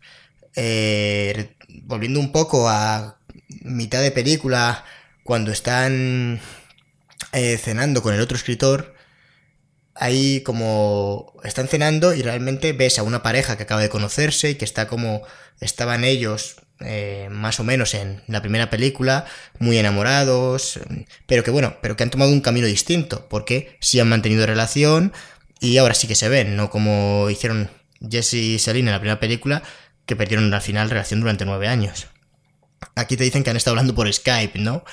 [0.57, 3.18] eh, volviendo un poco a
[3.49, 4.85] mitad de película,
[5.25, 6.41] cuando están
[7.33, 8.95] eh, cenando con el otro escritor,
[9.95, 14.55] ahí como están cenando y realmente ves a una pareja que acaba de conocerse y
[14.55, 15.23] que está como
[15.61, 19.25] estaban ellos eh, más o menos en la primera película,
[19.59, 20.79] muy enamorados,
[21.27, 25.13] pero que bueno, pero que han tomado un camino distinto, porque sí han mantenido relación
[25.61, 27.69] y ahora sí que se ven, no como hicieron
[28.09, 29.63] Jesse y Celine en la primera película,
[30.07, 32.07] que perdieron al final relación durante nueve años.
[32.95, 34.85] Aquí te dicen que han estado hablando por Skype, ¿no?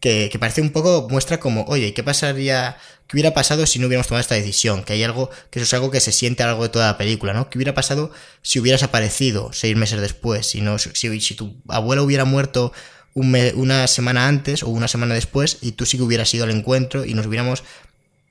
[0.00, 4.06] Que, parece un poco, muestra como, oye, ¿qué pasaría, qué hubiera pasado si no hubiéramos
[4.06, 4.82] tomado esta decisión?
[4.82, 6.86] Que hay algo, que eso es algo que se siente a lo largo de toda
[6.86, 7.50] la película, ¿no?
[7.50, 8.10] ¿Qué hubiera pasado
[8.40, 10.46] si hubieras aparecido seis meses después?
[10.46, 12.72] Si, no, si, tu abuela hubiera muerto
[13.14, 17.04] una semana antes o una semana después y tú sí que hubieras ido al encuentro
[17.04, 17.64] y nos hubiéramos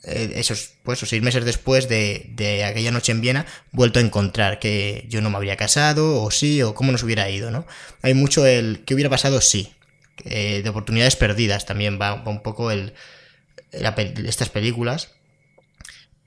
[0.04, 5.22] esos, pues, seis meses después de, aquella noche en Viena, vuelto a encontrar que yo
[5.22, 7.66] no me habría casado, o sí, o cómo nos hubiera ido, ¿no?
[8.02, 9.74] Hay mucho el que hubiera pasado, sí.
[10.24, 12.94] de oportunidades perdidas también va, un poco el,
[13.72, 15.12] estas películas.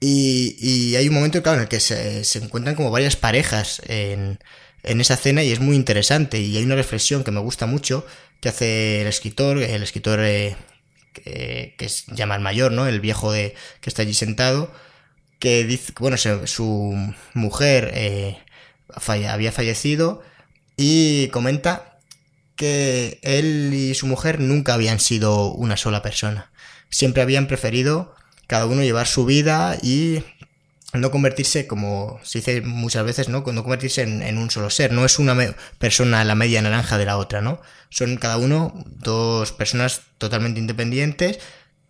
[0.00, 4.38] Y, hay un momento, claro, en el que se, encuentran como varias parejas en,
[4.82, 6.40] en esa cena y es muy interesante.
[6.40, 8.04] Y hay una reflexión que me gusta mucho
[8.40, 10.56] que hace el escritor, el escritor eh,
[11.12, 12.86] que, es llama el mayor, ¿no?
[12.86, 14.72] El viejo de, que está allí sentado,
[15.38, 18.38] que dice, bueno, su mujer eh,
[19.06, 20.22] había fallecido
[20.76, 21.98] y comenta
[22.56, 26.50] que él y su mujer nunca habían sido una sola persona.
[26.90, 28.14] Siempre habían preferido
[28.46, 30.22] cada uno llevar su vida y
[30.92, 33.40] no convertirse, como se dice muchas veces, ¿no?
[33.40, 34.92] No convertirse en, un solo ser.
[34.92, 35.36] No es una
[35.78, 37.60] persona la media naranja de la otra, ¿no?
[37.88, 41.38] Son cada uno dos personas totalmente independientes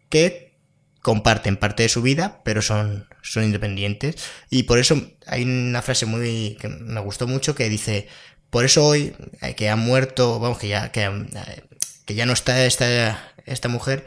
[0.09, 0.53] que
[1.01, 4.17] comparten parte de su vida, pero son, son independientes.
[4.51, 8.07] Y por eso hay una frase muy que me gustó mucho que dice,
[8.51, 11.63] por eso hoy eh, que ha muerto, vamos, que ya, eh,
[12.05, 14.07] que ya no está esta, esta mujer,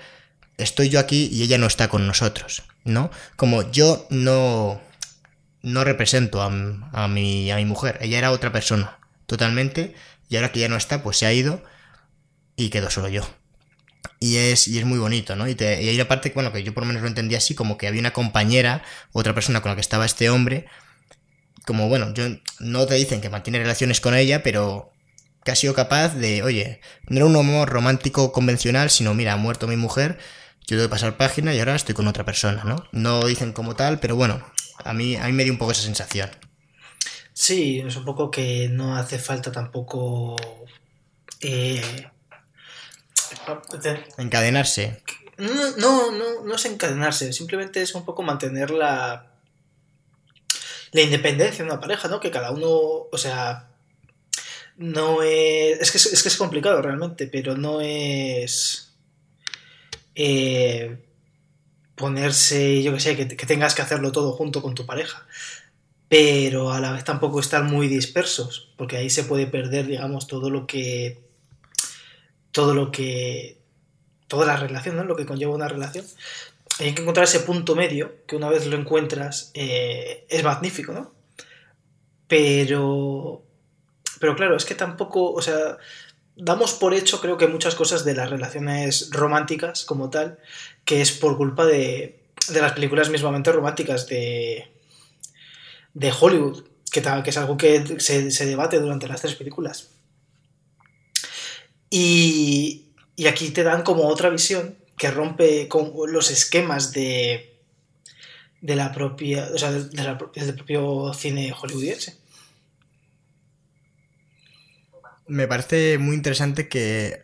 [0.58, 3.12] estoy yo aquí y ella no está con nosotros, ¿no?
[3.36, 4.82] Como yo no,
[5.66, 9.96] no represento a, a, mi, a mi mujer, ella era otra persona, totalmente,
[10.30, 11.64] y ahora que ya no está, pues se ha ido
[12.56, 13.28] y quedo solo yo.
[14.20, 15.48] Y es, y es muy bonito, ¿no?
[15.48, 17.56] Y, te, y hay una parte, bueno, que yo por lo menos lo entendía así,
[17.56, 20.68] como que había una compañera, otra persona con la que estaba este hombre,
[21.66, 22.26] como, bueno, yo
[22.60, 24.94] no te dicen que mantiene relaciones con ella, pero
[25.44, 26.80] que ha sido capaz de, oye,
[27.10, 30.20] no era un amor romántico convencional, sino, mira, ha muerto mi mujer,
[30.68, 32.88] yo debo pasar página y ahora estoy con otra persona, ¿no?
[32.92, 34.44] No dicen como tal, pero bueno,
[34.84, 36.30] a mí, a mí me dio un poco esa sensación.
[37.34, 40.36] Sí, es un poco que no hace falta tampoco...
[41.42, 42.08] Eh,
[44.18, 45.02] encadenarse.
[45.38, 49.28] No, no, no, no es encadenarse, simplemente es un poco mantener la,
[50.92, 52.22] la independencia de una pareja, ¿no?
[52.22, 53.68] Que cada uno, o sea,
[54.78, 55.80] no es...
[55.82, 58.94] Es que es, que es complicado realmente, pero no es...
[60.16, 61.05] Eh,
[61.96, 65.26] ponerse, yo que sé, que, tengas que hacerlo todo junto con tu pareja.
[66.08, 70.50] Pero a la vez tampoco estar muy dispersos, porque ahí se puede perder, digamos, todo
[70.50, 71.24] lo que.
[72.52, 73.58] Todo lo que.
[74.28, 75.04] Toda la relación, ¿no?
[75.04, 76.06] Lo que conlleva una relación.
[76.80, 81.14] Hay que encontrar ese punto medio, que una vez lo encuentras, eh, es magnífico, ¿no?
[82.28, 83.44] Pero.
[84.20, 85.32] Pero claro, es que tampoco.
[85.34, 85.78] O sea,
[86.36, 90.38] damos por hecho, creo que muchas cosas de las relaciones románticas como tal,
[90.86, 94.72] que es por culpa de, de las películas mismamente románticas de,
[95.94, 99.90] de Hollywood, que, es algo que se, se, debate durante las tres películas.
[101.90, 102.86] Y,
[103.16, 107.58] y, aquí te dan como otra visión que rompe con los esquemas de,
[108.62, 112.18] de la propia, o sea, de del propio cine hollywoodiense.
[115.28, 117.24] Me parece muy interesante que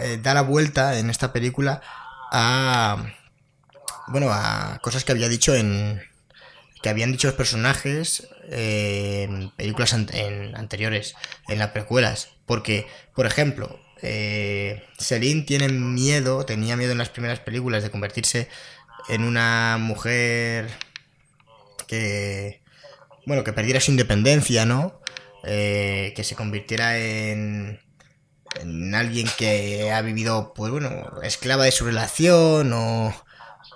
[0.00, 1.82] eh, da la vuelta en esta película
[2.30, 3.12] a
[4.08, 6.02] bueno a cosas que había dicho en
[6.82, 11.14] que habían dicho los personajes en películas en anteriores
[11.48, 12.30] en las precuelas.
[12.46, 18.48] Porque por ejemplo eh, Celine tiene miedo tenía miedo en las primeras películas de convertirse
[19.08, 20.68] en una mujer
[21.88, 22.62] que
[23.26, 25.00] bueno que perdiera su independencia no
[25.44, 27.80] eh, que se convirtiera en
[28.60, 30.90] en alguien que ha vivido, pues bueno,
[31.22, 33.14] esclava de su relación o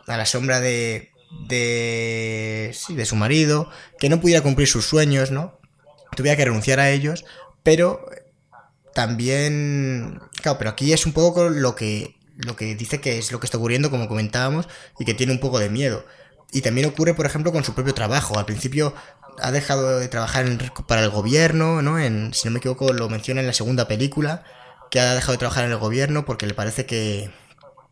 [0.07, 1.13] a la sombra de,
[1.49, 5.59] de, de su marido, que no pudiera cumplir sus sueños, ¿no?
[6.17, 7.25] Tuviera que renunciar a ellos,
[7.63, 8.05] pero
[8.95, 13.41] también, claro, pero aquí es un poco lo que, lo que dice que es lo
[13.41, 14.69] que está ocurriendo, como comentábamos,
[14.99, 16.05] y que tiene un poco de miedo.
[16.53, 18.39] Y también ocurre, por ejemplo, con su propio trabajo.
[18.39, 18.95] Al principio
[19.39, 20.47] ha dejado de trabajar
[20.87, 21.99] para el gobierno, ¿no?
[21.99, 24.45] En, si no me equivoco, lo menciona en la segunda película
[24.93, 27.31] que ha dejado de trabajar en el gobierno porque le parece que,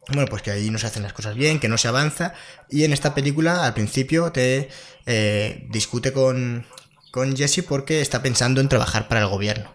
[0.08, 2.34] bueno, pues que ahí no se hacen las cosas bien, que no se avanza.
[2.68, 4.68] Y en esta película, al principio, te
[5.06, 6.66] eh, discute con,
[7.10, 9.74] con Jesse porque está pensando en trabajar para el gobierno.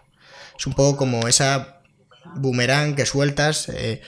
[0.56, 1.82] Es un poco como esa
[2.36, 3.70] boomerang que sueltas.
[3.70, 4.02] Eh,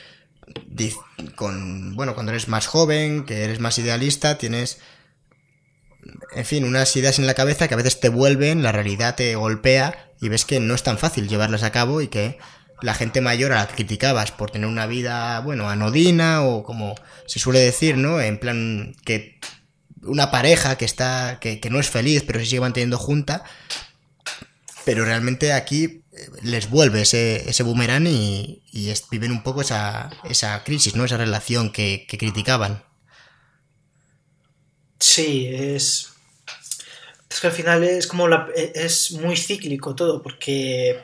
[1.34, 4.78] con, bueno, cuando eres más joven, que eres más idealista, tienes,
[6.36, 9.34] en fin, unas ideas en la cabeza que a veces te vuelven, la realidad te
[9.34, 12.38] golpea y ves que no es tan fácil llevarlas a cabo y que
[12.82, 16.94] la gente mayor a la que criticabas por tener una vida, bueno, anodina o como
[17.26, 18.20] se suele decir, ¿no?
[18.20, 19.38] En plan que
[20.02, 23.44] una pareja que está, que, no es feliz, pero se sigue manteniendo junta,
[24.84, 28.62] pero realmente aquí eh, les vuelve ese, ese boomerang y,
[29.10, 31.04] viven un poco esa, esa crisis, ¿no?
[31.04, 32.84] Esa relación que, que criticaban.
[34.98, 36.12] Sí, es...
[37.30, 40.98] Es que al final es como la, es muy cíclico todo, porque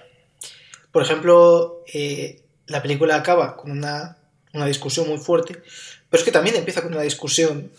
[0.95, 4.16] por ejemplo, eh, la película acaba con una,
[4.65, 5.61] discusión muy fuerte,
[6.09, 7.73] pero es que también empieza con una discusión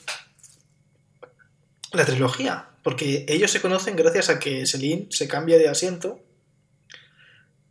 [1.93, 6.19] la trilogía, porque ellos se conocen gracias a que Celine se cambia de asiento,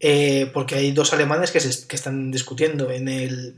[0.00, 3.56] eh, porque hay dos alemanes que, que están discutiendo en el,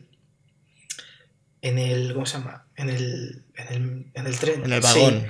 [1.62, 2.66] en el, ¿cómo se llama?
[2.74, 4.64] En el, en el, tren.
[4.64, 5.28] En el vagón.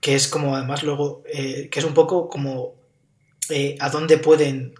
[0.00, 2.74] que es como, además, luego, eh, que es un poco como
[3.78, 4.74] a dónde pueden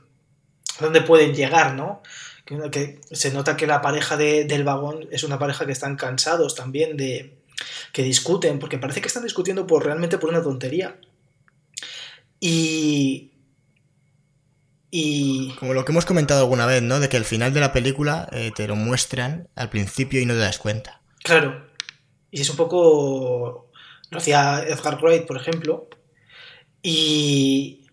[0.80, 2.02] dónde pueden llegar, ¿no?
[2.44, 6.96] Que, se nota que la pareja del vagón es una pareja que están cansados también
[6.96, 7.34] de
[7.92, 10.96] que discuten, porque parece que están discutiendo por realmente por una tontería.
[12.40, 13.30] Y
[14.96, 15.48] y...
[15.58, 17.00] Como lo que hemos comentado alguna vez, ¿no?
[17.00, 20.34] De que el final de la película eh, te lo muestran al principio y no
[20.34, 21.00] te das cuenta.
[21.24, 21.66] Claro.
[22.30, 23.72] Y es un poco...
[24.10, 25.88] Lo hacía Edgar Wright, por ejemplo.
[26.80, 27.83] Y...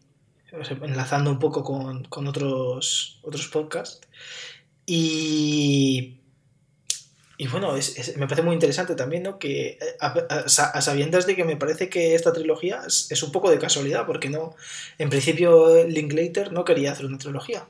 [0.52, 4.02] Enlazando un poco con, con otros, otros podcasts.
[4.86, 6.22] Y
[7.42, 7.74] y bueno,
[8.18, 9.40] me parece muy interesante también, ¿no?
[9.40, 14.06] Que a, sabiendas de que me parece que esta trilogía es, un poco de casualidad,
[14.06, 14.56] porque no,
[15.00, 17.66] en principio Linklater no quería hacer una trilogía.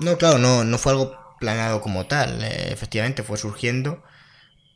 [0.00, 2.42] No, claro, no, no fue algo planeado como tal.
[2.42, 4.02] Eh, efectivamente, fue surgiendo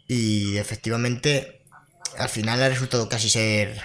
[0.07, 1.63] y efectivamente
[2.17, 3.83] al final ha resultado casi ser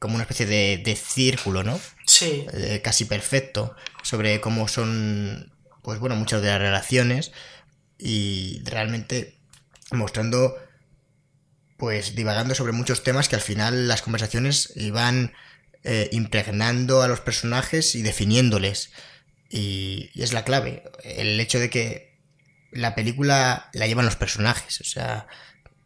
[0.00, 1.78] como una especie de, círculo, ¿no?
[2.06, 2.46] Sí.
[2.54, 5.52] Eh, casi perfecto sobre cómo son,
[5.82, 7.32] pues bueno, muchas de las relaciones
[7.98, 9.38] y realmente
[9.92, 10.56] mostrando,
[11.76, 15.34] pues divagando sobre muchos temas que al final las conversaciones iban
[15.84, 18.92] eh, impregnando a los personajes y definiéndoles.
[19.50, 22.18] Y, es la clave, el hecho de que
[22.72, 25.26] la película la llevan los personajes, o sea,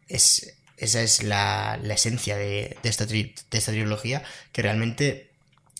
[0.07, 5.31] es, esa es la, la esencia de, de, esta de esta trilogía, que realmente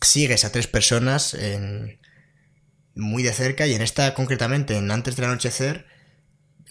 [0.02, 2.00] sigues a tres personas en,
[2.96, 5.86] muy de cerca y en esta concretamente, en Antes del Anochecer,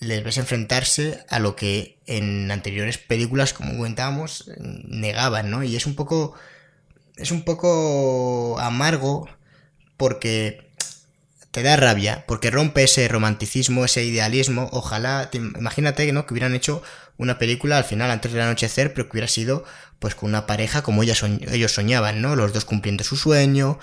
[0.01, 5.63] les ves enfrentarse a lo que en anteriores películas, como comentábamos, negaban, ¿no?
[5.63, 6.35] Y es un poco.
[7.17, 9.29] Es un poco amargo
[9.97, 10.64] porque
[11.55, 14.68] te da rabia, porque rompe ese romanticismo, ese idealismo.
[14.72, 16.26] Ojalá, imagínate ¿no?
[16.26, 16.82] que hubieran hecho
[17.16, 19.64] una película al final, antes del anochecer, pero que hubiera sido
[20.01, 22.35] pues con una pareja como ellos soñaban, ¿no?
[22.35, 23.78] Los dos cumpliendo su sueño,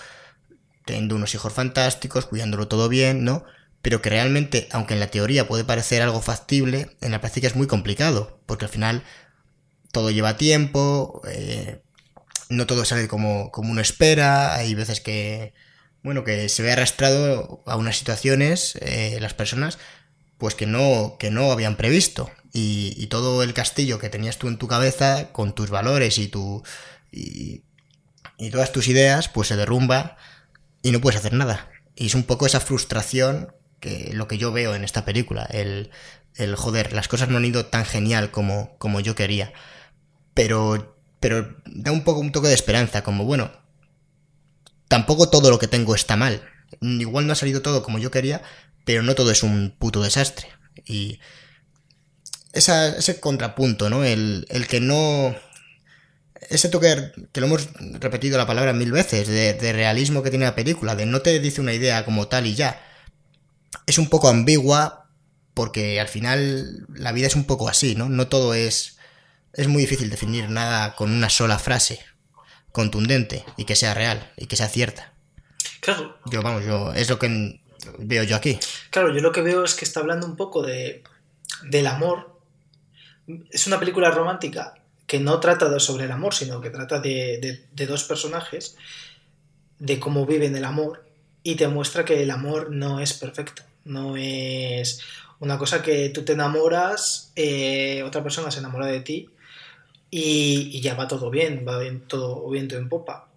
[0.83, 3.45] teniendo unos hijos fantásticos, cuidándolo todo bien, ¿no?
[3.81, 7.55] pero que realmente, aunque en la teoría puede parecer algo factible, en la práctica es
[7.55, 9.03] muy complicado, porque al final
[9.93, 11.81] todo lleva tiempo, eh,
[12.49, 15.53] no todo sale como, como uno espera, hay veces que,
[16.03, 19.77] bueno, que se ve arrastrado a unas situaciones, eh, las personas,
[20.37, 22.31] pues que no, que no habían previsto.
[22.53, 26.63] Y, todo el castillo que tenías tú en tu cabeza, con tus valores y tu.
[27.11, 27.63] y,
[28.37, 30.17] y todas tus ideas, pues se derrumba
[30.81, 31.69] y no puedes hacer nada.
[31.95, 35.43] Y es un poco esa frustración que lo que yo veo en esta película.
[35.43, 35.91] El,
[36.35, 39.53] el joder, las cosas no han ido tan genial como, como yo quería.
[40.33, 43.51] Pero, pero da un poco un toque de esperanza, como bueno,
[44.91, 46.43] tampoco todo lo que tengo está mal.
[46.81, 48.41] Igual no ha salido todo como yo quería,
[48.83, 50.49] pero no todo es un puto desastre.
[50.85, 51.21] Y
[52.51, 54.03] ese contrapunto, ¿no?
[54.03, 55.33] El, el que no...
[56.49, 57.69] Ese toque, que lo hemos
[58.01, 61.39] repetido la palabra mil veces, de, de realismo que tiene la película, de no te
[61.39, 62.85] dice una idea como tal y ya,
[63.85, 65.09] es un poco ambigua
[65.53, 68.09] porque al final la vida es un poco así, ¿no?
[68.09, 68.97] No todo es...
[69.53, 72.10] Es muy difícil definir nada con una sola frase
[72.71, 75.13] contundente y que sea real y que sea cierta.
[75.79, 76.17] Claro.
[76.25, 77.59] Yo, vamos, yo, es lo que
[77.99, 78.59] veo yo aquí.
[78.89, 81.03] Claro, yo lo que veo es que está hablando un poco de,
[81.63, 82.39] del amor.
[83.49, 84.75] Es una película romántica
[85.07, 88.77] que no trata sobre el amor, sino que trata de, de dos personajes,
[89.79, 91.05] de cómo viven el amor
[91.43, 95.01] y te muestra que el amor no es perfecto no es
[95.39, 99.29] una cosa que tú te enamoras, eh, otra persona se enamora de ti
[100.11, 103.29] y, ya va todo bien, va bien, todo viento en popa.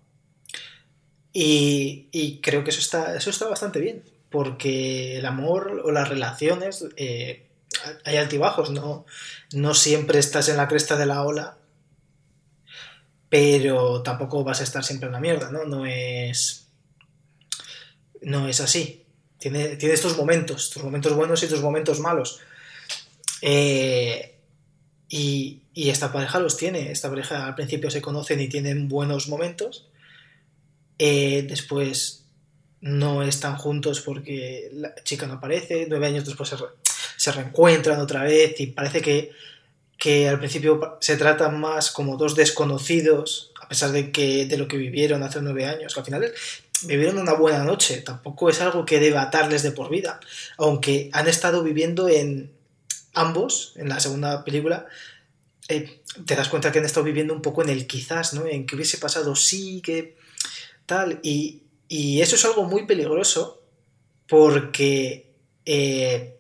[1.32, 6.84] Y, creo que eso está, eso está bastante bien, porque el amor o las relaciones,
[6.96, 7.46] eh,
[8.04, 9.06] hay altibajos, ¿no?
[9.52, 11.56] no siempre estás en la cresta de la ola,
[13.28, 15.64] pero tampoco vas a estar siempre en la mierda, ¿no?
[15.64, 16.66] No es,
[18.22, 19.04] no es así.
[19.38, 22.40] Tiene, estos momentos, tus momentos buenos y tus momentos malos.
[23.42, 24.33] Eh,
[25.08, 26.90] y, esta pareja los tiene.
[26.90, 29.86] Esta pareja al principio se conocen y tienen buenos momentos.
[30.98, 32.24] Eh, después
[32.80, 35.86] no están juntos porque la chica no aparece.
[35.88, 36.54] Nueve años después
[37.16, 39.32] se, reencuentran otra vez y parece que,
[39.98, 44.68] que, al principio se tratan más como dos desconocidos, a pesar de, que, de lo
[44.68, 45.94] que vivieron hace nueve años.
[45.94, 46.32] Que al final
[46.82, 50.20] vivieron una buena noche, tampoco es algo que deba atarles de por vida,
[50.58, 52.50] aunque han estado viviendo en
[53.14, 54.86] ambos, en la segunda película,
[55.68, 58.46] eh, te das cuenta que han estado viviendo un poco en el quizás, ¿no?
[58.46, 60.16] En que hubiese pasado sí, que
[60.86, 63.62] tal, y, eso es algo muy peligroso
[64.26, 65.30] porque
[65.64, 66.36] eh,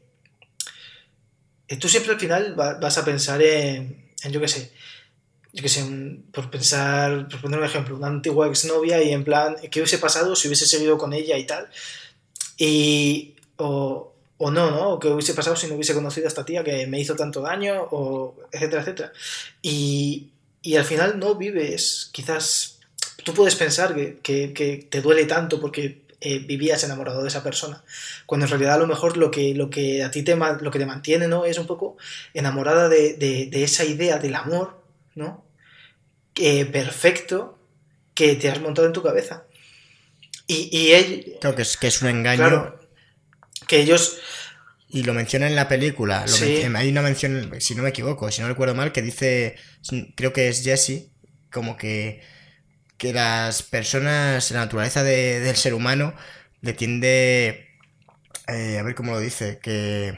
[1.78, 4.72] tú siempre al final vas a pensar en, yo qué sé,
[5.54, 5.84] yo que sé,
[6.32, 10.34] por pensar, por poner un ejemplo, una antigua exnovia y en plan, ¿qué hubiese pasado
[10.34, 11.68] si hubiese seguido con ella y tal?
[12.58, 13.36] Y,
[14.46, 14.90] o no, ¿no?
[14.94, 17.40] O qué hubiese pasado si no hubiese conocido a esta tía que me hizo tanto
[17.40, 19.12] daño, o etcétera, etcétera.
[19.62, 20.28] Y,
[20.62, 22.78] y al final no vives, quizás
[23.24, 27.42] tú puedes pensar que, que- que te duele tanto porque eh, vivías enamorado de esa
[27.42, 27.82] persona,
[28.26, 30.78] cuando en realidad a lo mejor lo que, lo que a ti te, lo que
[30.78, 31.44] te mantiene, ¿no?
[31.44, 31.96] Es un poco
[32.34, 34.80] enamorada de, de- de esa idea del amor,
[35.14, 35.44] ¿no?
[36.32, 37.58] Que perfecto
[38.14, 39.44] que te has montado en tu cabeza.
[40.46, 42.38] Y, y él, Creo que es, que es un engaño.
[42.38, 42.80] claro,
[43.66, 44.18] que ellos
[44.88, 46.20] Y lo menciona en la película.
[46.24, 46.44] Lo Sí.
[46.44, 49.56] menciona- hay una mención, si no me equivoco, si no recuerdo mal, que dice,
[50.16, 51.10] creo que es Jesse,
[51.50, 52.22] como que,
[52.96, 56.14] que las personas, la naturaleza de- del ser humano
[56.60, 57.66] le tiende,
[58.46, 60.16] eh, a ver cómo lo dice, que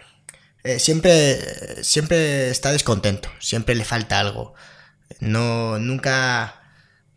[0.62, 4.52] eh, siempre, siempre está descontento, siempre le falta algo.
[5.20, 6.60] No, nunca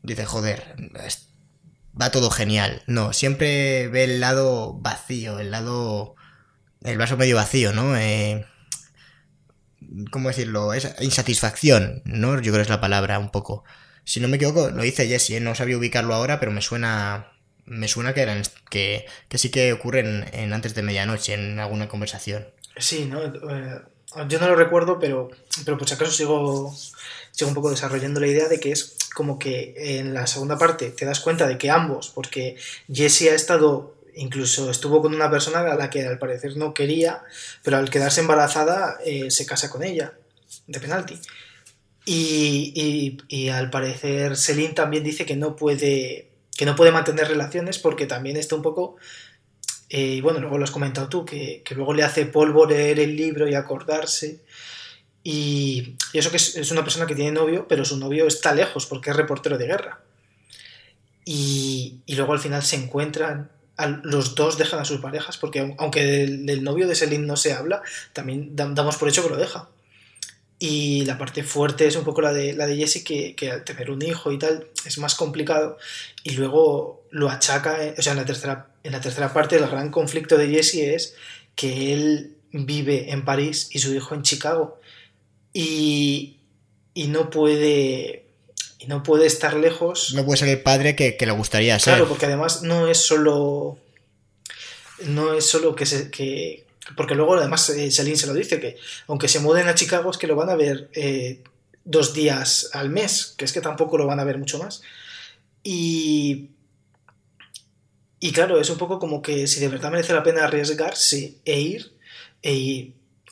[0.01, 0.75] dice, joder,
[1.99, 2.83] va todo genial.
[2.87, 6.15] No, siempre ve el lado vacío, el lado
[6.83, 7.97] el vaso medio vacío, ¿no?
[7.97, 8.45] Eh,
[10.11, 10.73] ¿Cómo decirlo?
[10.73, 12.35] Esa insatisfacción, ¿no?
[12.35, 13.63] Yo creo que es la palabra un poco.
[14.03, 15.39] Si no me equivoco, lo dice Jesse, ¿eh?
[15.39, 17.31] no sabía ubicarlo ahora, pero me suena.
[17.65, 18.41] Me suena que, eran,
[18.71, 22.47] que, que sí que ocurre en, antes de medianoche, en alguna conversación.
[22.77, 23.21] Sí, ¿no?
[23.23, 23.81] Eh,
[24.27, 25.29] yo no lo recuerdo, pero,
[25.65, 26.75] pero por si acaso sigo,
[27.29, 30.89] sigo un poco desarrollando la idea de que es como que en la segunda parte
[30.89, 32.57] te das cuenta de que ambos, porque
[32.91, 37.23] Jessie ha estado, incluso estuvo con una persona a la que al parecer no quería,
[37.63, 40.13] pero al quedarse embarazada eh, se casa con ella,
[40.67, 41.19] de penalti.
[42.05, 48.07] Y, al parecer Celine también dice que no puede, que no puede mantener relaciones porque
[48.07, 48.97] también está un poco
[49.89, 53.15] eh, y bueno, luego lo has comentado tú, que, luego le hace polvo leer el
[53.15, 54.41] libro y acordarse.
[55.23, 59.09] Y, eso que es, una persona que tiene novio, pero su novio está lejos porque
[59.09, 60.01] es reportero de guerra.
[61.25, 63.49] Y, luego al final se encuentran,
[63.87, 67.53] los dos dejan a sus parejas, porque aun- aunque del, novio de Celine no se
[67.53, 67.81] habla,
[68.13, 69.69] también dam- damos por hecho que lo deja.
[70.61, 73.63] Y la parte fuerte es un poco la de, la de Jessie, que, que al
[73.63, 75.77] tener un hijo y tal es más complicado.
[76.23, 79.65] Y luego lo achaca, eh, o sea, en la tercera, en la tercera parte el
[79.67, 81.15] gran conflicto de Jesse es
[81.55, 84.79] que él vive en París y su hijo en Chicago.
[85.53, 86.37] Y,
[86.93, 88.25] y no puede
[88.79, 90.13] y no puede estar lejos.
[90.13, 91.95] No puede ser el padre que, que le gustaría ser.
[91.95, 93.77] Claro, porque además no es solo.
[95.03, 96.09] No es solo que se.
[96.09, 96.65] Que,
[96.95, 98.77] porque luego además eh, Celine se lo dice, que
[99.07, 101.43] aunque se muden a Chicago es que lo van a ver eh,
[101.83, 104.81] dos días al mes, que es que tampoco lo van a ver mucho más.
[105.61, 106.49] Y.
[108.21, 111.59] Y claro, es un poco como que si de verdad merece la pena arriesgarse e
[111.61, 111.93] ir
[112.43, 112.53] e,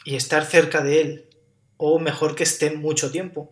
[0.06, 1.26] y estar cerca de él,
[1.76, 3.52] o mejor que esté mucho tiempo.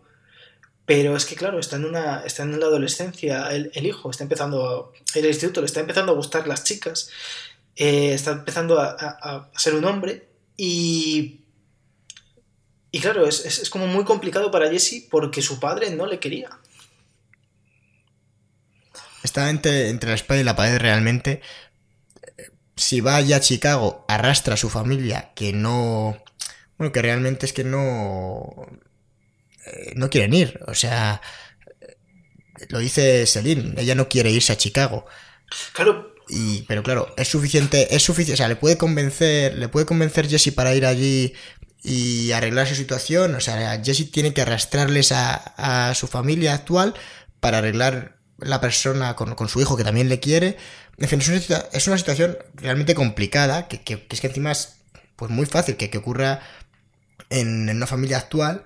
[0.86, 4.92] Pero es que, claro, está en, una, está en la adolescencia el, hijo, está empezando
[5.14, 7.10] el instituto, le está empezando a gustar las chicas,
[7.74, 11.40] eh, está empezando a, a, a, ser un hombre y,
[12.92, 16.20] y claro, es, es, es, como muy complicado para Jesse porque su padre no le
[16.20, 16.50] quería.
[19.24, 21.42] Está entre, entre la espada y la pared realmente.
[22.76, 26.22] Si va ya a Chicago, arrastra a su familia que no...
[26.78, 28.68] Bueno, que realmente es que no
[29.94, 30.60] no quieren ir.
[30.66, 31.20] O sea,
[32.68, 35.06] lo dice Celine, ella no quiere irse a Chicago.
[35.72, 36.14] Claro.
[36.28, 40.28] Y, pero claro, es suficiente, es suficiente, o sea, le puede convencer, le puede convencer
[40.28, 41.34] Jesse para ir allí
[41.84, 43.34] y arreglar su situación.
[43.36, 45.34] O sea, Jesse tiene que arrastrarles a,
[45.90, 46.94] a su familia actual
[47.40, 50.56] para arreglar la persona con, con, su hijo que también le quiere.
[50.98, 54.52] En fin, es una, es una situación realmente complicada, que, que, que, es que encima
[54.52, 54.76] es
[55.14, 56.40] pues muy fácil que, que ocurra
[57.30, 58.64] en, en una familia actual.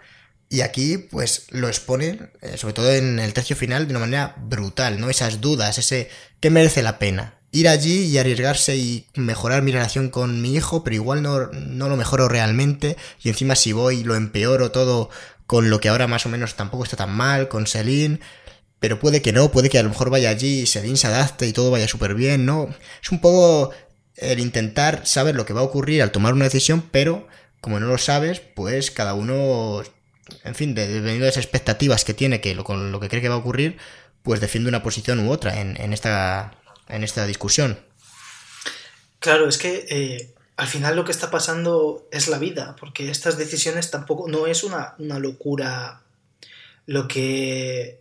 [0.53, 4.35] Y aquí, pues, lo exponen, eh, sobre todo en el tercio final, de una manera
[4.37, 5.09] brutal, ¿no?
[5.09, 6.11] Esas dudas, ese
[6.41, 7.35] ¿qué merece la pena?
[7.53, 11.89] Ir allí y arriesgarse y mejorar mi relación con mi hijo, pero igual no, no
[11.89, 12.97] lo mejoro realmente.
[13.23, 15.09] Y encima si voy lo empeoro todo
[15.47, 18.19] con lo que ahora más o menos tampoco está tan mal, con Celine.
[18.81, 21.47] Pero puede que no, puede que a lo mejor vaya allí y Celine se adapte
[21.47, 22.69] y todo vaya súper bien, ¿no?
[23.01, 23.71] Es un poco
[24.17, 27.29] el intentar saber lo que va a ocurrir al tomar una decisión, pero
[27.61, 29.83] como no lo sabes, pues cada uno
[30.45, 33.23] en fin, de, dependiendo de las expectativas que tiene, que lo, con lo que cree
[33.23, 33.79] que va a ocurrir,
[34.23, 36.53] pues defiende una posición u otra en, en esta,
[36.89, 37.79] en esta discusión.
[39.19, 43.39] Claro, es que eh, al final lo que está pasando es la vida, porque estas
[43.39, 46.03] decisiones tampoco, no es una, una locura
[46.87, 48.01] lo que,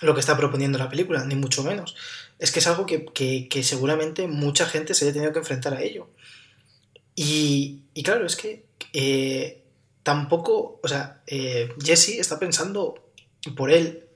[0.00, 1.96] lo que está proponiendo la película, ni mucho menos.
[2.38, 5.74] Es que es algo que, que, que seguramente mucha gente se haya tenido que enfrentar
[5.74, 6.08] a ello.
[7.14, 8.64] Y, y claro, es que...
[8.92, 9.59] Eh,
[10.10, 13.12] tampoco, o sea, eh, Jesse está pensando
[13.56, 14.06] por él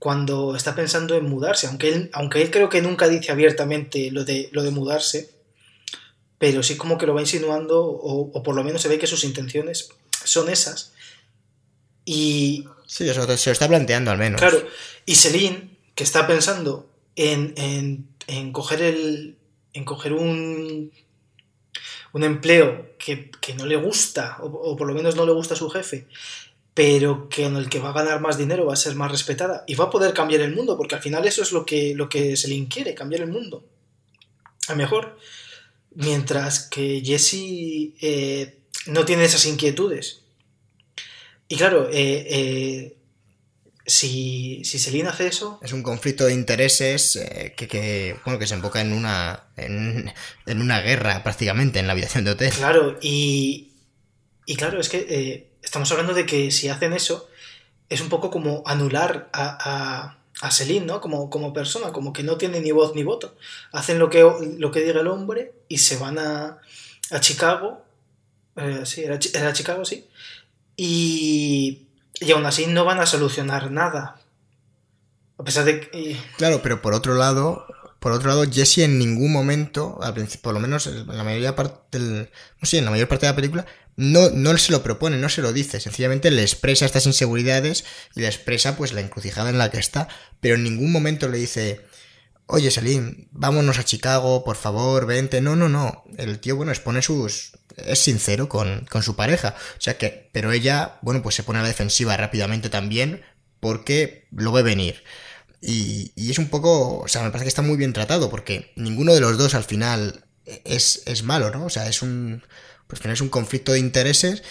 [0.00, 4.24] cuando está pensando en mudarse, aunque él, aunque él creo que nunca dice abiertamente lo
[4.24, 5.30] de, lo de mudarse,
[6.40, 9.06] pero sí como que lo va insinuando o, o por lo menos se ve que
[9.06, 9.90] sus intenciones
[10.24, 10.92] son esas.
[12.04, 12.64] Y...
[12.84, 14.40] Sí, eso se lo está planteando al menos.
[14.40, 14.66] Claro,
[15.06, 19.36] y Celine, que está pensando en, en, en coger el...
[19.74, 20.90] en coger un
[22.12, 25.56] un empleo que, que no le gusta, o, por lo menos no le gusta a
[25.56, 26.06] su jefe,
[26.74, 29.64] pero que en el que va a ganar más dinero, va a ser más respetada
[29.66, 32.08] y va a poder cambiar el mundo, porque al final eso es lo que, lo
[32.08, 33.64] que se le inquiere, cambiar el mundo.
[34.68, 35.18] A mejor.
[35.94, 40.20] Mientras que Jesse eh, no tiene esas inquietudes.
[41.48, 42.96] Y claro, eh, eh,
[43.88, 45.58] si, si Celine hace eso...
[45.62, 50.12] Es un conflicto de intereses eh, que, que, bueno, que se enfoca en una, en,
[50.46, 52.52] en, una guerra prácticamente en la habitación de hotel.
[52.52, 53.72] Claro, y,
[54.46, 57.28] y claro, es que eh, estamos hablando de que si hacen eso,
[57.88, 61.00] es un poco como anular a, a, a Celine, ¿no?
[61.00, 63.36] Como, como persona, como que no tiene ni voz ni voto.
[63.72, 64.20] Hacen lo que,
[64.58, 66.58] lo que diga el hombre y se van a,
[67.10, 67.82] a Chicago.
[68.56, 70.04] Eh, sí, era, era Chicago, sí.
[70.76, 71.87] Y
[72.20, 74.20] y aún así no van a solucionar nada.
[75.38, 76.20] A pesar de que...
[76.36, 77.66] Claro, pero por otro lado,
[78.00, 81.98] por otro lado, Jesse en ningún momento, al por lo menos en la mayoría parte
[81.98, 82.30] del,
[82.72, 83.66] en la mayor parte de la película,
[83.96, 87.84] no, no se lo propone, no se lo dice, sencillamente le expresa estas inseguridades
[88.14, 90.06] y le expresa pues la encrucijada en la que está,
[90.40, 91.80] pero en ningún momento le dice,
[92.46, 97.02] oye Salim, vámonos a Chicago, por favor, vente, no, no, no, el tío, bueno, expone
[97.02, 99.54] sus, es sincero con, con, su pareja.
[99.76, 103.22] O sea que, pero ella, bueno, pues se pone a la defensiva rápidamente también
[103.60, 105.02] porque lo ve venir.
[105.60, 108.72] Y, y, es un poco, o sea, me parece que está muy bien tratado porque
[108.76, 110.24] ninguno de los dos al final
[110.64, 111.64] es, es malo, ¿no?
[111.64, 112.42] O sea, es un,
[112.86, 114.42] pues es un conflicto de intereses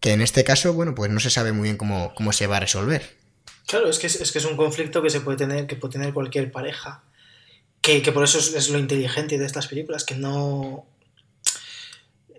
[0.00, 2.56] que en este caso, bueno, pues no se sabe muy bien cómo, cómo se va
[2.56, 3.16] a resolver.
[3.66, 6.12] Claro, es que es, que es un conflicto que se puede tener, que puede tener
[6.12, 7.02] cualquier pareja.
[7.80, 10.86] Que, que por eso es, es lo inteligente de estas películas, que no,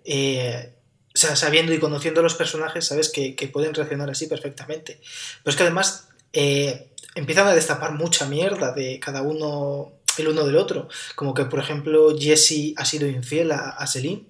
[0.06, 0.72] eh,
[1.14, 5.00] o sea, sabiendo y conociendo los personajes, sabes que, que, pueden reaccionar así perfectamente.
[5.42, 10.44] Pero es que además eh, empiezan a destapar mucha mierda de cada uno, el uno
[10.44, 10.88] del otro.
[11.14, 14.24] Como que, por ejemplo, Jesse ha sido infiel a, a Celine.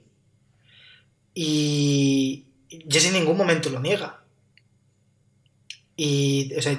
[1.34, 2.46] Y
[2.88, 4.20] Jesse en ningún momento lo niega.
[5.96, 6.72] Y, o sea,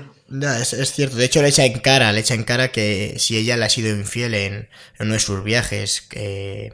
[0.61, 1.17] es, es, cierto.
[1.17, 3.69] De hecho, le echa en cara, le echa en cara que si ella le ha
[3.69, 4.69] sido infiel en, en
[4.99, 6.71] uno de sus viajes, que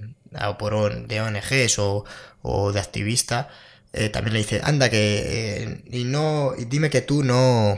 [0.57, 2.05] por de ONGs o,
[2.41, 3.49] o de activista,
[3.93, 7.77] eh, también le dice, anda que eh, y no y dime que tú no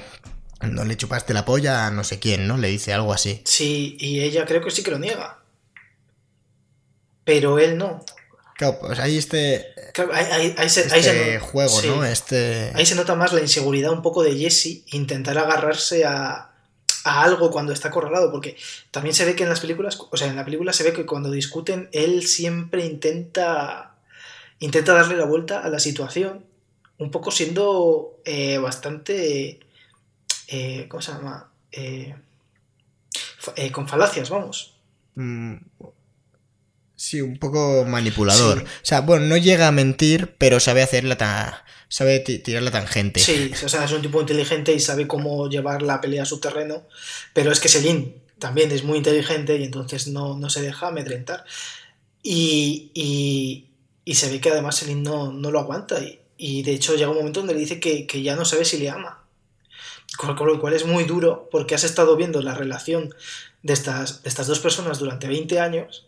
[0.61, 2.57] no le chupaste la polla a no sé quién, ¿no?
[2.57, 3.41] Le dice algo así.
[3.45, 5.39] Sí, y ella creo que sí que lo niega.
[7.25, 8.05] Pero él no.
[8.57, 9.73] Claro, pues ahí este.
[9.93, 11.87] Claro, ahí, ahí, ahí, se, este ahí se, juego, sí.
[11.87, 12.05] ¿no?
[12.05, 12.71] Este.
[12.73, 16.54] Ahí se nota más la inseguridad un poco de Jesse intentar agarrarse a,
[17.05, 18.57] a algo cuando está acorralado, porque
[18.91, 21.05] también se ve que en las películas, o sea, en la película se ve que
[21.05, 23.95] cuando discuten, él siempre intenta
[24.59, 26.43] intenta darle la vuelta a la situación,
[26.97, 29.59] un poco siendo eh, bastante,
[30.47, 31.49] eh, ¿cómo se llama?
[31.71, 32.15] Eh,
[33.71, 34.75] con falacias, vamos.
[35.13, 35.57] Mm.
[36.95, 38.59] Sí, un poco manipulador.
[38.59, 38.63] Sí.
[38.65, 41.53] O sea, bueno, no llega a mentir, pero sabe hacerla tan
[41.87, 43.19] sabe tirar la tangente.
[43.19, 46.39] Sí, o sea, es un tipo inteligente y sabe cómo llevar la pelea a su
[46.39, 46.83] terreno,
[47.33, 51.45] pero es que Selin también es muy inteligente y entonces no, no se deja amedrentar.
[52.21, 53.65] Y, y,
[54.03, 57.11] y, se ve que además Selin no, no lo aguanta y, y, de hecho llega
[57.11, 59.21] un momento donde le dice que, que ya no sabe si le ama.
[60.17, 63.13] Con, lo cual es muy duro porque has estado viendo la relación
[63.63, 66.07] de estas, de estas dos personas durante 20 años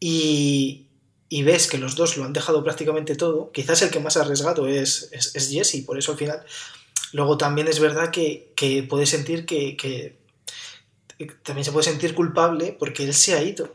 [0.00, 0.86] y,
[1.32, 4.20] y ves que los dos lo han dejado prácticamente todo, quizás el que más ha
[4.20, 6.44] arriesgado es, es, es Jesse, por eso al final.
[7.12, 10.18] Luego también es verdad que, que puede sentir que, que,
[11.42, 13.74] También se puede sentir culpable porque él se ha ido.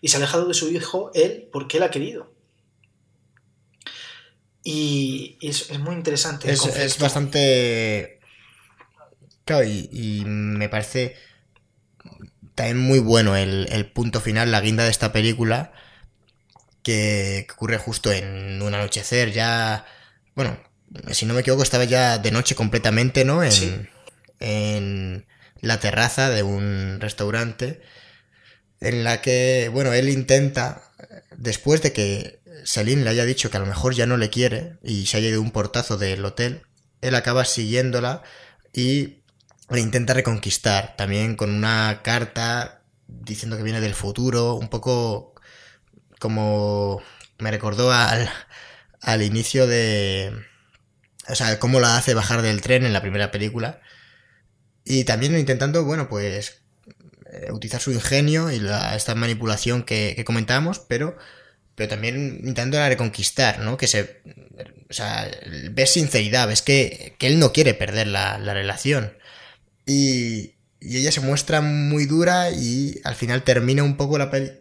[0.00, 2.30] Y se ha alejado de su hijo él porque él ha querido.
[4.62, 6.52] Y, y es, es, muy interesante.
[6.52, 8.20] Es, es bastante.
[9.44, 11.16] Claro, y, y, me parece
[12.54, 15.72] también muy bueno el, el punto final, la guinda de esta película
[16.84, 19.84] que, ocurre justo en un anochecer, ya,
[20.36, 20.56] bueno,
[21.10, 23.42] si no me equivoco, estaba ya de noche completamente, ¿no?
[23.42, 23.74] En, sí.
[24.38, 25.26] en
[25.60, 27.80] la terraza de un restaurante,
[28.80, 30.92] en la que, bueno, él intenta,
[31.36, 34.76] después de que Celine le haya dicho que a lo mejor ya no le quiere
[34.84, 36.62] y se haya ido un portazo del hotel,
[37.00, 38.22] él acaba siguiéndola
[38.72, 39.22] y
[39.70, 45.33] le intenta reconquistar, también con una carta diciendo que viene del futuro, un poco
[46.24, 47.02] como
[47.38, 48.30] me recordó al,
[49.02, 50.32] al inicio de,
[51.28, 53.82] O sea, cómo la hace bajar del tren en la primera película.
[54.84, 56.62] Y también intentando, bueno, pues
[57.30, 61.18] eh, utilizar su ingenio y esta manipulación que, que comentábamos, pero,
[61.74, 63.76] pero también intentando la reconquistar, ¿no?
[63.76, 64.22] Que se...
[64.88, 65.30] O sea,
[65.72, 69.12] ves sinceridad, ves que, que él no quiere perder la, la relación.
[69.84, 74.52] Y, y ella se muestra muy dura y al final termina un poco la peli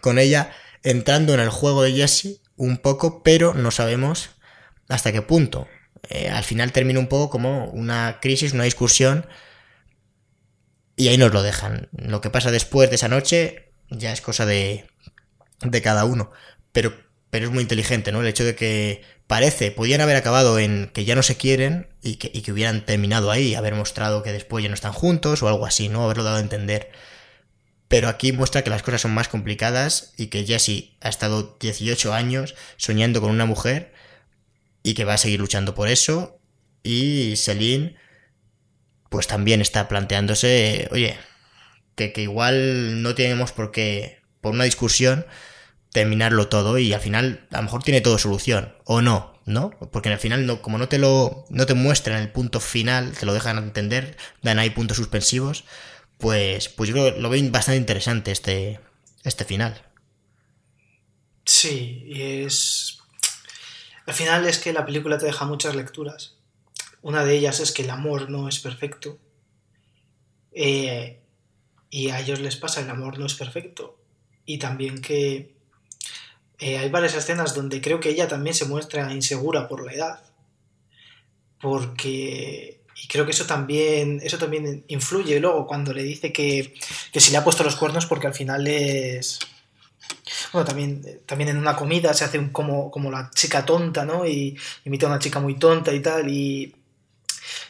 [0.00, 0.50] con ella
[0.82, 4.30] entrando en el juego de Jesse un poco, pero no sabemos
[4.88, 5.68] hasta qué punto.
[6.08, 9.26] Eh, al final termina un poco como una crisis, una discusión
[10.96, 11.88] y ahí nos lo dejan.
[11.92, 14.86] Lo que pasa después de esa noche ya es cosa de,
[15.60, 16.30] de cada uno.
[16.72, 16.94] Pero,
[17.30, 18.20] pero es muy inteligente, ¿no?
[18.20, 22.16] El hecho de que parece, podían haber acabado en que ya no se quieren y
[22.16, 25.48] que, y que hubieran terminado ahí, haber mostrado que después ya no están juntos o
[25.48, 26.04] algo así, ¿no?
[26.04, 26.90] Haberlo dado a entender.
[27.92, 32.14] Pero aquí muestra que las cosas son más complicadas y que Jesse ha estado 18
[32.14, 33.92] años soñando con una mujer
[34.82, 36.40] y que va a seguir luchando por eso.
[36.82, 37.96] Y Celine,
[39.10, 41.18] pues también está planteándose, oye,
[41.94, 45.26] que, que igual no tenemos por qué, por una discusión,
[45.92, 49.68] terminarlo todo y al final a lo mejor tiene todo solución o no, ¿no?
[49.92, 53.26] Porque al final no, como no te lo no te muestran el punto final, te
[53.26, 55.64] lo dejan entender, dan ahí puntos suspensivos,
[56.22, 58.80] pues pues yo creo que lo veo bastante interesante este
[59.24, 59.82] este final.
[61.44, 62.98] Sí, y es
[64.06, 66.36] al final es que la película te deja muchas lecturas.
[67.02, 69.18] Una de ellas es que el amor no es perfecto.
[70.52, 71.20] Eh,
[71.90, 73.98] y a ellos les pasa, el amor no es perfecto.
[74.46, 75.56] Y también que
[76.58, 80.20] eh, hay varias escenas donde creo que ella también se muestra insegura por la edad.
[81.60, 82.81] Porque.
[83.02, 84.20] Y creo que eso también.
[84.22, 86.74] Eso también influye luego cuando le dice que,
[87.12, 89.40] que si le ha puesto los cuernos porque al final es.
[90.52, 94.26] Bueno, también, también en una comida se hace como, como la chica tonta, ¿no?
[94.26, 96.28] Y imita a una chica muy tonta y tal.
[96.30, 96.74] Y,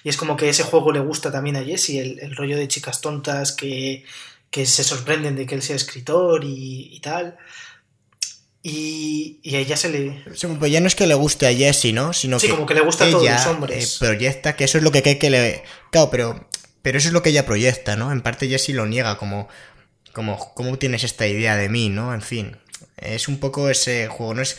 [0.04, 3.52] es como que ese juego le gusta también a Jesse, el, rollo de chicas tontas
[3.52, 4.04] que,
[4.50, 7.38] que, se sorprenden de que él sea escritor y tal.
[8.64, 10.22] Y, y, a ella se le.
[10.24, 12.12] Pues ya no es que le guste a Jesse, ¿no?
[12.12, 13.94] Sino sí, que como que le gusta ella a todos los hombres.
[13.94, 15.64] Eh, proyecta que eso es lo que cree que le.
[15.90, 16.48] Claro, pero.
[16.80, 18.12] Pero eso es lo que ella proyecta, ¿no?
[18.12, 19.48] En parte Jesse lo niega, como.
[20.12, 22.14] Como, ¿cómo tienes esta idea de mí, no?
[22.14, 22.56] En fin.
[22.98, 24.58] Es un poco ese juego, no es.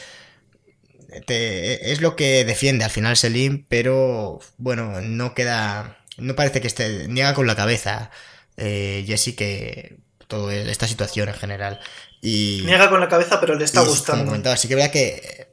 [1.25, 5.97] Te, es lo que defiende al final Selim, pero bueno, no queda.
[6.17, 7.07] No parece que esté.
[7.07, 8.11] Niega con la cabeza
[8.57, 9.95] eh, Jesse que.
[10.27, 11.79] Toda esta situación en general.
[12.25, 14.23] Y, Niega con la cabeza, pero le está gustando.
[14.23, 15.49] Comentaba, sí que verdad que.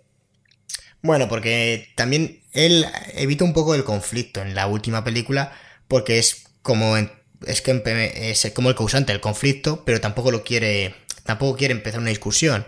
[1.02, 5.52] Bueno, porque también él evita un poco el conflicto en la última película,
[5.88, 6.97] porque es como.
[6.97, 7.82] Es que
[8.30, 10.94] es como el causante del conflicto, pero tampoco lo quiere.
[11.24, 12.64] Tampoco quiere empezar una discusión.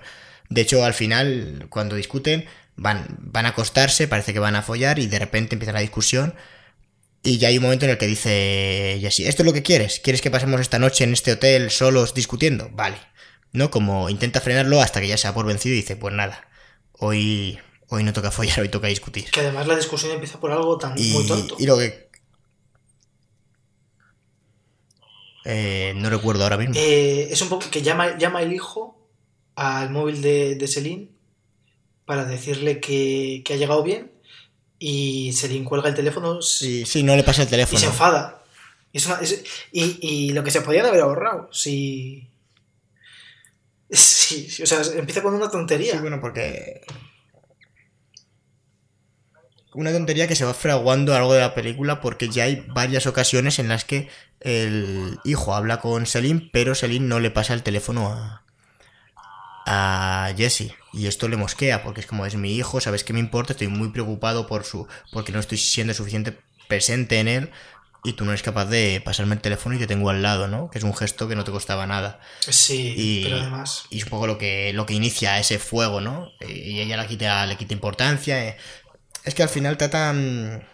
[0.49, 4.99] De hecho, al final, cuando discuten, van, van a acostarse, parece que van a follar,
[4.99, 6.35] y de repente empieza la discusión.
[7.23, 10.01] Y ya hay un momento en el que dice Jesse, ¿esto es lo que quieres?
[10.01, 12.69] ¿Quieres que pasemos esta noche en este hotel solos discutiendo?
[12.73, 13.12] Vale.
[13.53, 13.71] ¿No?
[13.71, 16.49] Como intenta frenarlo hasta que ya se ha por vencido y dice, pues nada,
[16.93, 17.59] hoy,
[17.89, 19.31] hoy no toca follar, hoy toca discutir.
[19.31, 21.57] Que además la discusión empieza por algo tan y, muy tonto.
[21.59, 22.11] Y lo que...
[25.45, 26.75] Eh, no recuerdo ahora mismo.
[26.77, 28.97] Eh, es un poco que llama, llama el hijo
[29.57, 31.09] al móvil de, de Celine
[32.05, 34.13] para decirle que, que, ha llegado bien
[34.79, 36.41] y Celine cuelga el teléfono.
[36.43, 37.77] Sí, sí, no le pasa el teléfono.
[37.77, 38.45] Y se enfada.
[38.93, 39.43] Es una, es,
[39.73, 42.29] y, y, lo que se podían haber ahorrado si,
[43.93, 45.93] Sí, o sea, empieza con una tontería.
[45.93, 46.81] Sí, bueno, porque.
[49.75, 52.65] Una tontería que se va fraguando a lo largo de la película porque ya hay
[52.69, 54.09] varias ocasiones en las que
[54.41, 58.45] el hijo habla con Selim, pero Selim no le pasa el teléfono a,
[59.67, 60.75] a Jesse.
[60.93, 63.69] Y esto le mosquea porque es como es mi hijo, sabes qué me importa, estoy
[63.69, 64.87] muy preocupado por su.
[65.11, 66.39] porque no estoy siendo suficiente
[66.69, 67.51] presente en él
[68.05, 70.71] y tú no eres capaz de pasarme el teléfono y te tengo al lado, ¿no?
[70.71, 72.19] Que es un gesto que no te costaba nada.
[72.41, 73.85] Sí, y, pero además...
[73.91, 76.29] Y es un poco lo que, lo que inicia ese fuego, ¿no?
[76.41, 78.57] Y ella le quita, le quita importancia.
[79.25, 80.67] Es que al final tratan,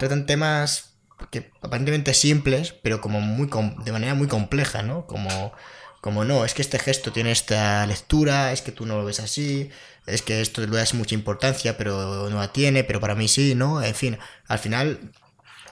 [0.00, 0.94] tratan temas
[1.30, 3.48] que aparentemente simples, pero como muy
[3.84, 5.06] de manera muy compleja, ¿no?
[5.06, 5.52] Como,
[6.00, 9.20] como no, es que este gesto tiene esta lectura, es que tú no lo ves
[9.20, 9.70] así,
[10.06, 13.54] es que esto le das mucha importancia, pero no la tiene, pero para mí sí,
[13.54, 13.80] ¿no?
[13.80, 14.18] En fin,
[14.48, 15.12] al final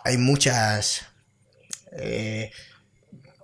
[0.07, 1.03] hay muchas...
[1.99, 2.51] Eh,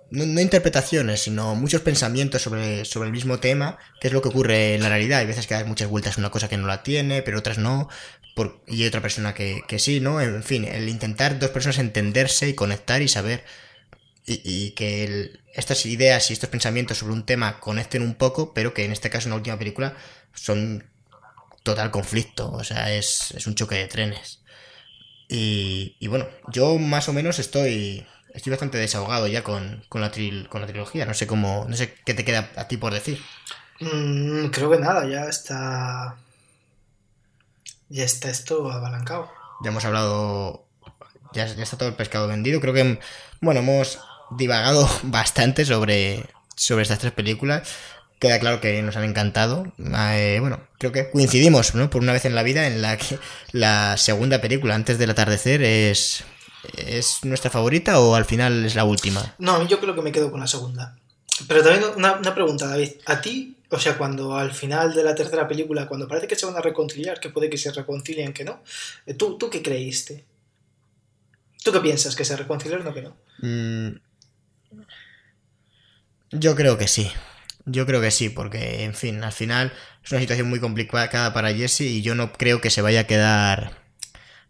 [0.09, 4.75] no, interpretaciones, sino muchos pensamientos sobre, sobre, el mismo tema, que es lo que ocurre
[4.75, 5.19] en la realidad.
[5.19, 7.89] Hay veces que hay muchas vueltas una cosa que no la tiene, pero otras no,
[8.67, 10.21] y hay otra persona que, que, sí, ¿no?
[10.21, 13.43] En fin, el intentar dos personas entenderse y conectar y saber,
[14.25, 18.85] y, que estas ideas y estos pensamientos sobre un tema conecten un poco, pero que
[18.85, 19.95] en este caso en la última película
[20.33, 20.85] son
[21.63, 24.42] total conflicto, o sea, es, es un choque de trenes.
[25.35, 30.11] Y, y bueno, yo más o menos estoy estoy bastante desahogado ya con, con, la,
[30.11, 31.05] tril, con la trilogía.
[31.05, 33.19] No sé cómo, no sé qué te queda a ti por decir.
[33.79, 36.17] Mm, creo que nada, ya está.
[37.89, 39.31] Ya está esto abalancado.
[39.63, 40.67] Ya hemos hablado.
[41.33, 42.61] Ya, ya está todo el pescado vendido.
[42.61, 42.99] Creo que,
[43.41, 43.99] bueno, hemos
[44.37, 47.67] divagado bastante sobre, sobre estas tres películas.
[48.23, 49.73] Queda claro que nos han encantado.
[49.77, 51.89] Eh, bueno, creo que coincidimos, ¿no?
[51.89, 53.19] Por una vez en la vida en la que
[53.51, 56.23] la segunda película, antes del atardecer, es,
[56.77, 59.35] es nuestra favorita o al final es la última.
[59.39, 60.95] No, yo creo que me quedo con la segunda.
[61.49, 62.91] Pero también una, una pregunta, David.
[63.07, 66.45] ¿A ti, o sea, cuando al final de la tercera película, cuando parece que se
[66.45, 68.63] van a reconciliar, que puede que se reconcilien, que no,
[69.05, 70.23] eh, ¿tú, tú qué creíste?
[71.61, 72.15] ¿Tú qué piensas?
[72.15, 73.17] ¿Que se reconciliaron o que no?
[73.39, 73.97] Mm,
[76.31, 77.11] yo creo que sí.
[77.65, 79.71] Yo creo que sí, porque, en fin, al final
[80.03, 83.07] es una situación muy complicada para Jesse y yo no creo que se vaya a
[83.07, 83.83] quedar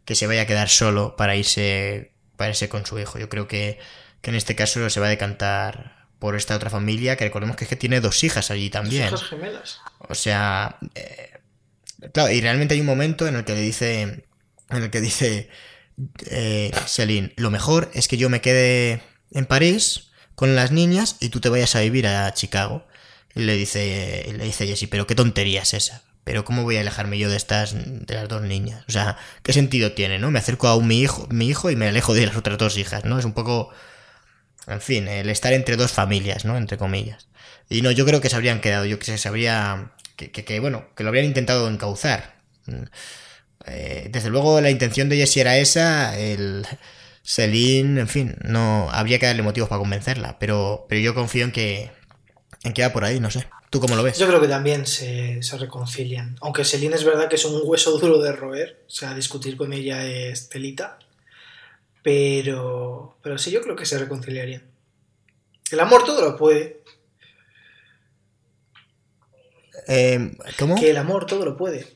[0.06, 3.20] que se vaya a quedar solo para irse para irse con su hijo.
[3.20, 3.80] Yo creo que,
[4.22, 7.66] que en este caso se va a decantar por esta otra familia, que recordemos que
[7.66, 9.10] es que tiene dos hijas allí también.
[9.10, 9.80] Dos hijas gemelas.
[10.00, 11.32] O sea, eh,
[12.14, 15.50] claro, y realmente hay un momento en el que le dice, en el que dice
[16.28, 21.30] eh, Celine, lo mejor es que yo me quede en París con las niñas y
[21.30, 22.86] tú te vayas a vivir a Chicago.
[23.36, 26.04] Le dice, le dice Jessie, pero qué tontería es esa.
[26.24, 28.86] Pero ¿cómo voy a alejarme yo de estas, de las dos niñas?
[28.88, 30.32] O sea, ¿qué sentido tiene, no?
[30.32, 32.78] Me acerco a un, mi hijo, mi hijo y me alejo de las otras dos
[32.78, 33.20] hijas, ¿no?
[33.20, 33.72] Es un poco,
[34.68, 36.56] en fin, el estar entre dos familias, ¿no?
[36.58, 37.28] Entre comillas.
[37.70, 40.86] Y no, yo creo que se habrían quedado, yo que se habría, que, que, bueno,
[40.96, 42.36] que lo habrían intentado encauzar.
[43.66, 46.66] Eh, desde luego la intención de Jessie era esa, el
[47.24, 51.52] Celine, en fin, no habría que darle motivos para convencerla, pero, pero yo confío en
[51.52, 51.92] que,
[52.64, 53.48] en que va por ahí, no sé.
[53.70, 54.18] ¿Tú cómo lo ves?
[54.20, 56.38] Yo creo que también se, se reconcilian.
[56.42, 59.74] Aunque Celine es verdad que es un hueso duro de roer, o sea, discutir con
[59.74, 61.00] ella es telita.
[62.04, 64.64] Pero, pero sí, yo creo que se reconciliarían.
[65.72, 66.82] El amor todo lo puede.
[69.88, 70.76] Eh, ¿Cómo?
[70.80, 71.88] Que el amor todo lo puede.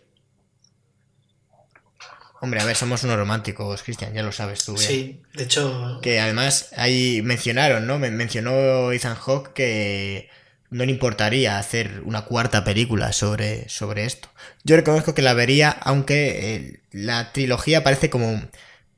[2.40, 4.74] Hombre, a ver, somos unos románticos, Cristian, ya lo sabes tú.
[4.74, 4.86] bien.
[4.88, 7.98] Sí, de hecho, Que además ahí mencionaron, ¿no?
[7.98, 10.30] Men- Mencionó Ethan Hawke que
[10.70, 14.30] no le importaría hacer una cuarta película sobre, sobre esto.
[14.64, 18.42] Yo reconozco que la vería, aunque eh, la trilogía parece como,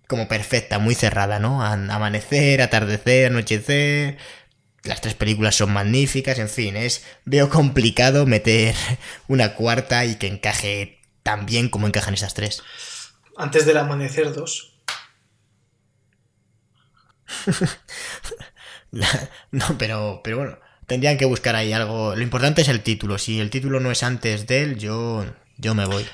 [0.08, 1.64] como perfecta, muy cerrada, ¿no?
[1.64, 4.18] An- Amanecer, atardecer, anochecer.
[4.84, 7.04] Las tres películas son magníficas, en fin, es.
[7.26, 8.76] Veo complicado meter
[9.28, 12.64] una cuarta y que encaje tan bien como encajan esas tres.
[13.38, 14.84] antes del amanecer 2.
[19.52, 20.58] No, pero, pero bueno,
[20.90, 22.14] tendrían que buscar ahí algo.
[22.16, 23.18] Lo importante es el título.
[23.18, 25.26] Si el título no es antes de él, yo,
[25.58, 26.06] yo me voy.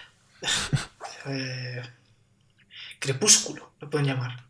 [1.27, 1.81] Eh,
[2.99, 4.45] crepúsculo, lo pueden llamar.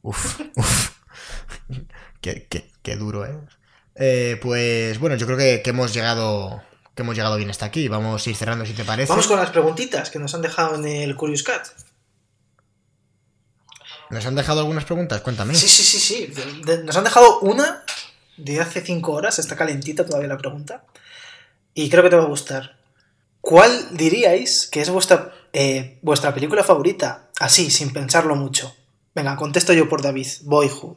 [0.00, 0.90] Uf, uf.
[2.22, 3.36] Qué, qué- qué duro, ¿eh?
[3.96, 6.62] Eh, Pues bueno, yo creo que, que hemos llegado.
[6.94, 7.88] Que hemos llegado bien hasta aquí.
[7.88, 9.10] Vamos a ir cerrando si te parece.
[9.10, 11.66] Vamos con las preguntitas que nos han dejado en el Curious Cat.
[14.12, 15.20] ¿Nos han dejado algunas preguntas?
[15.22, 15.54] Cuéntame.
[15.54, 16.26] Sí, sí, sí, sí.
[16.26, 17.82] De- de- nos han dejado una
[18.36, 20.84] de hace cinco horas, está calentita todavía la pregunta.
[21.74, 22.76] Y creo que te va a gustar.
[23.40, 27.30] ¿Cuál diríais que es vuestra, eh, vuestra película favorita?
[27.40, 28.74] Así, sin pensarlo mucho.
[29.14, 30.26] Venga, contesto yo por David.
[30.42, 30.96] Boyhood.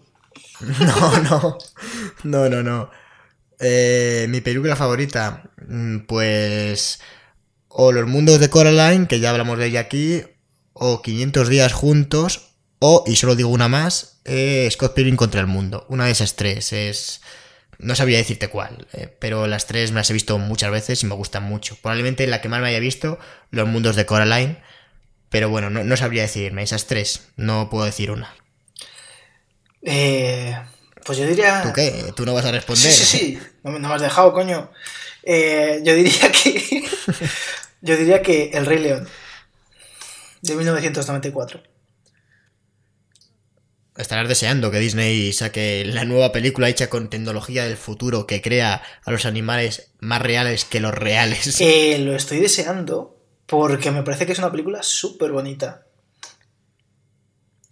[0.80, 1.58] No, no.
[2.24, 2.90] No, no, no.
[3.60, 7.00] Eh, mi película favorita, mm, pues.
[7.70, 10.24] O Los Mundos de Coraline, que ya hablamos de ella aquí.
[10.74, 12.55] O 500 días juntos.
[12.80, 15.86] O, y solo digo una más, eh, Scott Pilgrim contra el mundo.
[15.90, 17.22] Una de esas tres es.
[17.78, 21.08] No sabría decirte cuál, eh, pero las tres me las he visto muchas veces y
[21.08, 21.78] me gustan mucho.
[21.82, 23.20] Probablemente la que más me haya visto,
[23.52, 24.58] Los Mundos de Coraline.
[25.30, 26.64] Pero bueno, no, no sabría decidirme.
[26.64, 28.34] Esas tres, no puedo decir una.
[29.82, 30.56] Eh,
[31.06, 31.62] pues yo diría...
[31.64, 32.14] ¿Tú qué?
[32.16, 32.92] ¿Tú no vas a responder?
[32.92, 33.40] Sí, sí, sí.
[33.64, 34.72] No, me- no me has dejado, coño.
[35.24, 36.84] Eh, yo diría que...
[37.82, 39.08] yo diría que El Rey León.
[40.42, 41.62] De 1994.
[43.98, 48.82] Estarás deseando que Disney saque la nueva película hecha con tecnología del futuro que crea
[49.06, 51.62] a los animales más reales que los reales.
[51.62, 55.84] Eh, lo estoy deseando porque me parece que es una película súper bonita.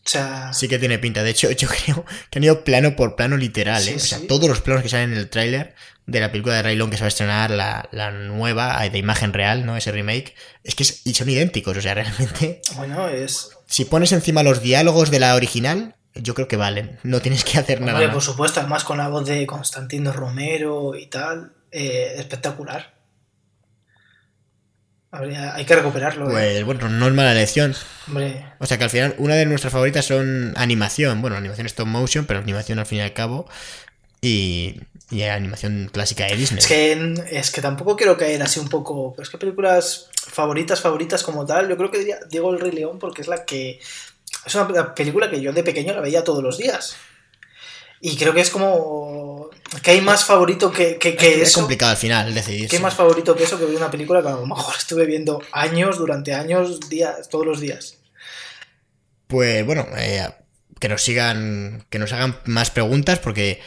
[0.06, 1.24] O sea, Sí que tiene pinta.
[1.24, 3.82] De hecho, yo creo que han ido plano por plano literal.
[3.82, 3.86] ¿eh?
[3.92, 4.28] Sí, o sea, sí.
[4.28, 5.76] todos los planos que salen en el tráiler
[6.06, 8.98] de la película de Rey León que se va a estrenar, la, la nueva, de
[8.98, 9.76] imagen real, ¿no?
[9.78, 10.36] Ese remake.
[10.64, 11.76] Es que es- y son idénticos.
[11.78, 13.50] O sea, realmente, bueno, es...
[13.68, 17.00] si pones encima los diálogos de la original, yo creo que valen.
[17.04, 18.14] No tienes que hacer nada más.
[18.14, 21.52] por supuesto, además con la voz de Constantino Romero y tal.
[21.72, 22.94] eh, espectacular.
[25.12, 26.28] Habría- hay que recuperarlo.
[26.30, 26.32] ¿eh?
[26.32, 27.76] Pues bueno, no es mala elección.
[28.08, 31.22] Hombre, O sea que al final una de nuestras favoritas son animación.
[31.22, 33.48] Bueno, animación stop motion, pero animación al fin y al cabo.
[34.22, 34.82] Y,
[35.12, 36.60] y animación clásica de Disney.
[36.60, 39.14] es que, es que tampoco quiero caer así un poco.
[39.14, 42.72] Pero es que películas favoritas, favoritas como tal, yo creo que diría Diego el Rey
[42.72, 43.80] León porque es la que.
[44.46, 46.96] Es una película que yo de pequeño la veía todos los días.
[48.02, 49.50] Y creo que es como.
[49.82, 51.62] que hay más favorito que, que, que es eso.
[51.62, 52.70] complicado al final decidir.
[52.70, 55.42] ¿Qué más favorito que eso que ver una película que a lo mejor estuve viendo
[55.54, 57.98] años, durante años, días, todos los días?
[59.28, 60.28] Pues bueno, eh,
[60.82, 63.62] que nos sigan, que nos hagan más preguntas porque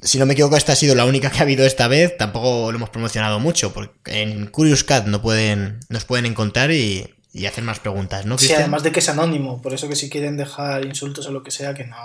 [0.00, 2.16] si no me equivoco esta ha sido la única que ha habido esta vez.
[2.16, 7.14] Tampoco lo hemos promocionado mucho porque en Curious Cat no pueden, nos pueden encontrar y,
[7.32, 8.36] y hacer más preguntas, ¿no?
[8.36, 8.62] Sí, Cristian?
[8.62, 11.50] además de que es anónimo, por eso que si quieren dejar insultos o lo que
[11.50, 11.96] sea, que no.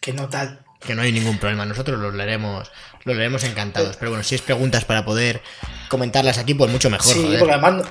[0.00, 0.60] que no tal.
[0.80, 1.64] que no hay ningún problema.
[1.64, 2.70] Nosotros los leeremos,
[3.04, 3.96] los leeremos encantados.
[3.96, 5.40] Pero bueno, si es preguntas para poder
[5.88, 7.12] comentarlas aquí, pues mucho mejor.
[7.12, 7.38] sí, joder.
[7.38, 7.84] porque además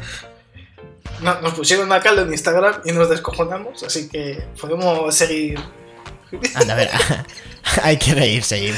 [1.22, 5.60] no- no- nos pusieron a caldo en Instagram y nos descojonamos, así que podemos seguir.
[6.56, 6.90] Anda, a ver,
[7.84, 8.74] hay que reírse y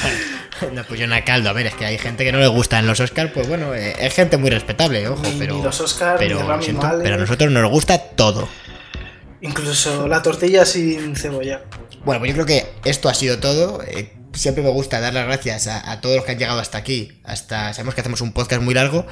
[0.61, 1.49] bueno, pusieron a caldo.
[1.49, 3.95] A ver, es que hay gente que no le gustan los Oscars, pues bueno, eh,
[3.99, 5.55] es gente muy respetable, ojo, Ni- pero.
[5.55, 7.03] ni los Oscar, pero, ni lo Rami siento, Malek.
[7.03, 8.47] pero a nosotros nos gusta todo.
[9.41, 11.61] Incluso la tortilla sin cebolla.
[12.03, 13.81] Bueno, pues yo creo que esto ha sido todo.
[13.83, 16.77] Eh, siempre me gusta dar las gracias a, a todos los que han llegado hasta
[16.77, 17.19] aquí.
[17.23, 19.05] Hasta sabemos que hacemos un podcast muy largo,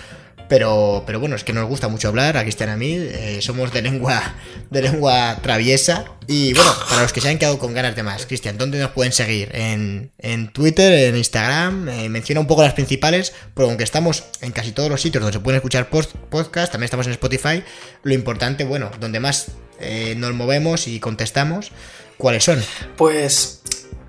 [0.53, 2.93] pero, pero bueno, es que nos gusta mucho hablar, a Cristian a mí.
[2.95, 4.35] eh, somos de lengua,
[4.69, 6.05] de lengua traviesa.
[6.27, 8.91] Y bueno, para los que se han quedado con ganas de más, Cristian, ¿dónde nos
[8.91, 9.49] pueden seguir?
[9.55, 11.89] En, en Twitter, en Instagram.
[11.89, 15.35] eh, menciona un poco las principales, pero aunque estamos en casi todos los sitios donde
[15.35, 17.63] se pueden escuchar post- podcast, también estamos en Spotify.
[18.03, 19.47] Lo importante, bueno, donde más
[19.80, 21.71] eh, nos movemos y contestamos,
[22.19, 22.63] ¿cuáles son?
[22.95, 23.63] Pues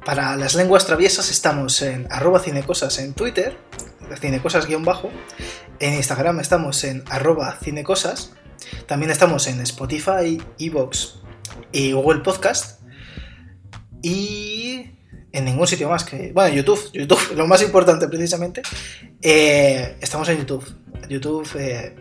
[0.05, 3.57] para las lenguas traviesas estamos en arroba cinecosas en Twitter,
[4.21, 5.11] cinecosas guion bajo.
[5.81, 8.33] En Instagram estamos en arroba cinecosas.
[8.87, 11.17] También estamos en Spotify, Evox
[11.73, 12.81] y Google Podcast.
[14.03, 14.91] Y
[15.33, 16.33] en ningún sitio más que...
[16.33, 18.63] Bueno, YouTube, YouTube, lo más importante precisamente.
[19.21, 20.65] Eh, estamos en YouTube.
[21.09, 21.49] YouTube...
[21.59, 21.97] Eh,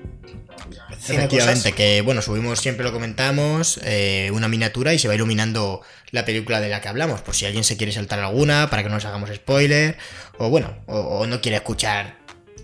[1.76, 5.82] que bueno, subimos, siempre lo comentamos, eh, una miniatura y se va iluminando
[6.12, 8.90] la película de la que hablamos, por si alguien se quiere saltar alguna, para que
[8.90, 9.98] no nos hagamos spoiler,
[10.38, 12.23] o bueno, o no quiere escuchar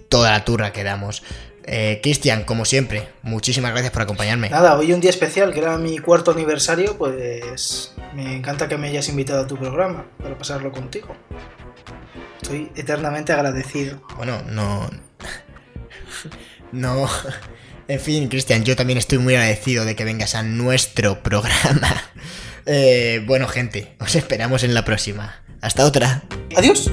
[0.09, 1.23] toda la turra que damos.
[1.63, 4.49] Eh, Cristian, como siempre, muchísimas gracias por acompañarme.
[4.49, 8.87] Nada, hoy un día especial, que era mi cuarto aniversario, pues me encanta que me
[8.87, 11.15] hayas invitado a tu programa para pasarlo contigo.
[12.41, 14.01] Estoy eternamente agradecido.
[14.17, 14.89] Bueno, no...
[16.71, 17.09] No...
[17.87, 22.03] En fin, Cristian, yo también estoy muy agradecido de que vengas a nuestro programa.
[22.71, 25.41] Eh, bueno, gente, os esperamos en la próxima.
[25.59, 26.21] Hasta otra.
[26.55, 26.91] Adiós.